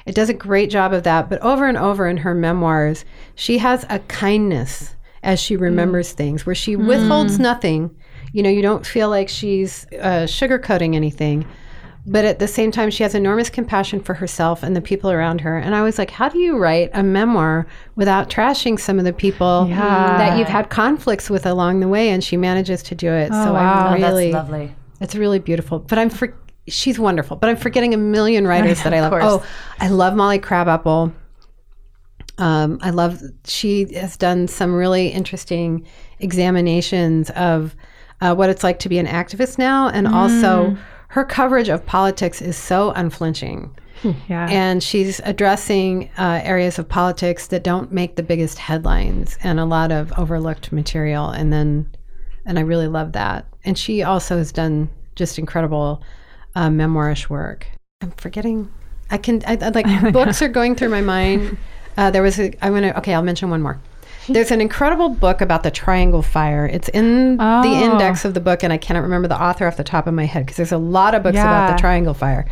It 0.05 0.15
does 0.15 0.29
a 0.29 0.33
great 0.33 0.69
job 0.69 0.93
of 0.93 1.03
that, 1.03 1.29
but 1.29 1.41
over 1.41 1.67
and 1.67 1.77
over 1.77 2.07
in 2.07 2.15
her 2.15 2.33
memoirs, 2.33 3.03
she 3.35 3.57
has 3.57 3.85
a 3.89 3.99
kindness 3.99 4.95
as 5.21 5.37
she 5.37 5.57
mm. 5.57 5.61
remembers 5.61 6.13
things 6.13 6.45
where 6.45 6.55
she 6.55 6.77
withholds 6.77 7.37
mm. 7.37 7.41
nothing. 7.41 7.95
You 8.37 8.43
know, 8.43 8.49
you 8.51 8.61
don't 8.61 8.85
feel 8.85 9.09
like 9.09 9.29
she's 9.29 9.87
uh, 9.99 10.27
sugarcoating 10.27 10.93
anything, 10.93 11.43
but 12.05 12.23
at 12.23 12.37
the 12.37 12.47
same 12.47 12.69
time, 12.71 12.91
she 12.91 13.01
has 13.01 13.15
enormous 13.15 13.49
compassion 13.49 13.99
for 13.99 14.13
herself 14.13 14.61
and 14.61 14.75
the 14.75 14.81
people 14.81 15.09
around 15.09 15.41
her. 15.41 15.57
And 15.57 15.73
I 15.73 15.81
was 15.81 15.97
like, 15.97 16.11
how 16.11 16.29
do 16.29 16.37
you 16.37 16.55
write 16.55 16.91
a 16.93 17.01
memoir 17.01 17.65
without 17.95 18.29
trashing 18.29 18.79
some 18.79 18.99
of 18.99 19.05
the 19.05 19.11
people 19.11 19.65
that 19.65 20.37
you've 20.37 20.47
had 20.47 20.69
conflicts 20.69 21.31
with 21.31 21.47
along 21.47 21.79
the 21.79 21.87
way? 21.87 22.09
And 22.11 22.23
she 22.23 22.37
manages 22.37 22.83
to 22.83 22.93
do 22.95 23.11
it. 23.11 23.29
so 23.29 23.53
wow. 23.53 23.87
I 23.87 23.97
Oh, 23.97 24.01
really, 24.03 24.31
that's 24.31 24.33
lovely. 24.35 24.75
it's 25.01 25.15
really 25.15 25.39
beautiful. 25.39 25.79
But 25.79 25.97
I'm 25.97 26.11
for, 26.11 26.31
she's 26.67 26.99
wonderful. 26.99 27.37
But 27.37 27.49
I'm 27.49 27.57
forgetting 27.57 27.95
a 27.95 27.97
million 27.97 28.45
writers 28.45 28.83
that 28.83 28.93
I 28.93 29.01
love. 29.05 29.09
course. 29.13 29.23
Oh, 29.25 29.43
I 29.79 29.87
love 29.87 30.15
Molly 30.15 30.37
Crabapple. 30.37 31.11
Um, 32.37 32.77
I 32.83 32.91
love 32.91 33.19
she 33.45 33.91
has 33.95 34.15
done 34.15 34.47
some 34.47 34.75
really 34.75 35.07
interesting 35.07 35.87
examinations 36.19 37.31
of 37.31 37.75
uh, 38.21 38.35
what 38.35 38.49
it's 38.49 38.63
like 38.63 38.79
to 38.79 38.89
be 38.89 38.97
an 38.97 39.07
activist 39.07 39.57
now, 39.57 39.89
and 39.89 40.07
also 40.07 40.77
her 41.09 41.23
coverage 41.23 41.69
of 41.69 41.85
politics 41.85 42.41
is 42.41 42.57
so 42.57 42.91
unflinching. 42.91 43.75
Yeah. 44.27 44.47
And 44.49 44.83
she's 44.83 45.19
addressing 45.23 46.09
uh, 46.17 46.41
areas 46.43 46.77
of 46.77 46.87
politics 46.87 47.47
that 47.47 47.63
don't 47.63 47.91
make 47.91 48.15
the 48.15 48.23
biggest 48.23 48.59
headlines 48.59 49.37
and 49.43 49.59
a 49.59 49.65
lot 49.65 49.91
of 49.91 50.13
overlooked 50.17 50.71
material. 50.71 51.29
And 51.29 51.51
then, 51.51 51.89
and 52.45 52.59
I 52.59 52.61
really 52.61 52.87
love 52.87 53.13
that. 53.13 53.45
And 53.65 53.77
she 53.77 54.03
also 54.03 54.37
has 54.37 54.51
done 54.51 54.89
just 55.15 55.39
incredible 55.39 56.03
uh, 56.55 56.69
memoirish 56.69 57.29
work. 57.29 57.67
I'm 58.01 58.11
forgetting. 58.11 58.71
I 59.09 59.17
can, 59.17 59.41
I, 59.47 59.57
I 59.59 59.69
like, 59.69 60.13
books 60.13 60.41
are 60.41 60.47
going 60.47 60.75
through 60.75 60.89
my 60.89 61.01
mind. 61.01 61.57
Uh, 61.97 62.11
there 62.11 62.21
was 62.21 62.39
a, 62.39 62.53
I'm 62.63 62.73
going 62.73 62.83
to, 62.83 62.97
okay, 62.99 63.13
I'll 63.13 63.23
mention 63.23 63.49
one 63.49 63.61
more. 63.61 63.79
There's 64.29 64.51
an 64.51 64.61
incredible 64.61 65.09
book 65.09 65.41
about 65.41 65.63
the 65.63 65.71
Triangle 65.71 66.21
Fire. 66.21 66.65
It's 66.65 66.89
in 66.89 67.37
the 67.37 67.43
Oh. 67.43 67.63
index 67.91 68.25
of 68.25 68.33
the 68.33 68.39
book, 68.41 68.63
and 68.63 68.73
I 68.73 68.77
cannot 68.77 69.03
remember 69.03 69.27
the 69.27 69.41
author 69.41 69.67
off 69.67 69.77
the 69.77 69.83
top 69.83 70.07
of 70.07 70.13
my 70.13 70.25
head 70.25 70.45
because 70.45 70.57
there's 70.57 70.71
a 70.71 70.77
lot 70.77 71.15
of 71.15 71.23
books 71.23 71.37
about 71.37 71.71
the 71.71 71.79
Triangle 71.79 72.13
Fire. 72.13 72.45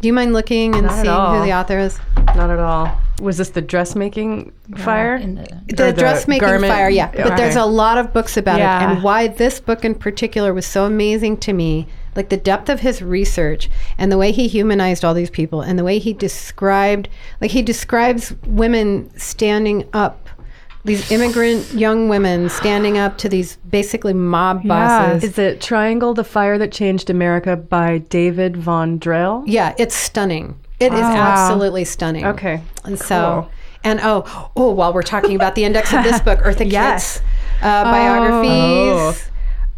Do 0.00 0.08
you 0.08 0.12
mind 0.12 0.32
looking 0.32 0.74
and 0.74 0.86
Not 0.86 0.92
seeing 0.94 1.06
who 1.38 1.44
the 1.44 1.52
author 1.54 1.78
is? 1.78 1.98
Not 2.34 2.50
at 2.50 2.58
all. 2.58 2.90
Was 3.20 3.38
this 3.38 3.50
the 3.50 3.62
dressmaking 3.62 4.50
fire? 4.76 5.14
In 5.14 5.36
the, 5.36 5.46
The, 5.68 5.74
the 5.84 5.92
dressmaking 5.92 6.40
garment- 6.48 6.72
fire, 6.72 6.90
yeah. 6.90 7.08
But 7.14 7.36
there's 7.36 7.54
a 7.56 7.64
lot 7.64 7.98
of 7.98 8.12
books 8.12 8.36
about 8.36 8.58
it. 8.58 8.64
And 8.64 9.02
why 9.04 9.28
this 9.28 9.60
book 9.60 9.84
in 9.84 9.94
particular 9.94 10.52
was 10.52 10.66
so 10.66 10.84
amazing 10.86 11.36
to 11.38 11.52
me, 11.52 11.86
like 12.16 12.30
the 12.30 12.36
depth 12.36 12.68
of 12.68 12.80
his 12.80 13.00
research 13.00 13.70
and 13.96 14.10
the 14.10 14.18
way 14.18 14.32
he 14.32 14.48
humanized 14.48 15.04
all 15.04 15.14
these 15.14 15.30
people 15.30 15.60
and 15.60 15.78
the 15.78 15.84
way 15.84 16.00
he 16.00 16.12
described, 16.12 17.08
like 17.40 17.52
he 17.52 17.62
describes 17.62 18.34
women 18.44 19.08
standing 19.16 19.84
up, 19.92 20.21
these 20.84 21.10
immigrant 21.12 21.72
young 21.72 22.08
women 22.08 22.48
standing 22.48 22.98
up 22.98 23.16
to 23.18 23.28
these 23.28 23.56
basically 23.70 24.12
mob 24.12 24.66
bosses. 24.66 25.22
Yeah. 25.22 25.28
Is 25.28 25.38
it 25.38 25.60
Triangle, 25.60 26.12
the 26.14 26.24
Fire 26.24 26.58
That 26.58 26.72
Changed 26.72 27.08
America 27.08 27.56
by 27.56 27.98
David 27.98 28.56
Von 28.56 28.98
Drehle? 28.98 29.44
yeah, 29.46 29.74
it's 29.78 29.94
stunning. 29.94 30.58
It 30.80 30.92
is 30.92 31.00
wow. 31.00 31.14
absolutely 31.16 31.84
stunning. 31.84 32.26
Okay. 32.26 32.60
And 32.84 32.98
so, 32.98 33.42
Cool. 33.42 33.50
and 33.84 34.00
oh, 34.02 34.50
oh, 34.56 34.70
while 34.72 34.92
we're 34.92 35.02
talking 35.02 35.36
about 35.36 35.54
the 35.54 35.62
index 35.64 35.92
of 35.92 36.02
this 36.02 36.20
book, 36.20 36.40
Eartha 36.44 36.68
Yes. 36.70 37.18
Kitt's 37.18 37.24
uh, 37.62 37.84
biographies 37.84 39.30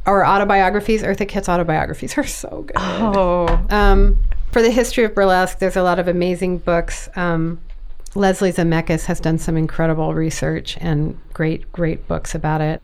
Oh. 0.06 0.10
or 0.10 0.24
autobiographies, 0.24 1.02
Eartha 1.02 1.28
Kitt's 1.28 1.48
autobiographies 1.50 2.16
are 2.16 2.24
so 2.26 2.62
good. 2.66 2.76
Oh. 2.78 3.66
Um, 3.68 4.16
for 4.52 4.62
the 4.62 4.70
history 4.70 5.04
of 5.04 5.14
burlesque, 5.14 5.58
there's 5.58 5.76
a 5.76 5.82
lot 5.82 5.98
of 5.98 6.08
amazing 6.08 6.58
books. 6.58 7.10
Um, 7.16 7.58
Leslie 8.14 8.52
Zemeckis 8.52 9.06
has 9.06 9.20
done 9.20 9.38
some 9.38 9.56
incredible 9.56 10.14
research 10.14 10.76
and 10.80 11.18
great, 11.32 11.70
great 11.72 12.06
books 12.08 12.34
about 12.34 12.60
it. 12.60 12.80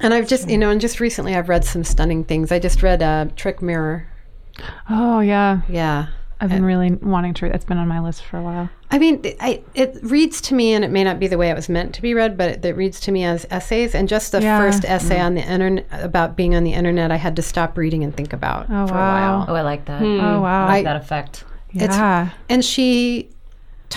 And 0.00 0.14
I've 0.14 0.28
just, 0.28 0.48
you 0.48 0.58
know, 0.58 0.70
and 0.70 0.80
just 0.80 1.00
recently 1.00 1.34
I've 1.34 1.48
read 1.48 1.64
some 1.64 1.84
stunning 1.84 2.24
things. 2.24 2.52
I 2.52 2.58
just 2.58 2.82
read 2.82 3.02
uh, 3.02 3.26
Trick 3.36 3.62
Mirror. 3.62 4.06
oh 4.88 5.20
yeah. 5.20 5.60
Yeah. 5.68 6.08
I've 6.40 6.50
been 6.50 6.62
uh, 6.62 6.66
really 6.68 6.92
wanting 6.92 7.34
to 7.34 7.46
read. 7.46 7.54
It's 7.56 7.64
been 7.64 7.78
on 7.78 7.88
my 7.88 7.98
list 7.98 8.22
for 8.24 8.36
a 8.38 8.42
while. 8.42 8.70
I 8.92 8.98
mean, 8.98 9.20
it- 9.24 9.36
I, 9.40 9.60
it 9.74 9.98
reads 10.04 10.40
to 10.42 10.54
me, 10.54 10.72
and 10.72 10.84
it 10.84 10.90
may 10.92 11.02
not 11.02 11.18
be 11.18 11.26
the 11.26 11.36
way 11.36 11.50
it 11.50 11.56
was 11.56 11.68
meant 11.68 11.96
to 11.96 12.02
be 12.02 12.14
read, 12.14 12.36
but 12.38 12.48
it, 12.50 12.64
it 12.64 12.76
reads 12.76 13.00
to 13.00 13.12
me 13.12 13.24
as 13.24 13.44
essays. 13.50 13.92
And 13.92 14.08
just 14.08 14.30
the 14.30 14.40
Yeah. 14.40 14.56
first 14.60 14.82
mm-hmm. 14.84 14.92
essay 14.92 15.18
on 15.20 15.34
the 15.34 15.42
internet 15.42 15.86
about 15.90 16.36
being 16.36 16.54
on 16.54 16.62
the 16.62 16.74
internet, 16.74 17.10
I 17.10 17.16
had 17.16 17.34
to 17.36 17.42
stop 17.42 17.76
reading 17.76 18.04
and 18.04 18.16
think 18.16 18.32
about 18.32 18.66
Oh, 18.70 18.86
for 18.86 18.94
wow. 18.94 19.10
a 19.10 19.38
while. 19.38 19.46
oh, 19.48 19.54
I 19.56 19.62
like 19.62 19.84
that. 19.86 20.00
Hmm. 20.00 20.20
Oh 20.20 20.40
wow. 20.42 20.66
I- 20.66 20.74
like 20.74 20.84
that 20.84 20.96
effect. 20.96 21.44
It's- 21.74 21.90
yeah. 21.96 22.30
And 22.48 22.64
she 22.64 23.30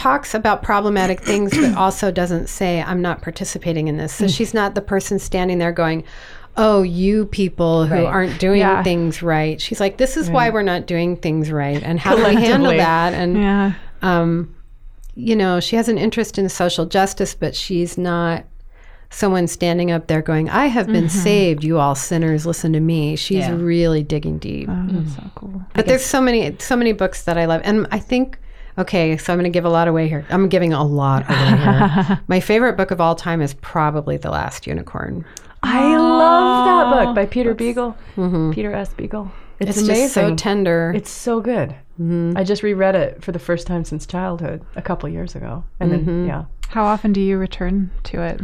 talks 0.01 0.33
about 0.33 0.63
problematic 0.63 1.19
things, 1.31 1.51
but 1.57 1.75
also 1.75 2.11
doesn't 2.11 2.47
say, 2.47 2.81
"I'm 2.81 3.01
not 3.01 3.21
participating 3.21 3.87
in 3.87 3.97
this." 3.97 4.13
So 4.13 4.27
she's 4.27 4.53
not 4.53 4.75
the 4.75 4.81
person 4.81 5.19
standing 5.19 5.57
there 5.59 5.71
going. 5.71 6.03
Oh, 6.57 6.81
you 6.81 7.27
people 7.27 7.85
who 7.85 7.95
Right. 7.95 8.03
aren't 8.05 8.37
doing 8.37 8.59
Yeah. 8.59 8.83
things 8.83 9.23
right. 9.23 9.61
She's 9.61 9.79
like, 9.79 9.95
this 9.95 10.17
is 10.17 10.29
why 10.29 10.49
we're 10.49 10.63
not 10.63 10.85
doing 10.85 11.15
things 11.15 11.49
right, 11.49 11.81
and 11.81 11.97
how 11.97 12.13
do 12.17 12.25
we 12.25 12.35
handle 12.35 12.73
that? 12.75 13.13
And 13.13 13.37
yeah. 13.37 13.71
um, 14.01 14.53
you 15.15 15.33
know, 15.35 15.61
she 15.61 15.77
has 15.77 15.87
an 15.87 15.97
interest 15.97 16.37
in 16.37 16.49
social 16.49 16.85
justice, 16.85 17.33
but 17.35 17.55
she's 17.55 17.97
not 17.97 18.43
someone 19.09 19.47
standing 19.47 19.91
up 19.91 20.07
there 20.07 20.21
going, 20.21 20.49
"I 20.49 20.65
have 20.67 20.87
been 20.87 21.07
saved, 21.09 21.63
you 21.63 21.79
all 21.79 21.95
sinners, 21.95 22.45
listen 22.45 22.73
to 22.73 22.81
me." 22.81 23.15
She's 23.15 23.45
Yeah. 23.47 23.55
really 23.57 24.03
digging 24.03 24.37
deep. 24.37 24.67
Oh, 24.69 24.85
that's 24.89 25.09
mm. 25.11 25.15
so 25.15 25.23
cool. 25.35 25.61
But 25.73 25.85
there's 25.85 26.03
so 26.03 26.19
many 26.19 26.53
so 26.59 26.75
many 26.75 26.91
books 26.91 27.23
that 27.23 27.37
I 27.37 27.45
love, 27.45 27.61
and 27.63 27.87
I 27.91 27.99
think 27.99 28.37
okay, 28.77 29.17
so 29.17 29.31
I'm 29.33 29.39
going 29.39 29.51
to 29.51 29.55
give 29.55 29.65
a 29.65 29.69
lot 29.69 29.87
away 29.87 30.07
here. 30.07 30.25
I'm 30.29 30.49
giving 30.49 30.73
a 30.73 30.83
lot 30.83 31.23
away 31.29 31.57
here. 31.57 32.19
My 32.27 32.39
favorite 32.39 32.77
book 32.77 32.91
of 32.91 32.99
all 33.01 33.15
time 33.15 33.41
is 33.41 33.53
probably 33.55 34.17
The 34.17 34.29
Last 34.31 34.67
Unicorn. 34.67 35.25
I 35.63 35.95
love 35.95 36.91
that 36.91 37.05
book 37.05 37.15
by 37.15 37.25
Peter 37.25 37.53
Beagle. 37.53 37.95
Peter 38.53 38.73
S. 38.73 38.93
Beagle. 38.93 39.31
It's, 39.59 39.77
It's 39.77 39.81
amazing. 39.81 40.03
just 40.05 40.13
so 40.15 40.35
tender. 40.35 40.91
It's 40.95 41.11
so 41.11 41.39
good. 41.39 41.75
I 42.35 42.43
just 42.43 42.63
reread 42.63 42.95
it 42.95 43.23
for 43.23 43.31
the 43.31 43.37
first 43.37 43.67
time 43.67 43.85
since 43.85 44.07
childhood 44.07 44.65
a 44.75 44.81
couple 44.81 45.07
years 45.07 45.35
ago, 45.35 45.63
and 45.79 45.91
then 45.91 46.25
yeah, 46.25 46.45
How 46.69 46.83
often 46.85 47.13
do 47.13 47.21
you 47.21 47.37
return 47.37 47.91
to 48.05 48.23
it? 48.23 48.41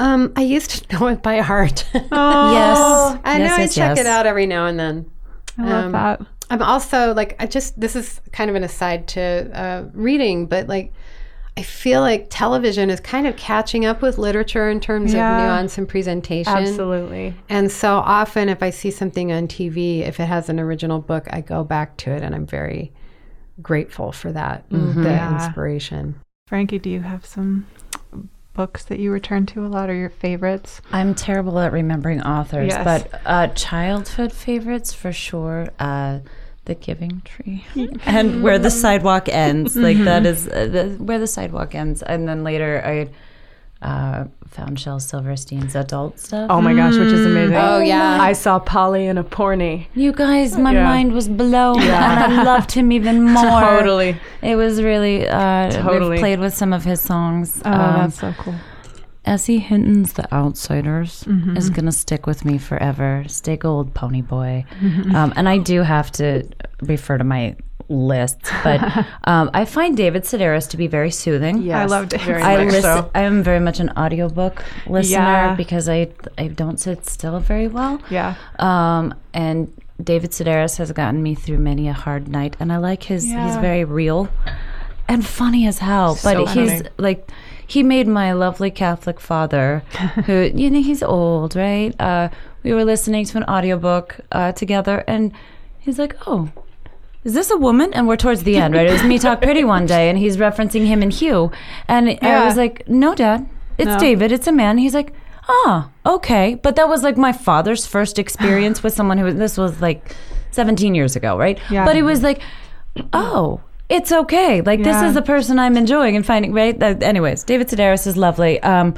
um, 0.00 0.32
I 0.34 0.40
used 0.42 0.70
to 0.90 0.98
know 0.98 1.06
it 1.06 1.22
by 1.22 1.38
heart. 1.40 1.84
Yes. 1.94 2.08
I 2.10 3.38
know 3.38 3.44
yes, 3.44 3.58
I 3.58 3.60
yes, 3.62 3.74
check 3.76 3.96
yes. 3.96 4.00
it 4.00 4.06
out 4.06 4.26
every 4.26 4.46
now 4.46 4.66
and 4.66 4.80
then. 4.80 5.08
I 5.56 5.62
love 5.62 5.84
Um, 5.86 5.92
that. 5.92 6.20
I'm 6.50 6.62
also 6.62 7.14
like 7.14 7.36
I 7.38 7.46
just 7.46 7.78
this 7.78 7.94
is 7.96 8.20
kind 8.32 8.48
of 8.50 8.56
an 8.56 8.64
aside 8.64 9.06
to 9.08 9.20
uh, 9.52 9.84
reading, 9.92 10.46
but 10.46 10.66
like 10.68 10.92
I 11.56 11.62
feel 11.62 12.00
like 12.02 12.28
television 12.30 12.88
is 12.88 13.00
kind 13.00 13.26
of 13.26 13.34
catching 13.36 13.84
up 13.84 14.00
with 14.00 14.16
literature 14.16 14.70
in 14.70 14.78
terms 14.80 15.12
Yeah. 15.12 15.32
of 15.32 15.38
nuance 15.40 15.76
and 15.76 15.88
presentation. 15.88 16.56
absolutely. 16.56 17.34
And 17.48 17.70
so 17.72 17.96
often, 17.96 18.48
if 18.48 18.62
I 18.62 18.70
see 18.70 18.90
something 18.92 19.32
on 19.32 19.48
TV, 19.48 20.00
if 20.06 20.20
it 20.20 20.26
has 20.26 20.48
an 20.48 20.60
original 20.60 21.00
book, 21.00 21.26
I 21.30 21.40
go 21.40 21.64
back 21.64 21.96
to 21.98 22.12
it, 22.12 22.22
and 22.22 22.34
I'm 22.34 22.46
very 22.46 22.92
grateful 23.60 24.12
for 24.12 24.30
that, 24.32 24.64
the 24.70 24.76
Yeah. 24.76 25.32
inspiration. 25.34 26.14
Frankie, 26.46 26.78
do 26.78 26.88
you 26.90 27.00
have 27.00 27.26
some 27.26 27.66
books 28.58 28.84
that 28.86 28.98
you 28.98 29.12
return 29.12 29.46
to 29.46 29.64
a 29.64 29.68
lot 29.68 29.88
or 29.88 29.94
your 29.94 30.10
favorites? 30.10 30.80
I'm 30.90 31.14
terrible 31.14 31.60
at 31.60 31.70
remembering 31.72 32.20
authors, 32.22 32.72
Yes. 32.72 32.82
but 32.84 33.20
uh, 33.24 33.46
childhood 33.54 34.32
favorites 34.32 34.92
for 34.92 35.12
sure. 35.12 35.68
Uh, 35.78 36.18
the 36.64 36.74
Giving 36.74 37.22
Tree, 37.24 37.64
and 38.04 38.42
where 38.42 38.58
the 38.58 38.70
sidewalk 38.84 39.28
ends. 39.30 39.74
Like 39.76 39.96
that 39.98 40.26
is 40.26 40.46
uh, 40.48 40.66
the, 40.66 40.84
where 41.02 41.18
the 41.20 41.26
sidewalk 41.28 41.74
ends. 41.74 42.02
And 42.02 42.28
then 42.28 42.42
later, 42.44 42.82
I 42.84 43.08
uh, 43.82 44.24
found 44.48 44.80
Shel 44.80 44.98
Silverstein's 44.98 45.74
adult 45.76 46.18
stuff. 46.18 46.48
Oh 46.50 46.60
my 46.60 46.74
gosh, 46.74 46.94
which 46.94 47.12
is 47.12 47.24
amazing. 47.26 47.54
Oh, 47.56 47.78
yeah. 47.78 48.18
I 48.20 48.32
saw 48.32 48.58
Polly 48.58 49.06
in 49.06 49.18
a 49.18 49.24
porny. 49.24 49.86
You 49.94 50.12
guys, 50.12 50.56
my 50.58 50.72
Yeah. 50.72 50.84
mind 50.84 51.12
was 51.12 51.28
blown, 51.28 51.80
and 51.80 51.92
I 52.34 52.42
loved 52.52 52.72
him 52.72 52.90
even 52.92 53.22
more. 53.22 53.60
Totally. 53.60 54.16
It 54.42 54.56
was 54.56 54.82
really. 54.82 55.28
Uh, 55.28 55.70
Totally. 55.70 56.10
We've 56.10 56.18
played 56.20 56.40
with 56.40 56.54
some 56.54 56.72
of 56.72 56.82
his 56.84 57.00
songs. 57.00 57.62
Oh, 57.64 57.70
Um, 57.70 57.94
that's 58.00 58.18
so 58.20 58.32
cool. 58.38 58.54
S.E. 59.24 59.58
Hinton's 59.58 60.14
The 60.14 60.32
Outsiders 60.34 61.24
is 61.54 61.68
going 61.68 61.84
to 61.84 61.92
stick 61.92 62.26
with 62.26 62.46
me 62.46 62.56
forever. 62.56 63.24
Stay 63.28 63.58
gold, 63.58 63.92
Pony 63.92 64.22
Boy. 64.22 64.64
Um, 65.14 65.34
and 65.36 65.46
I 65.48 65.58
do 65.58 65.82
have 65.82 66.10
to 66.12 66.44
refer 66.80 67.18
to 67.18 67.24
my 67.24 67.54
lists, 67.88 68.50
but 68.64 68.80
um, 69.24 69.50
I 69.54 69.64
find 69.64 69.96
David 69.96 70.24
Sedaris 70.24 70.68
to 70.70 70.76
be 70.76 70.86
very 70.86 71.10
soothing. 71.10 71.62
Yes, 71.62 71.76
I 71.78 71.84
loved 71.86 72.12
it. 72.14 72.20
Very 72.20 72.42
I 72.42 72.64
listen. 72.64 72.82
so. 72.82 73.10
I 73.14 73.22
am 73.22 73.42
very 73.42 73.60
much 73.60 73.80
an 73.80 73.90
audiobook 73.96 74.64
listener 74.86 75.18
Yeah. 75.18 75.54
because 75.54 75.88
I 75.88 76.08
I 76.36 76.48
don't 76.48 76.78
sit 76.78 77.06
still 77.06 77.38
very 77.40 77.68
well. 77.68 78.00
Yeah. 78.10 78.34
Um, 78.58 79.14
and 79.32 79.72
David 80.02 80.30
Sedaris 80.32 80.76
has 80.78 80.92
gotten 80.92 81.22
me 81.22 81.34
through 81.34 81.58
many 81.58 81.88
a 81.88 81.92
hard 81.92 82.28
night, 82.28 82.56
and 82.60 82.72
I 82.72 82.76
like 82.76 83.04
his. 83.04 83.24
He's 83.24 83.56
very 83.56 83.84
real 83.84 84.28
and 85.08 85.26
funny 85.26 85.66
as 85.66 85.78
hell. 85.78 86.14
So 86.14 86.44
but 86.44 86.50
he's 86.54 86.82
like, 86.98 87.30
he 87.66 87.82
made 87.82 88.06
my 88.06 88.32
lovely 88.32 88.70
Catholic 88.70 89.18
father, 89.20 89.82
who 90.26 90.50
you 90.54 90.70
know 90.70 90.82
he's 90.82 91.02
old, 91.02 91.56
right? 91.56 91.98
Uh, 92.00 92.28
we 92.62 92.72
were 92.72 92.84
listening 92.84 93.24
to 93.24 93.38
an 93.38 93.44
audiobook 93.44 94.20
uh, 94.30 94.52
together, 94.52 95.02
and 95.08 95.32
he's 95.78 95.98
like, 95.98 96.14
"Oh, 96.26 96.50
is 97.24 97.34
this 97.34 97.50
a 97.50 97.56
woman?" 97.56 97.92
And 97.94 98.06
we're 98.08 98.16
towards 98.16 98.42
the 98.44 98.56
end, 98.56 98.74
right? 98.74 98.86
It 98.86 98.92
was 98.92 99.04
me 99.04 99.18
talk 99.18 99.40
pretty 99.42 99.64
one 99.64 99.86
day, 99.86 100.08
and 100.08 100.18
he's 100.18 100.36
referencing 100.36 100.86
him 100.86 101.02
and 101.02 101.12
Hugh, 101.12 101.50
and 101.88 102.18
I 102.22 102.44
was 102.44 102.56
like, 102.56 102.88
"No, 102.88 103.14
Dad, 103.14 103.48
it's 103.78 103.86
No. 103.88 103.98
David. 103.98 104.32
It's 104.32 104.46
a 104.46 104.52
man." 104.52 104.78
He's 104.78 104.94
like, 104.94 105.12
"Ah, 105.48 105.90
okay." 106.06 106.54
But 106.54 106.76
that 106.76 106.88
was 106.88 107.02
like 107.02 107.16
my 107.16 107.32
father's 107.32 107.86
first 107.86 108.18
experience 108.18 108.82
with 108.82 108.94
someone 108.94 109.18
who. 109.18 109.24
Was 109.24 109.34
this 109.36 109.56
was 109.58 109.80
like 109.80 110.14
17 110.52 110.94
years 110.94 111.16
ago, 111.16 111.36
right? 111.36 111.58
Yeah. 111.70 111.84
But 111.84 111.96
it 111.96 112.02
was 112.02 112.22
like, 112.22 112.40
oh. 113.12 113.60
It's 113.90 114.12
okay. 114.12 114.60
Like 114.60 114.82
this 114.82 115.00
is 115.02 115.14
the 115.14 115.22
person 115.22 115.58
I'm 115.58 115.74
enjoying 115.78 116.14
and 116.14 116.26
finding. 116.26 116.52
Right. 116.52 116.78
That, 116.78 117.02
anyways, 117.02 117.42
David 117.44 117.68
Sedaris 117.68 118.06
is 118.06 118.18
lovely. 118.18 118.62
Um, 118.62 118.92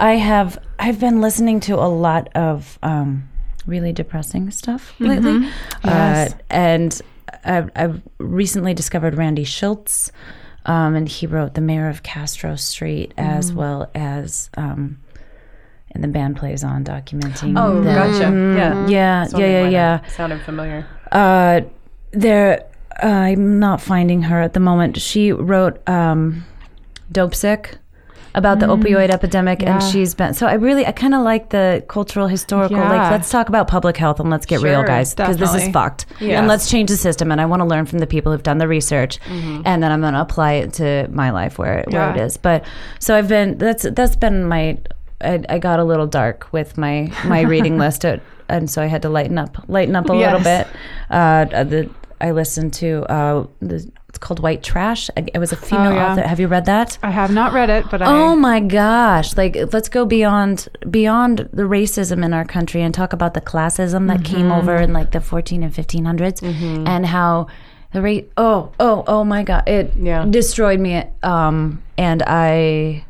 I 0.00 0.14
have 0.14 0.58
I've 0.80 0.98
been 0.98 1.20
listening 1.20 1.60
to 1.60 1.74
a 1.76 1.86
lot 1.86 2.28
of 2.34 2.76
um, 2.82 3.28
really 3.66 3.92
depressing 3.92 4.50
stuff 4.50 4.94
lately, 4.98 5.48
Yes. 5.84 6.32
uh, 6.32 6.36
and 6.50 7.00
I've, 7.44 7.70
I've 7.74 8.02
recently 8.18 8.74
discovered 8.74 9.14
Randy 9.16 9.44
Shilts, 9.44 10.10
um, 10.66 10.94
and 10.94 11.08
he 11.08 11.26
wrote 11.26 11.54
The 11.54 11.60
Mayor 11.60 11.88
of 11.88 12.02
Castro 12.02 12.56
Street 12.56 13.12
as 13.16 13.52
well 13.52 13.90
as. 13.94 14.50
Um, 14.56 14.98
and 15.94 16.02
the 16.02 16.08
band 16.08 16.38
plays 16.38 16.64
on 16.64 16.84
documenting. 16.84 17.52
Oh, 17.58 17.82
the- 17.82 17.92
gotcha. 17.92 18.30
Yeah. 18.30 18.86
Yeah, 18.88 19.24
So 19.26 19.38
yeah, 19.38 19.46
yeah, 19.64 19.68
yeah. 19.68 20.06
Sounded 20.08 20.40
familiar. 20.40 20.86
Uh, 21.10 21.60
there, 22.12 22.64
I'm 23.02 23.58
not 23.58 23.82
finding 23.82 24.22
her 24.22 24.40
at 24.40 24.54
the 24.54 24.60
moment. 24.60 24.98
She 24.98 25.32
wrote 25.32 25.86
um, 25.86 26.46
"Dope 27.10 27.34
Sick" 27.34 27.76
about 28.34 28.60
the 28.60 28.66
opioid 28.66 29.10
epidemic, 29.10 29.58
Mm. 29.58 29.62
yeah. 29.62 29.74
and 29.74 29.82
she's 29.82 30.14
been. 30.14 30.34
So 30.34 30.46
I 30.46 30.54
really, 30.54 30.86
I 30.86 30.92
kind 30.92 31.14
of 31.14 31.22
like 31.22 31.50
the 31.50 31.84
cultural 31.88 32.28
historical. 32.28 32.76
Yeah. 32.76 32.88
Like, 32.90 33.10
let's 33.10 33.30
talk 33.30 33.48
about 33.48 33.68
public 33.68 33.96
health 33.96 34.20
and 34.20 34.30
let's 34.30 34.46
get 34.46 34.60
real, 34.62 34.82
guys, 34.82 35.14
because 35.14 35.36
this 35.36 35.54
is 35.54 35.68
fucked. 35.68 36.06
Yes. 36.20 36.38
And 36.38 36.48
let's 36.48 36.70
change 36.70 36.88
the 36.90 36.96
system. 36.96 37.30
And 37.32 37.40
I 37.40 37.46
want 37.46 37.60
to 37.60 37.66
learn 37.66 37.86
from 37.86 37.98
the 37.98 38.06
people 38.06 38.32
who've 38.32 38.42
done 38.42 38.58
the 38.58 38.68
research, 38.68 39.18
Mm-hmm. 39.20 39.62
and 39.64 39.82
then 39.82 39.92
I'm 39.92 40.00
going 40.00 40.14
to 40.14 40.20
apply 40.20 40.52
it 40.54 40.72
to 40.74 41.08
my 41.10 41.30
life 41.30 41.58
where 41.58 41.84
where 41.88 42.10
it 42.14 42.16
is. 42.20 42.36
But 42.36 42.64
so 42.98 43.14
I've 43.16 43.28
been. 43.28 43.58
That's 43.58 43.82
that's 43.92 44.16
been 44.16 44.44
my. 44.48 44.78
I, 45.20 45.44
I 45.48 45.58
got 45.58 45.78
a 45.78 45.84
little 45.84 46.06
dark 46.06 46.48
with 46.52 46.76
my 46.78 47.12
my 47.26 47.42
reading 47.42 47.78
list, 47.84 48.04
uh, 48.04 48.16
and 48.48 48.68
so 48.70 48.82
I 48.82 48.86
had 48.86 49.02
to 49.02 49.08
lighten 49.08 49.38
up, 49.38 49.56
lighten 49.68 49.94
up 49.94 50.08
a 50.10 50.12
little 50.14 50.40
bit. 50.40 50.66
Uh, 51.10 51.44
the 51.64 51.88
I 52.22 52.30
listened 52.30 52.72
to 52.74 53.02
uh, 53.12 53.46
the, 53.60 53.90
it's 54.08 54.18
called 54.18 54.40
White 54.40 54.62
Trash. 54.62 55.10
It 55.16 55.38
was 55.38 55.52
a 55.52 55.56
female 55.56 55.92
Oh, 55.92 55.94
yeah. 55.94 56.12
author. 56.12 56.22
Have 56.22 56.38
you 56.40 56.46
read 56.46 56.66
that? 56.66 56.96
I 57.02 57.10
have 57.10 57.32
not 57.32 57.52
read 57.52 57.68
it, 57.68 57.84
but 57.90 58.00
Oh 58.02 58.32
I. 58.32 58.34
my 58.36 58.60
gosh! 58.60 59.36
Like, 59.36 59.56
let's 59.72 59.88
go 59.88 60.06
beyond 60.06 60.68
beyond 60.88 61.48
the 61.52 61.64
racism 61.64 62.24
in 62.24 62.32
our 62.32 62.44
country 62.44 62.80
and 62.82 62.94
talk 62.94 63.12
about 63.12 63.34
the 63.34 63.40
classism 63.40 64.06
that 64.08 64.24
came 64.24 64.46
Mm-hmm. 64.46 64.52
over 64.68 64.76
in 64.76 64.92
like 64.92 65.10
the 65.10 65.20
14 65.20 65.62
and 65.62 65.72
1500s, 65.74 66.42
and 66.86 67.04
how 67.06 67.48
the 67.92 68.00
rate. 68.02 68.30
Oh, 68.36 68.70
oh, 68.78 69.04
oh 69.06 69.24
my 69.24 69.42
God! 69.42 69.68
It 69.68 69.92
Yeah. 69.98 70.24
destroyed 70.28 70.78
me. 70.80 71.02
Um, 71.22 71.82
and 71.98 72.22
I 72.26 73.04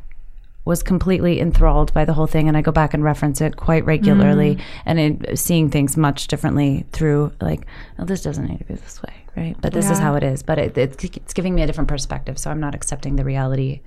was 0.64 0.82
completely 0.82 1.40
enthralled 1.40 1.92
by 1.92 2.04
the 2.04 2.12
whole 2.12 2.26
thing 2.28 2.46
and 2.48 2.56
I 2.56 2.62
go 2.62 2.70
back 2.72 2.94
and 2.94 3.02
reference 3.02 3.40
it 3.40 3.56
quite 3.56 3.84
regularly 3.84 4.58
and 4.86 4.98
it, 5.00 5.38
seeing 5.38 5.70
things 5.70 5.96
much 5.96 6.28
differently 6.28 6.86
through 6.92 7.32
like 7.40 7.66
oh, 7.98 8.04
this 8.04 8.22
doesn't 8.22 8.46
need 8.46 8.58
to 8.58 8.64
be 8.64 8.74
this 8.74 9.02
way 9.02 9.12
right 9.36 9.56
but 9.60 9.72
this 9.72 9.90
is 9.90 9.98
how 9.98 10.14
it 10.14 10.22
is 10.22 10.42
but 10.44 10.58
it, 10.58 10.78
it, 10.78 11.16
it's 11.16 11.32
giving 11.34 11.54
me 11.54 11.62
a 11.62 11.66
different 11.66 11.88
perspective 11.88 12.38
so 12.38 12.48
I'm 12.50 12.60
not 12.60 12.74
accepting 12.76 13.16
the 13.16 13.24
reality 13.24 13.80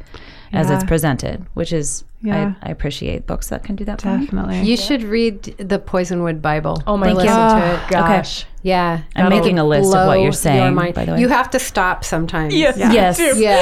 as 0.52 0.70
it's 0.70 0.84
presented 0.84 1.46
which 1.54 1.72
is 1.72 2.04
Yeah. 2.22 2.56
I, 2.62 2.68
I 2.68 2.72
appreciate 2.72 3.26
books 3.26 3.48
that 3.50 3.64
can 3.64 3.76
do 3.78 3.86
that 3.86 4.02
for 4.02 4.10
me 4.18 4.26
Definitely. 4.26 4.62
You 4.64 4.76
should 4.76 5.04
read 5.04 5.44
the 5.44 5.80
Poisonwood 5.80 6.42
Bible. 6.42 6.82
Oh 6.88 6.98
my 6.98 7.12
Or 7.12 7.14
listen 7.14 7.28
God. 7.28 7.60
to 7.60 7.84
it. 7.86 7.90
Gosh. 7.90 8.46
Yeah, 8.64 9.02
I'm 9.16 9.28
It'll 9.28 9.38
making 9.38 9.60
a 9.60 9.64
list 9.66 9.94
of 9.96 10.08
what 10.08 10.20
you're 10.22 10.32
saying, 10.32 10.74
mind. 10.74 10.96
by 10.96 11.06
the 11.06 11.12
way. 11.14 11.20
You 11.22 11.28
have 11.30 11.52
to 11.52 11.60
stop 11.60 12.04
sometimes. 12.04 12.56
Yes. 12.56 12.78
Yeah. 12.80 12.92
yes 13.00 13.20
Yeah. 13.38 13.58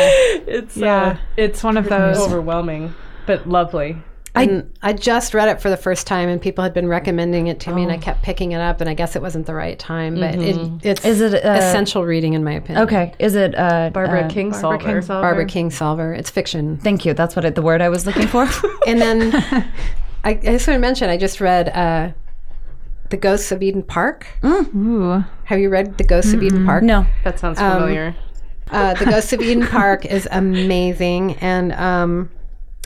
It's 0.48 0.78
Yeah. 0.78 0.96
uh, 1.04 1.18
it's 1.36 1.62
one 1.64 1.76
of 1.76 1.90
those. 1.90 2.18
overwhelming, 2.18 2.94
but 3.26 3.48
lovely. 3.48 3.98
I, 4.36 4.64
I 4.82 4.94
just 4.94 5.36
read 5.36 5.48
it 5.48 5.62
for 5.62 5.70
the 5.70 5.78
first 5.78 6.08
time, 6.08 6.28
and 6.28 6.42
people 6.42 6.64
had 6.64 6.74
been 6.74 6.88
recommending 6.88 7.46
it 7.48 7.60
to 7.62 7.72
me, 7.72 7.84
and 7.84 7.92
Oh. 7.92 7.94
I 7.94 7.98
kept 8.00 8.24
picking 8.24 8.54
it 8.54 8.60
up, 8.60 8.82
and 8.82 8.90
I 8.90 8.96
guess 8.96 9.16
it 9.16 9.22
wasn't 9.22 9.46
the 9.46 9.54
right 9.54 9.78
time, 9.78 10.16
but 10.16 10.34
it, 10.34 10.42
it's 10.42 10.58
Mm-hmm. 11.02 11.08
Is 11.08 11.22
it, 11.22 11.46
uh, 11.46 11.50
essential 11.52 12.04
reading 12.04 12.34
in 12.34 12.44
my 12.44 12.54
opinion. 12.54 12.84
okay 12.84 13.14
is 13.20 13.36
it 13.36 13.54
uh, 13.56 13.92
Barbara 13.94 14.22
uh, 14.22 14.30
Kingsolver. 14.30 14.62
Barbara 14.80 15.02
Kingsolver. 15.02 15.22
Barbara 15.22 15.46
Kingsolver. 15.46 16.18
It's 16.18 16.32
fiction. 16.32 16.78
thank 16.80 17.06
you 17.06 17.14
that's 17.14 17.36
what 17.36 17.46
it, 17.46 17.54
the 17.54 17.62
word 17.62 17.80
I 17.80 17.90
was 17.90 18.08
looking 18.08 18.26
for 18.28 18.48
And 18.88 19.00
then 19.00 19.34
I, 20.24 20.30
I 20.32 20.34
just 20.36 20.68
want 20.68 20.78
to 20.78 20.80
mention, 20.80 21.12
I 21.12 21.18
just 21.18 21.40
read 21.40 21.70
uh, 21.70 22.12
The 23.10 23.18
Ghosts 23.18 23.52
of 23.52 23.62
Eden 23.62 23.84
Park. 23.84 24.26
Ooh. 24.44 25.24
Have 25.44 25.60
you 25.60 25.70
read 25.70 26.00
The 26.00 26.06
Ghosts 26.06 26.34
of 26.34 26.42
Eden 26.42 26.66
Park? 26.66 26.82
no 26.82 27.06
That 27.24 27.38
sounds 27.40 27.60
Um, 27.60 27.74
familiar. 27.74 28.16
Uh, 28.72 28.96
the 28.96 29.06
Ghosts 29.06 29.32
of 29.32 29.42
Eden 29.42 29.68
Park 29.68 30.06
is 30.06 30.28
amazing, 30.32 31.34
and 31.36 31.72
um, 31.74 32.30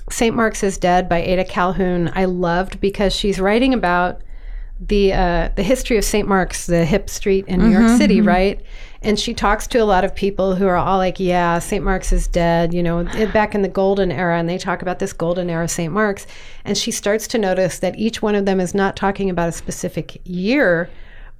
Saint 0.10 0.36
Mark's 0.36 0.64
is 0.64 0.78
Dead 0.78 1.10
by 1.10 1.22
Ada 1.22 1.46
Calhoun. 1.46 2.12
I 2.16 2.26
loved 2.26 2.80
because 2.80 3.14
she's 3.14 3.40
writing 3.40 3.74
about 3.74 4.22
the 4.80 5.12
uh, 5.12 5.50
the 5.56 5.64
history 5.64 5.98
of 5.98 6.06
Saint 6.06 6.28
Mark's, 6.28 6.68
the 6.68 6.86
hip 6.86 7.10
street 7.10 7.46
in 7.48 7.60
New 7.60 7.70
York 7.70 7.98
City, 7.98 8.22
right? 8.22 8.62
And 9.02 9.20
she 9.20 9.34
talks 9.34 9.68
to 9.68 9.78
a 9.78 9.86
lot 9.86 10.04
of 10.04 10.16
people 10.16 10.56
who 10.56 10.68
are 10.68 10.76
all 10.76 10.98
like, 10.98 11.20
yeah, 11.20 11.60
St. 11.60 11.84
Mark's 11.84 12.12
is 12.12 12.28
dead, 12.28 12.74
you 12.74 12.82
know, 12.82 13.04
back 13.32 13.54
in 13.54 13.62
the 13.62 13.68
golden 13.70 14.12
era. 14.12 14.40
And 14.40 14.50
they 14.50 14.58
talk 14.58 14.82
about 14.82 15.00
this 15.00 15.14
golden 15.14 15.50
era 15.50 15.68
St. 15.68 15.94
Mark's. 15.94 16.26
And 16.66 16.78
she 16.78 16.92
starts 16.92 17.28
to 17.30 17.38
notice 17.38 17.80
that 17.80 17.98
each 17.98 18.22
one 18.22 18.36
of 18.36 18.46
them 18.46 18.60
is 18.60 18.74
not 18.74 18.96
talking 18.96 19.30
about 19.30 19.50
a 19.50 19.52
specific 19.52 20.20
year, 20.26 20.90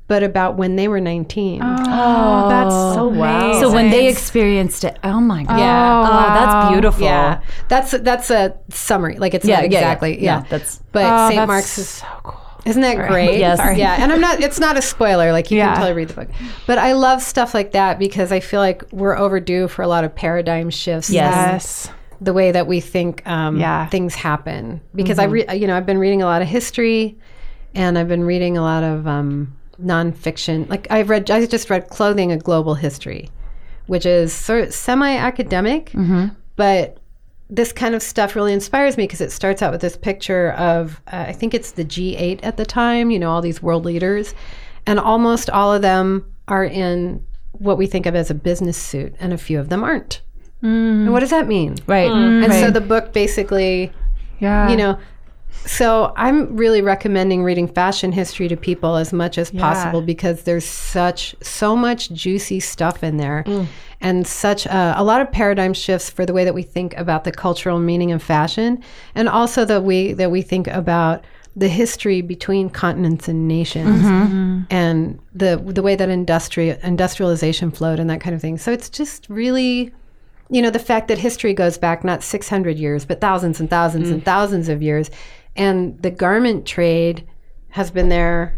but 0.08 0.24
about 0.24 0.56
when 0.56 0.76
they 0.78 0.88
were 0.88 1.02
19. 1.02 1.62
Oh, 1.64 2.50
that's 2.50 2.74
so 2.96 3.08
wow. 3.08 3.60
So 3.60 3.72
when 3.72 3.90
they 3.90 4.08
experienced 4.08 4.84
it, 4.84 4.98
oh 5.04 5.20
my 5.20 5.44
god. 5.44 5.60
Yeah. 5.60 6.06
Oh, 6.08 6.34
that's 6.34 6.72
beautiful. 6.72 7.04
Yeah. 7.04 7.42
That's 7.68 7.92
that's 7.92 8.30
a 8.32 8.58
summary. 8.70 9.18
Like 9.18 9.34
it's 9.34 9.46
Yeah, 9.46 9.56
not 9.62 9.64
yeah, 9.66 9.70
yeah. 9.72 9.78
exactly. 9.80 10.16
Yeah. 10.24 10.38
Yeah, 10.40 10.42
that's- 10.50 10.82
but 10.92 11.04
Oh, 11.06 11.28
St. 11.30 11.36
that's 11.38 11.48
Mark's 11.48 11.78
is 11.78 11.90
so 11.90 12.06
cool. 12.24 12.42
Isn't 12.66 12.82
that 12.82 13.08
great? 13.08 13.40
Yes. 13.40 13.60
Sorry. 13.60 13.78
Yeah, 13.78 13.96
and 13.98 14.12
I'm 14.12 14.20
not. 14.20 14.42
It's 14.42 14.60
not 14.60 14.78
a 14.78 14.82
spoiler. 14.82 15.32
Like 15.32 15.52
you 15.52 15.58
Yeah. 15.58 15.68
can 15.68 15.76
totally 15.78 15.94
read 15.94 16.10
the 16.10 16.14
book, 16.16 16.28
but 16.66 16.78
I 16.78 16.94
love 16.94 17.22
stuff 17.22 17.54
like 17.54 17.72
that 17.72 17.98
because 17.98 18.32
I 18.34 18.42
feel 18.42 18.60
like 18.60 18.84
we're 18.92 19.18
overdue 19.18 19.70
for 19.70 19.84
a 19.84 19.88
lot 19.88 20.04
of 20.04 20.14
paradigm 20.16 20.70
shifts. 20.70 21.10
Yes. 21.10 21.34
Yes. 21.34 21.90
the 22.20 22.34
way 22.34 22.52
that 22.52 22.66
we 22.68 22.80
think 22.80 23.22
um, 23.28 23.58
Yeah. 23.60 23.86
things 23.88 24.16
happen. 24.16 24.82
Because 24.96 25.20
I, 25.20 25.26
re- 25.26 25.46
you 25.56 25.68
know, 25.68 25.78
I've 25.78 25.86
been 25.86 26.00
reading 26.00 26.22
a 26.24 26.26
lot 26.26 26.42
of 26.42 26.48
history, 26.48 27.16
and 27.76 27.96
I've 27.98 28.08
been 28.08 28.24
reading 28.24 28.58
a 28.58 28.62
lot 28.64 28.84
of 28.84 29.06
um, 29.08 29.56
nonfiction. 29.82 30.70
Like 30.70 30.88
I've 30.90 31.10
read, 31.10 31.30
I 31.30 31.46
just 31.46 31.70
read 31.70 31.90
"Clothing: 31.90 32.32
A 32.32 32.38
Global 32.38 32.76
History," 32.76 33.30
which 33.88 34.06
is 34.06 34.34
sort 34.34 34.64
of 34.66 34.74
semi-academic, 34.74 35.92
mm-hmm. 35.92 36.28
but 36.56 36.98
this 37.50 37.72
kind 37.72 37.96
of 37.96 38.04
stuff 38.04 38.36
really 38.36 38.54
inspires 38.54 38.98
me 38.98 39.06
because 39.06 39.22
it 39.22 39.32
starts 39.32 39.62
out 39.62 39.72
with 39.72 39.82
this 39.82 39.96
picture 39.96 40.52
of 40.54 41.02
uh, 41.08 41.26
I 41.28 41.34
think 41.34 41.54
it's 41.54 41.72
the 41.72 41.86
G8 41.86 42.42
at 42.44 42.58
the 42.58 42.66
time, 42.66 43.10
you 43.10 43.20
know, 43.20 43.32
all 43.32 43.42
these 43.42 43.62
world 43.62 43.86
leaders, 43.86 44.34
and 44.86 45.00
almost 45.00 45.50
all 45.50 45.74
of 45.74 45.82
them 45.82 46.32
are 46.48 46.66
in 46.66 47.26
what 47.54 47.78
we 47.78 47.88
think 47.88 48.06
of 48.06 48.16
as 48.16 48.30
a 48.30 48.36
business 48.36 48.78
suit, 48.78 49.16
and 49.20 49.34
a 49.34 49.38
few 49.38 49.60
of 49.60 49.70
them 49.70 49.84
aren't. 49.84 50.22
Mm. 50.64 51.06
And 51.06 51.14
what 51.14 51.22
does 51.22 51.30
that 51.30 51.48
mean? 51.48 51.76
Right. 51.88 52.10
Mm. 52.10 52.44
And 52.44 52.54
so 52.54 52.72
the 52.72 52.82
book 52.82 53.14
basically, 53.14 53.92
Yeah. 54.40 54.70
you 54.70 54.76
know, 54.76 54.98
so 55.66 56.14
I'm 56.16 56.56
really 56.56 56.82
recommending 56.82 57.44
reading 57.44 57.68
fashion 57.68 58.12
history 58.12 58.48
to 58.48 58.56
people 58.56 58.96
as 58.96 59.12
much 59.12 59.38
as 59.38 59.52
possible 59.52 60.02
because 60.02 60.44
there's 60.44 60.66
such 60.66 61.36
so 61.42 61.76
much 61.76 62.10
juicy 62.12 62.60
stuff 62.60 63.04
in 63.04 63.18
there, 63.18 63.44
mm. 63.46 63.68
and 64.00 64.26
such 64.26 64.66
a, 64.66 64.94
a 64.98 65.04
lot 65.04 65.22
of 65.22 65.32
paradigm 65.32 65.74
shifts 65.74 66.10
for 66.10 66.26
the 66.26 66.34
way 66.34 66.46
that 66.46 66.54
we 66.54 66.64
think 66.64 66.96
about 66.98 67.24
the 67.24 67.32
cultural 67.32 67.80
meaning 67.80 68.12
of 68.12 68.24
fashion, 68.24 68.82
and 69.14 69.28
also 69.28 69.66
the 69.66 69.82
way 69.82 70.14
that 70.14 70.32
we 70.32 70.42
think 70.42 70.68
about 70.68 71.26
the 71.56 71.68
history 71.68 72.22
between 72.22 72.70
continents 72.70 73.28
and 73.28 73.48
nations, 73.48 74.04
mm-hmm. 74.04 74.34
Mm-hmm. 74.34 74.62
and 74.70 75.20
the 75.34 75.58
the 75.66 75.82
way 75.82 75.96
that 75.96 76.08
industri- 76.08 76.82
industrialization 76.84 77.72
flowed 77.72 78.00
and 78.00 78.10
that 78.10 78.22
kind 78.22 78.36
of 78.36 78.42
thing. 78.42 78.58
So 78.58 78.72
it's 78.72 78.90
just 78.90 79.28
really 79.28 79.92
you 80.50 80.62
know, 80.62 80.70
the 80.70 80.80
fact 80.80 81.08
that 81.10 81.18
history 81.18 81.54
goes 81.54 81.78
back 81.78 82.04
not 82.04 82.24
600 82.24 82.78
years, 82.78 83.06
but 83.06 83.20
thousands 83.22 83.60
and 83.60 83.70
thousands 83.70 84.10
and 84.10 84.24
thousands 84.24 84.70
of 84.70 84.82
years. 84.82 85.10
And 85.56 86.02
the 86.02 86.12
garment 86.12 86.66
trade 86.66 87.28
has 87.70 87.92
been 87.92 88.10
there 88.10 88.58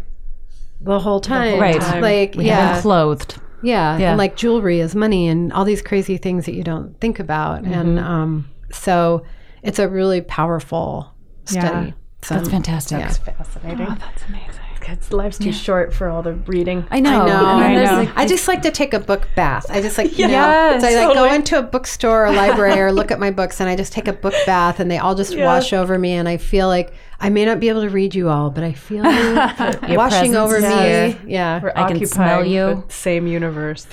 the 0.80 0.98
whole 1.00 1.20
time. 1.20 1.58
Right. 1.60 1.80
Like, 2.00 2.34
We 2.34 2.46
yeah. 2.46 2.74
been 2.74 2.82
clothed. 2.82 3.38
Yeah, 3.62 3.98
Yeah. 3.98 4.10
and 4.10 4.18
like 4.18 4.36
jewelry 4.36 4.80
is 4.80 4.94
money 4.94 5.28
and 5.28 5.52
all 5.52 5.64
these 5.64 5.82
crazy 5.82 6.16
things 6.16 6.46
that 6.46 6.54
you 6.54 6.62
don't 6.62 6.98
think 7.00 7.18
about. 7.18 7.64
And 7.64 7.98
um, 7.98 8.48
so 8.72 9.24
it's 9.62 9.78
a 9.78 9.88
really 9.88 10.22
powerful 10.22 11.12
study. 11.44 11.88
Yeah. 11.88 11.92
So, 12.22 12.34
That's 12.36 12.48
fantastic. 12.48 12.98
yeah. 13.00 13.08
Fascinating. 13.10 13.86
Oh, 13.90 13.96
that's 13.98 14.22
amazing. 14.28 14.54
It's, 14.92 15.12
life's 15.12 15.38
too 15.38 15.52
short 15.52 15.92
for 15.94 16.08
all 16.08 16.22
the 16.22 16.34
reading. 16.34 16.86
I 16.90 17.00
know. 17.00 17.22
I 17.22 17.26
know. 17.26 17.46
I 17.46 17.74
know. 17.74 17.92
like- 18.04 18.16
I 18.16 18.26
just 18.26 18.48
like 18.48 18.62
to 18.62 18.70
take 18.70 18.92
a 18.94 19.00
book 19.00 19.28
bath. 19.36 19.66
I 19.70 19.80
just 19.80 19.96
like, 19.98 20.18
you 20.18 20.26
know, 20.26 20.32
Yes, 20.32 20.82
so 20.82 20.88
I 20.88 21.06
like 21.06 21.14
go 21.14 21.24
into 21.32 21.58
a 21.58 21.62
bookstore 21.62 22.26
or 22.26 22.32
library 22.32 22.78
or 22.80 22.92
look 22.92 23.10
at 23.10 23.18
my 23.20 23.30
books 23.30 23.60
and 23.60 23.68
I 23.68 23.76
just 23.76 23.92
take 23.92 24.08
a 24.08 24.12
book 24.12 24.34
bath 24.46 24.80
and 24.80 24.90
they 24.90 24.98
all 24.98 25.14
just 25.14 25.36
wash 25.36 25.72
over 25.72 25.98
me 25.98 26.12
and 26.12 26.28
I 26.28 26.36
feel 26.36 26.68
like 26.68 26.92
I 27.20 27.28
may 27.28 27.44
not 27.44 27.60
be 27.60 27.68
able 27.68 27.82
to 27.82 27.90
read 27.90 28.14
you 28.14 28.28
all, 28.28 28.50
but 28.50 28.64
I 28.64 28.72
feel 28.72 29.04
you 29.88 29.96
washing 29.96 30.36
over 30.36 30.56
is 30.56 30.62
me. 30.62 30.68
here. 30.70 31.18
Yeah. 31.26 31.60
We're 31.62 31.72
I 31.76 31.92
can 31.92 32.06
smell 32.06 32.44
you. 32.44 32.84
same 32.88 33.26
universe. 33.26 33.86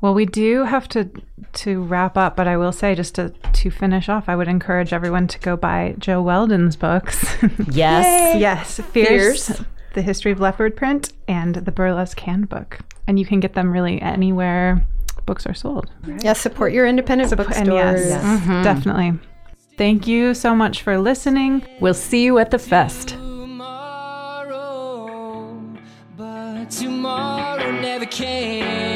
Well, 0.00 0.12
we 0.12 0.26
do 0.26 0.64
have 0.64 0.86
to 0.88 1.10
to 1.54 1.82
wrap 1.82 2.18
up, 2.18 2.36
but 2.36 2.46
I 2.46 2.58
will 2.58 2.72
say 2.72 2.94
just 2.94 3.14
to 3.14 3.30
to 3.30 3.70
finish 3.70 4.08
off, 4.10 4.28
I 4.28 4.36
would 4.36 4.48
encourage 4.48 4.92
everyone 4.92 5.26
to 5.28 5.38
go 5.38 5.56
buy 5.56 5.94
Jo 5.98 6.20
Weldon's 6.20 6.76
books. 6.76 7.24
yes. 7.70 8.38
yes, 8.38 8.80
Fierce, 8.92 9.62
The 9.94 10.02
History 10.02 10.30
of 10.32 10.40
Leopard 10.40 10.76
Print, 10.76 11.12
and 11.26 11.54
the 11.54 11.72
Burlesque 11.72 12.20
Handbook, 12.20 12.80
and 13.06 13.18
you 13.18 13.24
can 13.26 13.40
get 13.40 13.54
them 13.54 13.72
really 13.72 14.00
anywhere 14.02 14.86
books 15.26 15.46
are 15.46 15.54
sold. 15.54 15.90
Yeah, 16.20 16.34
support 16.34 16.72
your 16.72 16.86
independent 16.86 17.32
And 17.32 17.38
bookstores. 17.38 17.70
yes, 17.70 18.22
mm-hmm. 18.22 18.62
definitely. 18.62 19.18
Thank 19.76 20.06
you 20.06 20.34
so 20.34 20.54
much 20.54 20.82
for 20.82 20.98
listening. 20.98 21.66
We'll 21.80 21.94
see 21.94 22.24
you 22.24 22.38
at 22.38 22.50
the 22.50 22.58
fest. 22.58 23.08
tomorrow, 24.44 25.60
but 26.16 26.70
tomorrow 26.70 27.72
never 27.80 28.06
came. 28.06 28.93